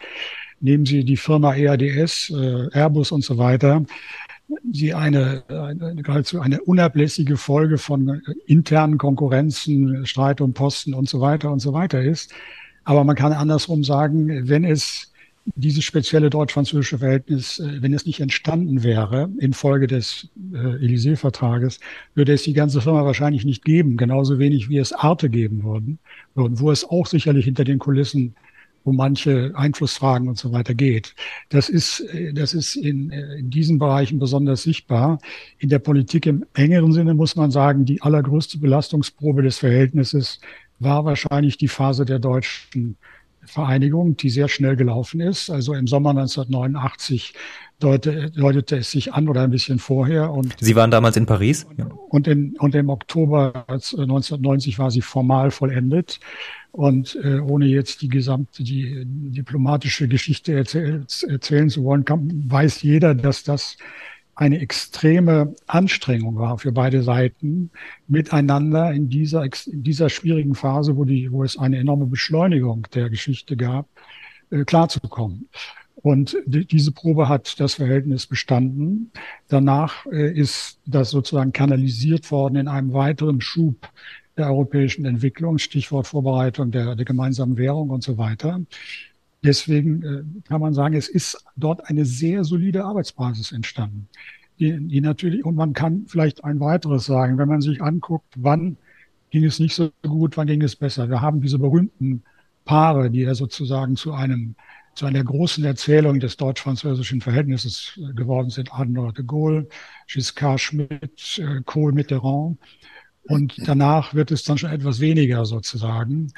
Nehmen 0.59 0.85
Sie 0.85 1.03
die 1.03 1.17
Firma 1.17 1.53
EADS, 1.55 2.31
äh, 2.31 2.69
Airbus 2.71 3.11
und 3.11 3.23
so 3.23 3.37
weiter 3.37 3.85
sie 4.71 4.93
eine, 4.93 5.43
eine 5.47 6.01
geradezu 6.01 6.39
eine 6.39 6.61
unablässige 6.61 7.37
Folge 7.37 7.77
von 7.77 8.21
internen 8.45 8.97
Konkurrenzen, 8.97 10.05
Streit 10.05 10.41
um 10.41 10.53
Posten 10.53 10.93
und 10.93 11.09
so 11.09 11.21
weiter 11.21 11.51
und 11.51 11.59
so 11.59 11.73
weiter 11.73 12.01
ist. 12.01 12.33
Aber 12.83 13.03
man 13.03 13.15
kann 13.15 13.33
andersrum 13.33 13.83
sagen, 13.83 14.47
wenn 14.47 14.63
es 14.63 15.11
dieses 15.55 15.83
spezielle 15.83 16.29
deutsch-französische 16.29 16.97
Verhältnis, 16.97 17.59
äh, 17.59 17.81
wenn 17.81 17.93
es 17.93 18.05
nicht 18.05 18.19
entstanden 18.19 18.83
wäre 18.83 19.29
infolge 19.39 19.87
des 19.87 20.27
äh, 20.53 20.57
Élysée-Vertrages, 20.57 21.79
würde 22.15 22.33
es 22.33 22.43
die 22.43 22.53
ganze 22.53 22.81
Firma 22.81 23.05
wahrscheinlich 23.05 23.45
nicht 23.45 23.63
geben, 23.63 23.95
genauso 23.95 24.39
wenig 24.39 24.69
wie 24.69 24.79
es 24.79 24.91
Arte 24.91 25.29
geben 25.29 25.63
würden 25.63 25.99
wo 26.35 26.69
es 26.69 26.83
auch 26.83 27.07
sicherlich 27.07 27.45
hinter 27.45 27.63
den 27.63 27.79
Kulissen 27.79 28.35
um 28.85 28.95
manche 28.95 29.51
Einflussfragen 29.55 30.29
und 30.29 30.37
so 30.37 30.53
weiter 30.53 30.75
geht. 30.75 31.15
Das 31.49 31.69
ist, 31.69 32.01
äh, 32.01 32.31
das 32.33 32.53
ist 32.53 32.75
in, 32.75 33.11
äh, 33.11 33.39
in 33.39 33.49
diesen 33.49 33.79
Bereichen 33.79 34.19
besonders 34.19 34.63
sichtbar. 34.63 35.19
In 35.57 35.69
der 35.69 35.79
Politik 35.79 36.27
im 36.27 36.45
engeren 36.53 36.93
Sinne 36.93 37.15
muss 37.15 37.35
man 37.35 37.51
sagen, 37.51 37.85
die 37.85 38.01
allergrößte 38.01 38.59
Belastungsprobe 38.59 39.41
des 39.41 39.57
Verhältnisses 39.57 40.39
war 40.79 41.03
wahrscheinlich 41.03 41.57
die 41.57 41.67
Phase 41.67 42.05
der 42.05 42.19
deutschen 42.19 42.95
Vereinigung, 43.43 44.17
die 44.17 44.29
sehr 44.29 44.47
schnell 44.47 44.75
gelaufen 44.75 45.19
ist. 45.19 45.49
Also 45.49 45.73
im 45.73 45.87
Sommer 45.87 46.11
1989 46.11 47.33
deutete, 47.79 48.31
deutete 48.31 48.77
es 48.77 48.91
sich 48.91 49.13
an 49.13 49.27
oder 49.27 49.41
ein 49.41 49.51
bisschen 49.51 49.79
vorher. 49.79 50.31
Und 50.31 50.55
Sie 50.59 50.75
waren 50.75 50.91
damals 50.91 51.17
in 51.17 51.25
Paris? 51.25 51.65
Und, 52.09 52.27
in, 52.27 52.55
und 52.59 52.75
im 52.75 52.89
Oktober 52.89 53.65
1990 53.67 54.79
war 54.79 54.91
sie 54.91 55.01
formal 55.01 55.51
vollendet. 55.51 56.19
Und 56.75 57.17
äh, 57.23 57.39
ohne 57.39 57.67
jetzt 57.67 58.01
die 58.01 58.09
gesamte, 58.09 58.61
die 58.61 59.05
diplomatische 59.05 60.09
Geschichte 60.09 60.51
erzähl, 60.51 61.05
erzählen 61.25 61.69
zu 61.69 61.85
wollen, 61.85 62.03
kann, 62.03 62.43
weiß 62.49 62.81
jeder, 62.81 63.15
dass 63.15 63.45
das 63.45 63.77
eine 64.35 64.59
extreme 64.59 65.55
Anstrengung 65.67 66.35
war 66.35 66.57
für 66.57 66.73
beide 66.73 67.01
Seiten, 67.01 67.71
miteinander 68.09 68.91
in 68.91 69.07
dieser, 69.07 69.45
in 69.45 69.83
dieser 69.83 70.09
schwierigen 70.09 70.53
Phase, 70.53 70.97
wo, 70.97 71.05
die, 71.05 71.31
wo 71.31 71.45
es 71.45 71.57
eine 71.57 71.77
enorme 71.77 72.07
Beschleunigung 72.07 72.85
der 72.93 73.09
Geschichte 73.09 73.55
gab, 73.55 73.87
äh, 74.49 74.65
klarzukommen. 74.65 75.47
Und 75.95 76.35
die, 76.45 76.65
diese 76.65 76.91
Probe 76.91 77.29
hat 77.29 77.57
das 77.61 77.75
Verhältnis 77.75 78.27
bestanden. 78.27 79.13
Danach 79.47 80.05
äh, 80.07 80.37
ist 80.37 80.81
das 80.85 81.11
sozusagen 81.11 81.53
kanalisiert 81.53 82.29
worden 82.31 82.57
in 82.57 82.67
einem 82.67 82.91
weiteren 82.91 83.39
Schub 83.39 83.77
der 84.37 84.47
europäischen 84.47 85.05
Entwicklung, 85.05 85.57
Stichwort 85.57 86.07
Vorbereitung 86.07 86.71
der, 86.71 86.95
der 86.95 87.05
gemeinsamen 87.05 87.57
Währung 87.57 87.89
und 87.89 88.03
so 88.03 88.17
weiter. 88.17 88.61
Deswegen 89.43 90.03
äh, 90.03 90.47
kann 90.47 90.61
man 90.61 90.73
sagen, 90.73 90.95
es 90.95 91.07
ist 91.07 91.43
dort 91.55 91.87
eine 91.87 92.05
sehr 92.05 92.43
solide 92.43 92.83
Arbeitsbasis 92.83 93.51
entstanden. 93.51 94.07
Die, 94.59 94.87
die 94.87 95.01
natürlich, 95.01 95.43
und 95.45 95.55
man 95.55 95.73
kann 95.73 96.05
vielleicht 96.07 96.43
ein 96.43 96.59
weiteres 96.59 97.05
sagen, 97.05 97.37
wenn 97.37 97.49
man 97.49 97.61
sich 97.61 97.81
anguckt, 97.81 98.33
wann 98.37 98.77
ging 99.29 99.43
es 99.43 99.59
nicht 99.59 99.75
so 99.75 99.91
gut, 100.01 100.37
wann 100.37 100.47
ging 100.47 100.61
es 100.61 100.75
besser. 100.75 101.09
Wir 101.09 101.21
haben 101.21 101.41
diese 101.41 101.59
berühmten 101.59 102.23
Paare, 102.63 103.11
die 103.11 103.21
ja 103.21 103.35
sozusagen 103.35 103.95
zu 103.95 104.13
einem 104.13 104.55
zu 104.95 105.05
einer 105.05 105.23
großen 105.23 105.63
Erzählung 105.65 106.21
des 106.21 106.37
deutsch-französischen 106.37 107.19
Verhältnisses 107.19 107.97
äh, 107.97 108.13
geworden 108.13 108.49
sind. 108.49 108.73
Adenauer 108.73 109.11
de 109.11 109.25
Gaulle, 109.25 109.67
Giscard 110.07 110.59
Schmidt, 110.61 111.37
äh, 111.37 111.61
Kohl 111.65 111.91
Mitterrand. 111.91 112.57
Und 113.27 113.67
danach 113.67 114.13
wird 114.13 114.31
es 114.31 114.43
dann 114.43 114.57
schon 114.57 114.71
etwas 114.71 114.99
weniger 114.99 115.45
sozusagen. 115.45 116.31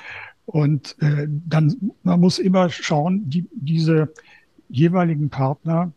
Und 0.46 0.96
äh, 1.02 1.28
dann, 1.28 1.92
man 2.04 2.20
muss 2.20 2.40
immer 2.40 2.70
schauen, 2.70 3.30
die, 3.30 3.46
diese 3.52 4.14
jeweiligen 4.70 5.30
Partner 5.30 5.92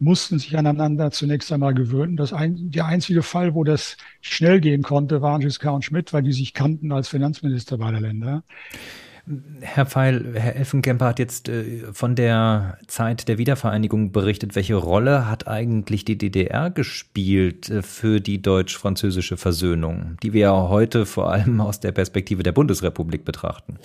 mussten 0.00 0.38
sich 0.38 0.56
aneinander 0.56 1.10
zunächst 1.10 1.52
einmal 1.52 1.74
gewöhnen. 1.74 2.16
Das 2.16 2.32
ein, 2.32 2.70
der 2.70 2.86
einzige 2.86 3.22
Fall, 3.22 3.54
wo 3.54 3.64
das 3.64 3.96
schnell 4.20 4.60
gehen 4.60 4.82
konnte, 4.82 5.22
waren 5.22 5.42
Giscard 5.42 5.74
und 5.74 5.84
Schmidt, 5.84 6.12
weil 6.12 6.22
die 6.22 6.32
sich 6.32 6.54
kannten 6.54 6.90
als 6.90 7.08
Finanzminister 7.08 7.78
beider 7.78 8.00
Länder. 8.00 8.42
Herr 9.60 9.86
Pfeil, 9.86 10.34
Herr 10.34 10.56
Elfenkemper 10.56 11.06
hat 11.06 11.18
jetzt 11.18 11.48
äh, 11.48 11.92
von 11.92 12.14
der 12.14 12.78
Zeit 12.86 13.28
der 13.28 13.38
Wiedervereinigung 13.38 14.12
berichtet. 14.12 14.56
Welche 14.56 14.74
Rolle 14.74 15.28
hat 15.30 15.46
eigentlich 15.46 16.04
die 16.04 16.18
DDR 16.18 16.70
gespielt 16.70 17.70
äh, 17.70 17.82
für 17.82 18.20
die 18.20 18.42
deutsch-französische 18.42 19.36
Versöhnung, 19.36 20.16
die 20.22 20.32
wir 20.32 20.40
ja 20.40 20.68
heute 20.68 21.06
vor 21.06 21.30
allem 21.30 21.60
aus 21.60 21.80
der 21.80 21.92
Perspektive 21.92 22.42
der 22.42 22.52
Bundesrepublik 22.52 23.24
betrachten? 23.24 23.78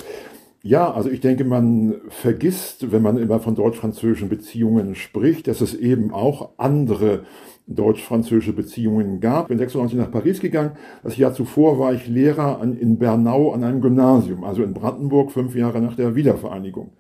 Ja, 0.64 0.92
also 0.92 1.10
ich 1.12 1.20
denke, 1.20 1.44
man 1.44 1.96
vergisst, 2.10 2.92
wenn 2.92 3.04
man 3.04 3.18
immer 3.18 3.40
von 3.40 3.54
deutsch-französischen 3.54 4.30
Beziehungen 4.30 4.96
spricht, 4.96 5.48
dass 5.48 5.62
es 5.62 5.76
eben 5.76 6.12
auch 6.12 6.50
andere 6.58 7.24
deutsch-französische 7.68 8.54
Beziehungen 8.54 9.20
gab. 9.20 9.48
Bin 9.48 9.58
96 9.58 9.98
nach 9.98 10.12
Paris 10.12 10.40
gegangen. 10.40 10.72
Das 11.04 11.18
Jahr 11.18 11.34
zuvor 11.34 11.80
war 11.80 11.94
ich 11.94 12.08
Lehrer 12.08 12.62
an, 12.62 12.78
in 12.78 12.98
Bernau 12.98 13.52
an 13.52 13.64
einem 13.64 13.82
Gymnasium, 13.82 14.44
also 14.44 14.64
in 14.64 14.74
Brandenburg, 14.74 15.32
fünf 15.32 15.56
Jahre 15.56 15.82
nach 15.82 15.96
der 15.96 16.16
Wiedervereinigung. 16.16 16.92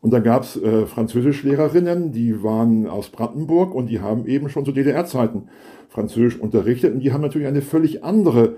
Und 0.00 0.12
da 0.12 0.20
gab's 0.20 0.56
äh, 0.56 0.86
Französischlehrerinnen, 0.86 2.12
die 2.12 2.42
waren 2.42 2.86
aus 2.86 3.10
Brandenburg 3.10 3.74
und 3.74 3.88
die 3.88 4.00
haben 4.00 4.26
eben 4.26 4.48
schon 4.48 4.64
zu 4.64 4.72
DDR-Zeiten 4.72 5.48
Französisch 5.90 6.40
unterrichtet. 6.40 6.94
Und 6.94 7.00
die 7.00 7.12
haben 7.12 7.20
natürlich 7.20 7.48
eine 7.48 7.60
völlig 7.60 8.02
andere 8.02 8.56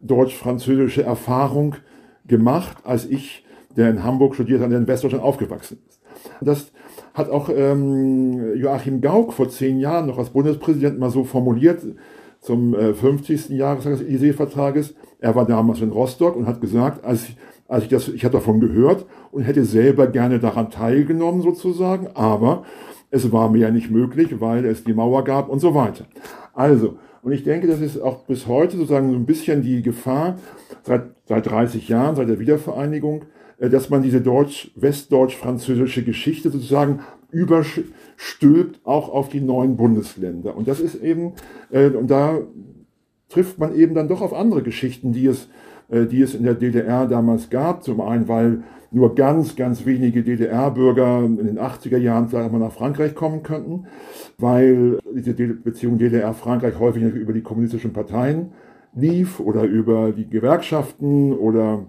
deutsch-französische 0.00 1.02
Erfahrung 1.02 1.76
gemacht, 2.26 2.78
als 2.84 3.06
ich, 3.06 3.44
der 3.76 3.90
in 3.90 4.04
Hamburg 4.04 4.34
studiert 4.34 4.60
hat, 4.60 4.70
der 4.70 4.78
in 4.78 4.86
Westdeutschland 4.86 5.24
aufgewachsen 5.24 5.78
ist. 5.88 6.00
Das 6.40 6.72
hat 7.14 7.30
auch 7.30 7.48
ähm, 7.48 8.56
Joachim 8.56 9.00
Gauck 9.00 9.32
vor 9.32 9.48
zehn 9.48 9.78
Jahren 9.78 10.06
noch 10.06 10.18
als 10.18 10.30
Bundespräsident 10.30 10.98
mal 10.98 11.10
so 11.10 11.24
formuliert, 11.24 11.80
zum 12.40 12.74
äh, 12.74 12.92
50. 12.92 13.50
Jahrestag 13.50 13.98
des 13.98 14.02
Élysée-Vertrages. 14.02 14.94
Er 15.20 15.34
war 15.34 15.46
damals 15.46 15.80
in 15.80 15.90
Rostock 15.90 16.36
und 16.36 16.46
hat 16.46 16.60
gesagt, 16.60 17.04
als 17.04 17.28
ich, 17.28 17.36
als 17.68 17.84
ich 17.84 17.90
das, 17.90 18.08
ich 18.08 18.24
hatte 18.24 18.34
davon 18.34 18.60
gehört 18.60 19.06
und 19.30 19.42
hätte 19.44 19.64
selber 19.64 20.08
gerne 20.08 20.40
daran 20.40 20.70
teilgenommen 20.70 21.40
sozusagen, 21.40 22.08
aber 22.14 22.64
es 23.10 23.30
war 23.32 23.48
mir 23.48 23.58
ja 23.58 23.70
nicht 23.70 23.90
möglich, 23.90 24.40
weil 24.40 24.66
es 24.66 24.84
die 24.84 24.92
Mauer 24.92 25.24
gab 25.24 25.48
und 25.48 25.60
so 25.60 25.74
weiter. 25.74 26.04
Also, 26.52 26.96
und 27.22 27.32
ich 27.32 27.44
denke, 27.44 27.66
das 27.68 27.80
ist 27.80 28.02
auch 28.02 28.24
bis 28.24 28.46
heute 28.46 28.76
sozusagen 28.76 29.10
so 29.10 29.16
ein 29.16 29.24
bisschen 29.24 29.62
die 29.62 29.80
Gefahr, 29.80 30.36
seit, 30.82 31.04
seit 31.26 31.46
30 31.46 31.88
Jahren, 31.88 32.16
seit 32.16 32.28
der 32.28 32.40
Wiedervereinigung, 32.40 33.22
dass 33.58 33.90
man 33.90 34.02
diese 34.02 34.20
deutsch, 34.20 34.70
westdeutsch-französische 34.76 36.02
Geschichte 36.02 36.50
sozusagen 36.50 37.00
überstülpt 37.30 38.80
auch 38.84 39.08
auf 39.08 39.28
die 39.28 39.40
neuen 39.40 39.76
Bundesländer. 39.76 40.56
Und 40.56 40.68
das 40.68 40.80
ist 40.80 41.02
eben, 41.02 41.32
äh, 41.70 41.88
und 41.88 42.10
da 42.10 42.38
trifft 43.28 43.58
man 43.58 43.74
eben 43.74 43.94
dann 43.94 44.08
doch 44.08 44.22
auf 44.22 44.32
andere 44.32 44.62
Geschichten, 44.62 45.12
die 45.12 45.26
es, 45.26 45.48
äh, 45.88 46.06
die 46.06 46.22
es 46.22 46.34
in 46.34 46.44
der 46.44 46.54
DDR 46.54 47.06
damals 47.06 47.50
gab. 47.50 47.82
Zum 47.82 48.00
einen, 48.00 48.28
weil 48.28 48.62
nur 48.92 49.16
ganz, 49.16 49.56
ganz 49.56 49.84
wenige 49.84 50.22
DDR-Bürger 50.22 51.24
in 51.24 51.36
den 51.38 51.58
80er 51.58 51.98
Jahren 51.98 52.28
vielleicht 52.28 52.52
mal 52.52 52.60
nach 52.60 52.72
Frankreich 52.72 53.16
kommen 53.16 53.42
könnten, 53.42 53.86
weil 54.38 54.98
diese 55.12 55.34
Beziehung 55.34 55.98
DDR-Frankreich 55.98 56.78
häufig 56.78 57.02
über 57.02 57.32
die 57.32 57.42
kommunistischen 57.42 57.92
Parteien 57.92 58.52
lief 58.94 59.40
oder 59.40 59.64
über 59.64 60.12
die 60.12 60.28
Gewerkschaften 60.28 61.32
oder 61.32 61.86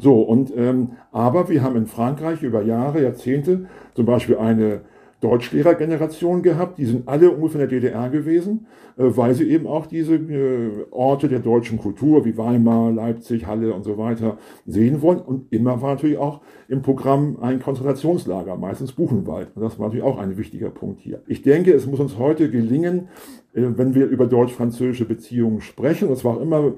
so, 0.00 0.22
und 0.22 0.52
ähm, 0.56 0.92
aber 1.12 1.48
wir 1.48 1.62
haben 1.62 1.76
in 1.76 1.86
Frankreich 1.86 2.42
über 2.42 2.62
Jahre, 2.62 3.02
Jahrzehnte 3.02 3.66
zum 3.94 4.06
Beispiel 4.06 4.38
eine 4.38 4.80
Deutschlehrergeneration 5.20 6.42
gehabt, 6.42 6.78
die 6.78 6.86
sind 6.86 7.06
alle 7.06 7.30
ungefähr 7.30 7.60
in 7.62 7.68
der 7.68 7.80
DDR 7.80 8.08
gewesen, 8.08 8.66
äh, 8.96 9.04
weil 9.04 9.34
sie 9.34 9.50
eben 9.50 9.66
auch 9.66 9.84
diese 9.84 10.14
äh, 10.14 10.86
Orte 10.90 11.28
der 11.28 11.40
deutschen 11.40 11.78
Kultur 11.78 12.24
wie 12.24 12.38
Weimar, 12.38 12.90
Leipzig, 12.90 13.46
Halle 13.46 13.74
und 13.74 13.84
so 13.84 13.98
weiter 13.98 14.38
sehen 14.64 15.02
wollen. 15.02 15.20
Und 15.20 15.52
immer 15.52 15.82
war 15.82 15.94
natürlich 15.94 16.16
auch 16.16 16.40
im 16.68 16.80
Programm 16.80 17.36
ein 17.42 17.60
Konzentrationslager, 17.60 18.56
meistens 18.56 18.92
Buchenwald. 18.92 19.48
Und 19.54 19.62
das 19.62 19.78
war 19.78 19.88
natürlich 19.88 20.04
auch 20.04 20.18
ein 20.18 20.38
wichtiger 20.38 20.70
Punkt 20.70 21.00
hier. 21.00 21.20
Ich 21.26 21.42
denke, 21.42 21.74
es 21.74 21.86
muss 21.86 22.00
uns 22.00 22.16
heute 22.16 22.50
gelingen, 22.50 23.08
äh, 23.52 23.62
wenn 23.76 23.94
wir 23.94 24.06
über 24.06 24.26
deutsch-französische 24.26 25.04
Beziehungen 25.04 25.60
sprechen, 25.60 26.08
das 26.08 26.24
war 26.24 26.38
auch 26.38 26.40
immer, 26.40 26.72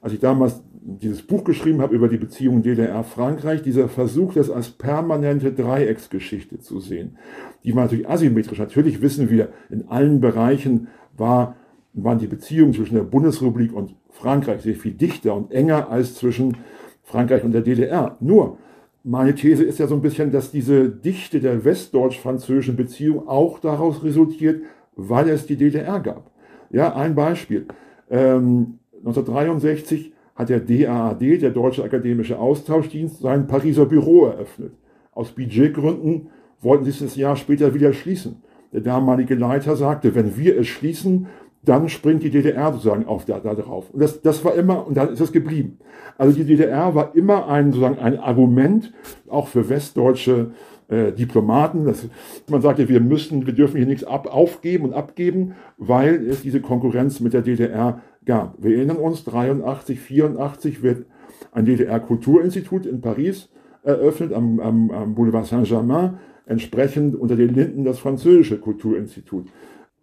als 0.00 0.12
ich 0.12 0.18
damals 0.18 0.64
dieses 0.86 1.22
Buch 1.22 1.44
geschrieben 1.44 1.80
habe 1.80 1.94
über 1.94 2.08
die 2.08 2.18
Beziehung 2.18 2.62
DDR-Frankreich, 2.62 3.62
dieser 3.62 3.88
Versuch, 3.88 4.34
das 4.34 4.50
als 4.50 4.68
permanente 4.70 5.52
Dreiecksgeschichte 5.52 6.58
zu 6.60 6.78
sehen. 6.78 7.16
Die 7.64 7.74
war 7.74 7.84
natürlich 7.84 8.08
asymmetrisch. 8.08 8.58
Natürlich 8.58 9.00
wissen 9.00 9.30
wir, 9.30 9.48
in 9.70 9.88
allen 9.88 10.20
Bereichen 10.20 10.88
war, 11.16 11.56
waren 11.94 12.18
die 12.18 12.26
Beziehungen 12.26 12.74
zwischen 12.74 12.96
der 12.96 13.04
Bundesrepublik 13.04 13.72
und 13.72 13.94
Frankreich 14.10 14.60
sehr 14.60 14.74
viel 14.74 14.92
dichter 14.92 15.34
und 15.34 15.52
enger 15.52 15.90
als 15.90 16.16
zwischen 16.16 16.58
Frankreich 17.02 17.44
und 17.44 17.52
der 17.52 17.62
DDR. 17.62 18.16
Nur, 18.20 18.58
meine 19.02 19.34
These 19.34 19.64
ist 19.64 19.78
ja 19.78 19.86
so 19.86 19.94
ein 19.94 20.02
bisschen, 20.02 20.32
dass 20.32 20.50
diese 20.50 20.90
Dichte 20.90 21.40
der 21.40 21.64
westdeutsch-französischen 21.64 22.76
Beziehung 22.76 23.26
auch 23.26 23.58
daraus 23.58 24.04
resultiert, 24.04 24.62
weil 24.96 25.30
es 25.30 25.46
die 25.46 25.56
DDR 25.56 26.00
gab. 26.00 26.30
Ja, 26.70 26.94
ein 26.94 27.14
Beispiel. 27.14 27.66
Ähm, 28.10 28.78
1963 28.98 30.13
hat 30.34 30.48
der 30.48 30.60
DAAD, 30.60 31.42
der 31.42 31.50
Deutsche 31.50 31.84
Akademische 31.84 32.38
Austauschdienst, 32.38 33.20
sein 33.20 33.46
Pariser 33.46 33.86
Büro 33.86 34.26
eröffnet. 34.26 34.72
Aus 35.12 35.30
Budgetgründen 35.30 36.28
wollten 36.60 36.84
sie 36.84 36.90
es 36.90 37.02
ein 37.02 37.20
Jahr 37.20 37.36
später 37.36 37.74
wieder 37.74 37.92
schließen. 37.92 38.42
Der 38.72 38.80
damalige 38.80 39.36
Leiter 39.36 39.76
sagte, 39.76 40.14
wenn 40.14 40.36
wir 40.36 40.58
es 40.58 40.66
schließen, 40.66 41.28
dann 41.64 41.88
springt 41.88 42.22
die 42.22 42.30
DDR 42.30 42.72
sozusagen 42.72 43.06
auf 43.06 43.24
da, 43.24 43.38
da 43.38 43.54
drauf. 43.54 43.90
Und 43.90 44.02
das, 44.02 44.20
das 44.20 44.44
war 44.44 44.54
immer, 44.54 44.86
und 44.86 44.96
dann 44.96 45.10
ist 45.10 45.20
es 45.20 45.32
geblieben. 45.32 45.78
Also 46.18 46.36
die 46.36 46.44
DDR 46.44 46.94
war 46.94 47.14
immer 47.14 47.48
ein, 47.48 47.72
sozusagen 47.72 47.98
ein 47.98 48.18
Argument, 48.18 48.92
auch 49.28 49.48
für 49.48 49.68
westdeutsche 49.68 50.50
äh, 50.88 51.12
Diplomaten. 51.12 51.86
Das, 51.86 52.06
man 52.50 52.60
sagte, 52.60 52.88
wir 52.88 53.00
müssen, 53.00 53.46
wir 53.46 53.54
dürfen 53.54 53.78
hier 53.78 53.86
nichts 53.86 54.04
ab, 54.04 54.26
aufgeben 54.26 54.84
und 54.84 54.92
abgeben, 54.92 55.54
weil 55.78 56.26
es 56.26 56.42
diese 56.42 56.60
Konkurrenz 56.60 57.20
mit 57.20 57.32
der 57.32 57.42
DDR 57.42 58.00
gab. 58.26 58.62
Wir 58.62 58.76
erinnern 58.76 58.96
uns, 58.96 59.24
83, 59.24 59.98
84 60.00 60.82
wird 60.82 61.06
ein 61.52 61.64
DDR-Kulturinstitut 61.64 62.86
in 62.86 63.00
Paris 63.00 63.48
eröffnet 63.82 64.32
am, 64.32 64.60
am, 64.60 64.90
am 64.90 65.14
Boulevard 65.14 65.46
Saint-Germain, 65.46 66.18
entsprechend 66.46 67.14
unter 67.14 67.36
den 67.36 67.54
Linden 67.54 67.84
das 67.84 67.98
französische 67.98 68.58
Kulturinstitut. 68.58 69.46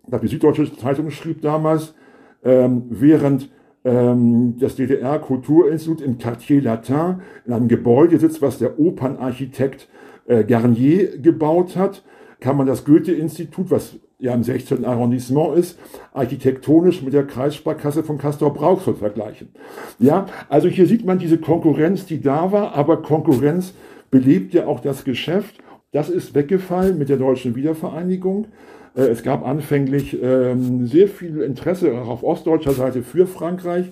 Die 0.08 0.28
Süddeutsche 0.28 0.76
Zeitung 0.76 1.10
schrieb 1.10 1.42
damals, 1.42 1.94
ähm, 2.44 2.84
während 2.90 3.50
ähm, 3.84 4.56
das 4.60 4.76
DDR-Kulturinstitut 4.76 6.02
im 6.02 6.18
Quartier 6.18 6.62
Latin 6.62 7.22
in 7.46 7.54
einem 7.54 7.68
Gebäude 7.68 8.20
sitzt, 8.20 8.42
was 8.42 8.60
der 8.60 8.80
Opernarchitekt 8.80 9.88
äh, 10.26 10.44
Garnier 10.44 11.18
gebaut 11.18 11.76
hat, 11.76 12.04
kann 12.40 12.58
man 12.58 12.68
das 12.68 12.86
Goethe-Institut, 12.86 13.70
was 13.70 14.00
ja 14.22 14.34
im 14.34 14.44
16. 14.44 14.86
Arrondissement 14.86 15.58
ist, 15.58 15.78
architektonisch 16.14 17.02
mit 17.02 17.14
der 17.14 17.26
Kreissparkasse 17.26 18.04
von 18.04 18.18
Castor 18.18 18.54
Brauxel 18.54 18.94
vergleichen. 18.94 19.50
Ja, 20.00 20.28
also 20.48 20.68
hier 20.68 20.86
sieht 20.86 21.06
man 21.06 21.20
diese 21.20 21.40
Konkurrenz, 21.40 22.06
die 22.06 22.22
da 22.22 22.52
war, 22.52 22.76
aber 22.76 23.02
Konkurrenz 23.02 23.74
belebt 24.12 24.54
ja 24.54 24.68
auch 24.68 24.80
das 24.80 25.04
Geschäft. 25.04 25.58
Das 25.92 26.10
ist 26.10 26.36
weggefallen 26.36 26.98
mit 26.98 27.10
der 27.10 27.18
deutschen 27.18 27.56
Wiedervereinigung. 27.56 28.48
Äh, 28.96 29.08
es 29.08 29.24
gab 29.24 29.46
anfänglich 29.46 30.18
ähm, 30.22 30.86
sehr 30.86 31.08
viel 31.08 31.42
Interesse 31.42 31.92
auch 31.94 32.08
auf 32.08 32.24
ostdeutscher 32.24 32.74
Seite 32.74 33.02
für 33.02 33.26
Frankreich. 33.26 33.88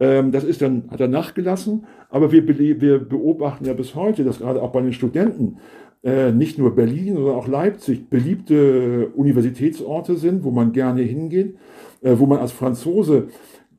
Ähm, 0.00 0.32
das 0.32 0.44
ist 0.44 0.60
dann, 0.60 0.84
hat 0.90 1.00
er 1.00 1.08
nachgelassen. 1.08 1.86
Aber 2.10 2.30
wir, 2.30 2.46
wir 2.46 2.98
beobachten 2.98 3.64
ja 3.64 3.72
bis 3.72 3.94
heute, 3.94 4.22
dass 4.22 4.40
gerade 4.40 4.60
auch 4.60 4.70
bei 4.70 4.82
den 4.82 4.92
Studenten 4.92 5.56
nicht 6.04 6.58
nur 6.58 6.74
Berlin, 6.74 7.14
sondern 7.14 7.36
auch 7.36 7.46
Leipzig 7.46 8.10
beliebte 8.10 9.08
Universitätsorte 9.14 10.16
sind, 10.16 10.42
wo 10.42 10.50
man 10.50 10.72
gerne 10.72 11.02
hingeht, 11.02 11.54
äh, 12.02 12.16
wo 12.18 12.26
man 12.26 12.38
als 12.38 12.52
Franzose 12.52 13.28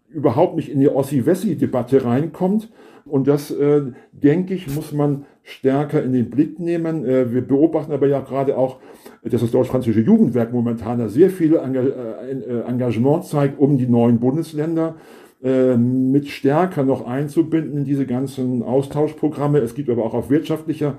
überhaupt 0.10 0.56
nicht 0.56 0.70
in 0.70 0.80
die 0.80 0.90
Ossi-Wessi-Debatte 0.90 2.06
reinkommt. 2.06 2.70
Und 3.06 3.28
das, 3.28 3.52
äh, 3.52 3.82
denke 4.14 4.54
ich, 4.54 4.74
muss 4.74 4.94
man 4.94 5.26
stärker 5.44 6.02
in 6.02 6.14
den 6.14 6.30
Blick 6.30 6.60
nehmen. 6.60 7.06
Äh, 7.06 7.34
wir 7.34 7.42
beobachten 7.42 7.92
aber 7.92 8.08
ja 8.08 8.22
gerade 8.22 8.58
auch, 8.58 8.78
dass 9.24 9.42
das 9.42 9.52
deutsch-französische 9.52 10.06
Jugendwerk 10.06 10.54
momentan 10.54 11.10
sehr 11.10 11.30
viel 11.30 11.56
Enga 11.56 11.82
äh, 11.82 12.32
äh, 12.32 12.62
Engagement 12.62 13.26
zeigt, 13.26 13.60
um 13.60 13.78
die 13.78 13.88
neuen 13.88 14.20
Bundesländer 14.20 14.96
äh, 15.44 15.76
mit 15.76 16.30
stärker 16.30 16.84
noch 16.84 17.06
einzubinden 17.06 17.80
in 17.80 17.84
diese 17.84 18.06
ganzen 18.06 18.64
Austauschprogramme. 18.64 19.60
Es 19.60 19.76
gibt 19.76 19.90
aber 19.90 20.06
auch 20.06 20.14
auf 20.14 20.30
wirtschaftlicher 20.30 20.96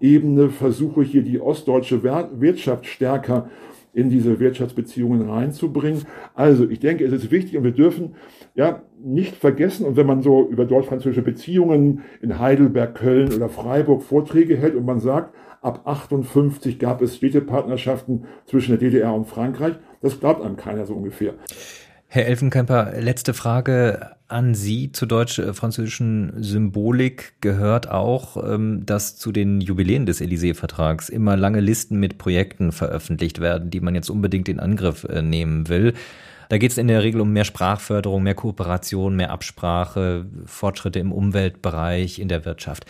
Ebene 0.00 0.50
Versuche, 0.50 1.02
hier 1.02 1.22
die 1.22 1.40
ostdeutsche 1.40 2.02
Wirtschaft 2.02 2.86
stärker 2.86 3.48
in 3.94 4.10
diese 4.10 4.38
Wirtschaftsbeziehungen 4.38 5.28
reinzubringen. 5.28 6.02
Also 6.34 6.68
ich 6.68 6.78
denke, 6.78 7.04
es 7.04 7.12
ist 7.12 7.30
wichtig 7.30 7.56
und 7.56 7.64
wir 7.64 7.72
dürfen 7.72 8.14
ja 8.54 8.82
nicht 9.02 9.34
vergessen, 9.34 9.86
und 9.86 9.96
wenn 9.96 10.06
man 10.06 10.22
so 10.22 10.48
über 10.48 10.66
deutsch-französische 10.66 11.22
Beziehungen 11.22 12.02
in 12.20 12.38
Heidelberg, 12.38 12.94
Köln 12.94 13.32
oder 13.32 13.48
Freiburg 13.48 14.02
Vorträge 14.02 14.56
hält 14.56 14.74
und 14.74 14.84
man 14.84 15.00
sagt, 15.00 15.34
ab 15.62 15.82
58 15.84 16.78
gab 16.78 17.02
es 17.02 17.16
Städtepartnerschaften 17.16 18.26
zwischen 18.46 18.72
der 18.72 18.78
DDR 18.78 19.14
und 19.14 19.26
Frankreich, 19.26 19.74
das 20.00 20.20
glaubt 20.20 20.42
einem 20.42 20.56
keiner 20.56 20.86
so 20.86 20.94
ungefähr. 20.94 21.34
Herr 22.10 22.24
Elfenkemper, 22.24 22.94
letzte 22.98 23.34
Frage 23.34 24.12
an 24.28 24.54
Sie 24.54 24.92
zur 24.92 25.08
deutsch-französischen 25.08 26.32
Symbolik 26.42 27.34
gehört 27.42 27.90
auch, 27.90 28.42
ähm, 28.50 28.86
dass 28.86 29.18
zu 29.18 29.30
den 29.30 29.60
Jubiläen 29.60 30.06
des 30.06 30.22
Élysée-Vertrags 30.22 31.10
immer 31.10 31.36
lange 31.36 31.60
Listen 31.60 32.00
mit 32.00 32.16
Projekten 32.16 32.72
veröffentlicht 32.72 33.40
werden, 33.42 33.68
die 33.68 33.80
man 33.80 33.94
jetzt 33.94 34.08
unbedingt 34.08 34.48
in 34.48 34.58
Angriff 34.58 35.04
äh, 35.04 35.20
nehmen 35.20 35.68
will. 35.68 35.92
Da 36.48 36.56
geht 36.56 36.70
es 36.70 36.78
in 36.78 36.88
der 36.88 37.02
Regel 37.02 37.20
um 37.20 37.32
mehr 37.32 37.44
Sprachförderung, 37.44 38.22
mehr 38.22 38.34
Kooperation, 38.34 39.16
mehr 39.16 39.30
Absprache, 39.30 40.26
Fortschritte 40.46 40.98
im 40.98 41.12
Umweltbereich, 41.12 42.18
in 42.18 42.28
der 42.28 42.44
Wirtschaft. 42.44 42.86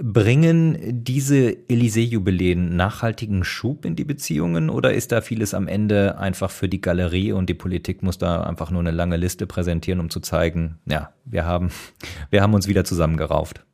Bringen 0.00 0.78
diese 1.04 1.50
Élysée-Jubiläen 1.50 2.76
nachhaltigen 2.76 3.44
Schub 3.44 3.84
in 3.84 3.96
die 3.96 4.04
Beziehungen 4.04 4.70
oder 4.70 4.94
ist 4.94 5.12
da 5.12 5.20
vieles 5.20 5.52
am 5.54 5.66
Ende 5.66 6.18
einfach 6.18 6.50
für 6.50 6.68
die 6.68 6.80
Galerie 6.80 7.32
und 7.32 7.50
die 7.50 7.54
Politik 7.54 8.02
muss 8.02 8.16
da 8.16 8.42
einfach 8.44 8.70
nur 8.70 8.80
eine 8.80 8.92
lange 8.92 9.16
Liste 9.16 9.46
präsentieren, 9.46 10.00
um 10.00 10.08
zu 10.08 10.20
zeigen, 10.20 10.78
ja, 10.86 11.12
wir 11.24 11.44
haben, 11.44 11.70
wir 12.30 12.42
haben 12.42 12.54
uns 12.54 12.68
wieder 12.68 12.84
zusammengerauft? 12.84 13.64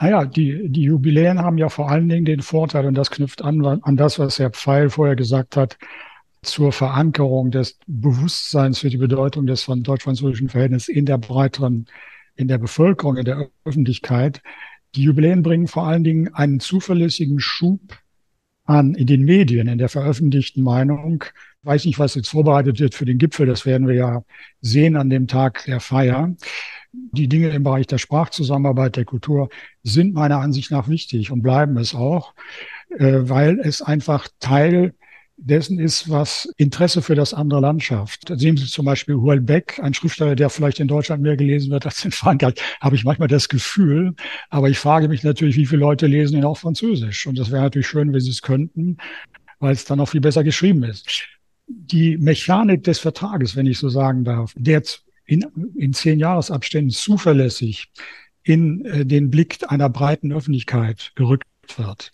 Naja, 0.00 0.24
die, 0.24 0.68
die 0.68 0.82
Jubiläen 0.82 1.40
haben 1.40 1.58
ja 1.58 1.68
vor 1.68 1.90
allen 1.90 2.08
Dingen 2.08 2.24
den 2.24 2.42
Vorteil, 2.42 2.86
und 2.86 2.94
das 2.94 3.10
knüpft 3.10 3.42
an, 3.42 3.64
an 3.64 3.96
das, 3.96 4.18
was 4.18 4.38
Herr 4.38 4.50
Pfeil 4.50 4.90
vorher 4.90 5.16
gesagt 5.16 5.56
hat, 5.56 5.76
zur 6.42 6.72
Verankerung 6.72 7.50
des 7.50 7.78
Bewusstseins 7.86 8.78
für 8.78 8.90
die 8.90 8.96
Bedeutung 8.96 9.46
des 9.46 9.62
von 9.62 9.82
deutsch-französischen 9.82 10.48
Verhältnisses 10.48 10.88
in 10.88 11.06
der 11.06 11.18
breiteren, 11.18 11.86
in 12.36 12.48
der 12.48 12.58
Bevölkerung, 12.58 13.16
in 13.16 13.24
der 13.24 13.48
Öffentlichkeit. 13.64 14.40
Die 14.94 15.02
Jubiläen 15.02 15.42
bringen 15.42 15.66
vor 15.66 15.86
allen 15.86 16.04
Dingen 16.04 16.34
einen 16.34 16.60
zuverlässigen 16.60 17.40
Schub 17.40 17.80
an 18.64 18.94
in 18.94 19.06
den 19.06 19.24
Medien, 19.24 19.66
in 19.66 19.78
der 19.78 19.88
veröffentlichten 19.88 20.62
Meinung. 20.62 21.24
Ich 21.62 21.66
weiß 21.66 21.84
nicht, 21.86 21.98
was 21.98 22.14
jetzt 22.14 22.28
vorbereitet 22.28 22.78
wird 22.80 22.94
für 22.94 23.04
den 23.04 23.18
Gipfel. 23.18 23.46
Das 23.46 23.66
werden 23.66 23.88
wir 23.88 23.94
ja 23.94 24.22
sehen 24.60 24.96
an 24.96 25.10
dem 25.10 25.26
Tag 25.26 25.64
der 25.64 25.80
Feier. 25.80 26.34
Die 26.92 27.28
Dinge 27.28 27.48
im 27.48 27.62
Bereich 27.62 27.86
der 27.86 27.98
Sprachzusammenarbeit, 27.98 28.96
der 28.96 29.04
Kultur 29.04 29.48
sind 29.82 30.14
meiner 30.14 30.38
Ansicht 30.38 30.70
nach 30.70 30.88
wichtig 30.88 31.30
und 31.30 31.42
bleiben 31.42 31.76
es 31.76 31.94
auch, 31.94 32.34
äh, 32.96 33.20
weil 33.22 33.58
es 33.60 33.82
einfach 33.82 34.28
Teil 34.38 34.94
dessen 35.38 35.78
ist, 35.78 36.10
was 36.10 36.52
Interesse 36.56 37.00
für 37.00 37.14
das 37.14 37.32
andere 37.32 37.60
Land 37.60 37.82
schafft. 37.82 38.28
Sehen 38.38 38.56
Sie 38.56 38.66
zum 38.66 38.84
Beispiel 38.84 39.14
Houellebecq, 39.14 39.78
ein 39.80 39.94
Schriftsteller, 39.94 40.34
der 40.34 40.50
vielleicht 40.50 40.80
in 40.80 40.88
Deutschland 40.88 41.22
mehr 41.22 41.36
gelesen 41.36 41.70
wird 41.70 41.86
als 41.86 42.04
in 42.04 42.10
Frankreich, 42.10 42.54
habe 42.80 42.96
ich 42.96 43.04
manchmal 43.04 43.28
das 43.28 43.48
Gefühl. 43.48 44.14
Aber 44.50 44.68
ich 44.68 44.78
frage 44.78 45.08
mich 45.08 45.22
natürlich, 45.22 45.56
wie 45.56 45.66
viele 45.66 45.80
Leute 45.80 46.06
lesen 46.06 46.36
ihn 46.36 46.44
auch 46.44 46.58
Französisch. 46.58 47.26
Und 47.26 47.38
das 47.38 47.50
wäre 47.50 47.62
natürlich 47.62 47.86
schön, 47.86 48.12
wenn 48.12 48.20
sie 48.20 48.30
es 48.30 48.42
könnten, 48.42 48.98
weil 49.60 49.72
es 49.72 49.84
dann 49.84 50.00
auch 50.00 50.08
viel 50.08 50.20
besser 50.20 50.42
geschrieben 50.42 50.82
ist. 50.82 51.08
Die 51.68 52.16
Mechanik 52.18 52.82
des 52.82 52.98
Vertrages, 52.98 53.54
wenn 53.54 53.66
ich 53.66 53.78
so 53.78 53.88
sagen 53.88 54.24
darf, 54.24 54.52
der 54.56 54.82
in, 55.24 55.44
in 55.76 55.92
zehn 55.92 56.18
Jahresabständen 56.18 56.90
zuverlässig 56.90 57.90
in 58.42 58.84
äh, 58.86 59.06
den 59.06 59.30
Blick 59.30 59.58
einer 59.68 59.88
breiten 59.88 60.32
Öffentlichkeit 60.32 61.12
gerückt 61.14 61.46
wird 61.76 62.10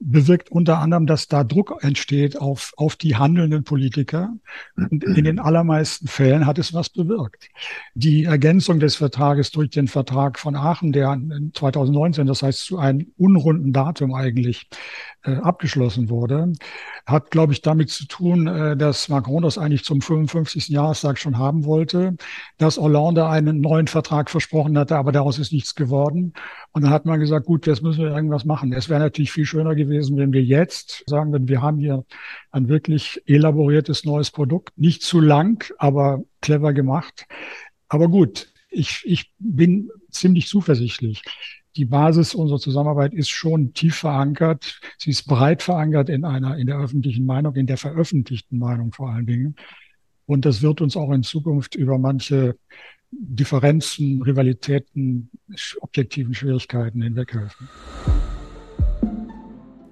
bewirkt 0.00 0.50
unter 0.50 0.78
anderem, 0.78 1.06
dass 1.06 1.28
da 1.28 1.44
Druck 1.44 1.78
entsteht 1.82 2.40
auf, 2.40 2.72
auf 2.76 2.96
die 2.96 3.16
handelnden 3.16 3.64
Politiker. 3.64 4.34
Und 4.76 5.04
in 5.04 5.24
den 5.24 5.38
allermeisten 5.38 6.08
Fällen 6.08 6.46
hat 6.46 6.58
es 6.58 6.74
was 6.74 6.88
bewirkt. 6.88 7.48
Die 7.94 8.24
Ergänzung 8.24 8.80
des 8.80 8.96
Vertrages 8.96 9.50
durch 9.50 9.70
den 9.70 9.88
Vertrag 9.88 10.38
von 10.38 10.56
Aachen, 10.56 10.92
der 10.92 11.18
2019, 11.54 12.26
das 12.26 12.42
heißt 12.42 12.64
zu 12.64 12.78
einem 12.78 13.12
unrunden 13.16 13.72
Datum 13.72 14.14
eigentlich 14.14 14.68
äh, 15.24 15.36
abgeschlossen 15.36 16.10
wurde, 16.10 16.52
hat, 17.06 17.30
glaube 17.30 17.52
ich, 17.52 17.62
damit 17.62 17.90
zu 17.90 18.06
tun, 18.06 18.46
äh, 18.46 18.76
dass 18.76 19.08
Macron 19.08 19.42
das 19.42 19.58
eigentlich 19.58 19.84
zum 19.84 20.00
55. 20.00 20.68
Jahrestag 20.68 21.18
schon 21.18 21.38
haben 21.38 21.64
wollte, 21.64 22.16
dass 22.58 22.78
Hollande 22.78 23.26
einen 23.26 23.60
neuen 23.60 23.86
Vertrag 23.86 24.30
versprochen 24.30 24.76
hatte, 24.78 24.96
aber 24.96 25.12
daraus 25.12 25.38
ist 25.38 25.52
nichts 25.52 25.74
geworden. 25.74 26.34
Und 26.74 26.82
dann 26.82 26.90
hat 26.90 27.06
man 27.06 27.20
gesagt, 27.20 27.46
gut, 27.46 27.66
jetzt 27.66 27.82
müssen 27.82 28.04
wir 28.04 28.10
irgendwas 28.10 28.44
machen. 28.44 28.72
Es 28.72 28.88
wäre 28.88 29.00
natürlich 29.00 29.32
viel 29.32 29.46
schöner 29.46 29.74
gewesen, 29.74 30.16
wenn 30.16 30.32
wir 30.32 30.42
jetzt 30.42 31.04
sagen 31.06 31.32
würden, 31.32 31.48
wir 31.48 31.62
haben 31.62 31.78
hier 31.78 32.04
ein 32.50 32.68
wirklich 32.68 33.22
elaboriertes 33.26 34.04
neues 34.04 34.30
Produkt. 34.30 34.76
Nicht 34.76 35.02
zu 35.02 35.20
lang, 35.20 35.64
aber 35.78 36.24
clever 36.42 36.72
gemacht. 36.72 37.26
Aber 37.88 38.08
gut, 38.08 38.52
ich, 38.68 39.02
ich 39.04 39.32
bin 39.38 39.88
ziemlich 40.10 40.48
zuversichtlich 40.48 41.22
die 41.76 41.84
Basis 41.84 42.34
unserer 42.34 42.58
Zusammenarbeit 42.58 43.14
ist 43.14 43.30
schon 43.30 43.72
tief 43.74 43.96
verankert. 43.96 44.80
Sie 44.98 45.10
ist 45.10 45.26
breit 45.26 45.62
verankert 45.62 46.08
in 46.08 46.24
einer, 46.24 46.56
in 46.56 46.66
der 46.66 46.78
öffentlichen 46.78 47.26
Meinung, 47.26 47.56
in 47.56 47.66
der 47.66 47.78
veröffentlichten 47.78 48.58
Meinung 48.58 48.92
vor 48.92 49.10
allen 49.10 49.26
Dingen. 49.26 49.56
Und 50.26 50.44
das 50.44 50.62
wird 50.62 50.80
uns 50.80 50.96
auch 50.96 51.10
in 51.10 51.22
Zukunft 51.22 51.74
über 51.74 51.98
manche 51.98 52.56
Differenzen, 53.20 54.22
Rivalitäten, 54.22 55.30
objektiven 55.80 56.34
Schwierigkeiten 56.34 57.02
hinweghelfen. 57.02 57.68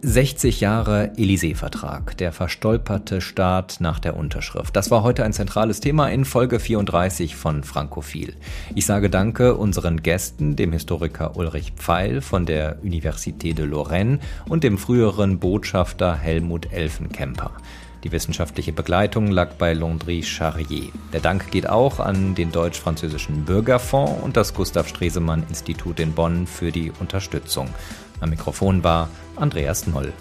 60 0.04 0.60
Jahre 0.60 1.12
Élysée-Vertrag, 1.16 2.16
der 2.16 2.32
verstolperte 2.32 3.20
Staat 3.20 3.76
nach 3.78 4.00
der 4.00 4.16
Unterschrift. 4.16 4.74
Das 4.74 4.90
war 4.90 5.04
heute 5.04 5.22
ein 5.22 5.32
zentrales 5.32 5.78
Thema 5.78 6.08
in 6.08 6.24
Folge 6.24 6.58
34 6.58 7.36
von 7.36 7.62
Frankophil. 7.62 8.34
Ich 8.74 8.84
sage 8.84 9.10
Danke 9.10 9.54
unseren 9.54 10.02
Gästen, 10.02 10.56
dem 10.56 10.72
Historiker 10.72 11.36
Ulrich 11.36 11.74
Pfeil 11.76 12.20
von 12.20 12.46
der 12.46 12.82
Université 12.82 13.54
de 13.54 13.64
Lorraine 13.64 14.18
und 14.48 14.64
dem 14.64 14.76
früheren 14.76 15.38
Botschafter 15.38 16.16
Helmut 16.16 16.72
Elfenkemper. 16.72 17.52
Die 18.04 18.10
wissenschaftliche 18.10 18.72
Begleitung 18.72 19.28
lag 19.28 19.54
bei 19.54 19.74
Landry 19.74 20.24
Charrier. 20.24 20.90
Der 21.12 21.20
Dank 21.20 21.52
geht 21.52 21.68
auch 21.68 22.00
an 22.00 22.34
den 22.34 22.50
Deutsch-Französischen 22.50 23.44
Bürgerfonds 23.44 24.22
und 24.22 24.36
das 24.36 24.54
Gustav 24.54 24.88
Stresemann 24.88 25.44
Institut 25.48 26.00
in 26.00 26.12
Bonn 26.12 26.48
für 26.48 26.72
die 26.72 26.90
Unterstützung. 26.98 27.68
Am 28.20 28.30
Mikrofon 28.30 28.82
war 28.82 29.08
Andreas 29.36 29.86
Noll. 29.86 30.12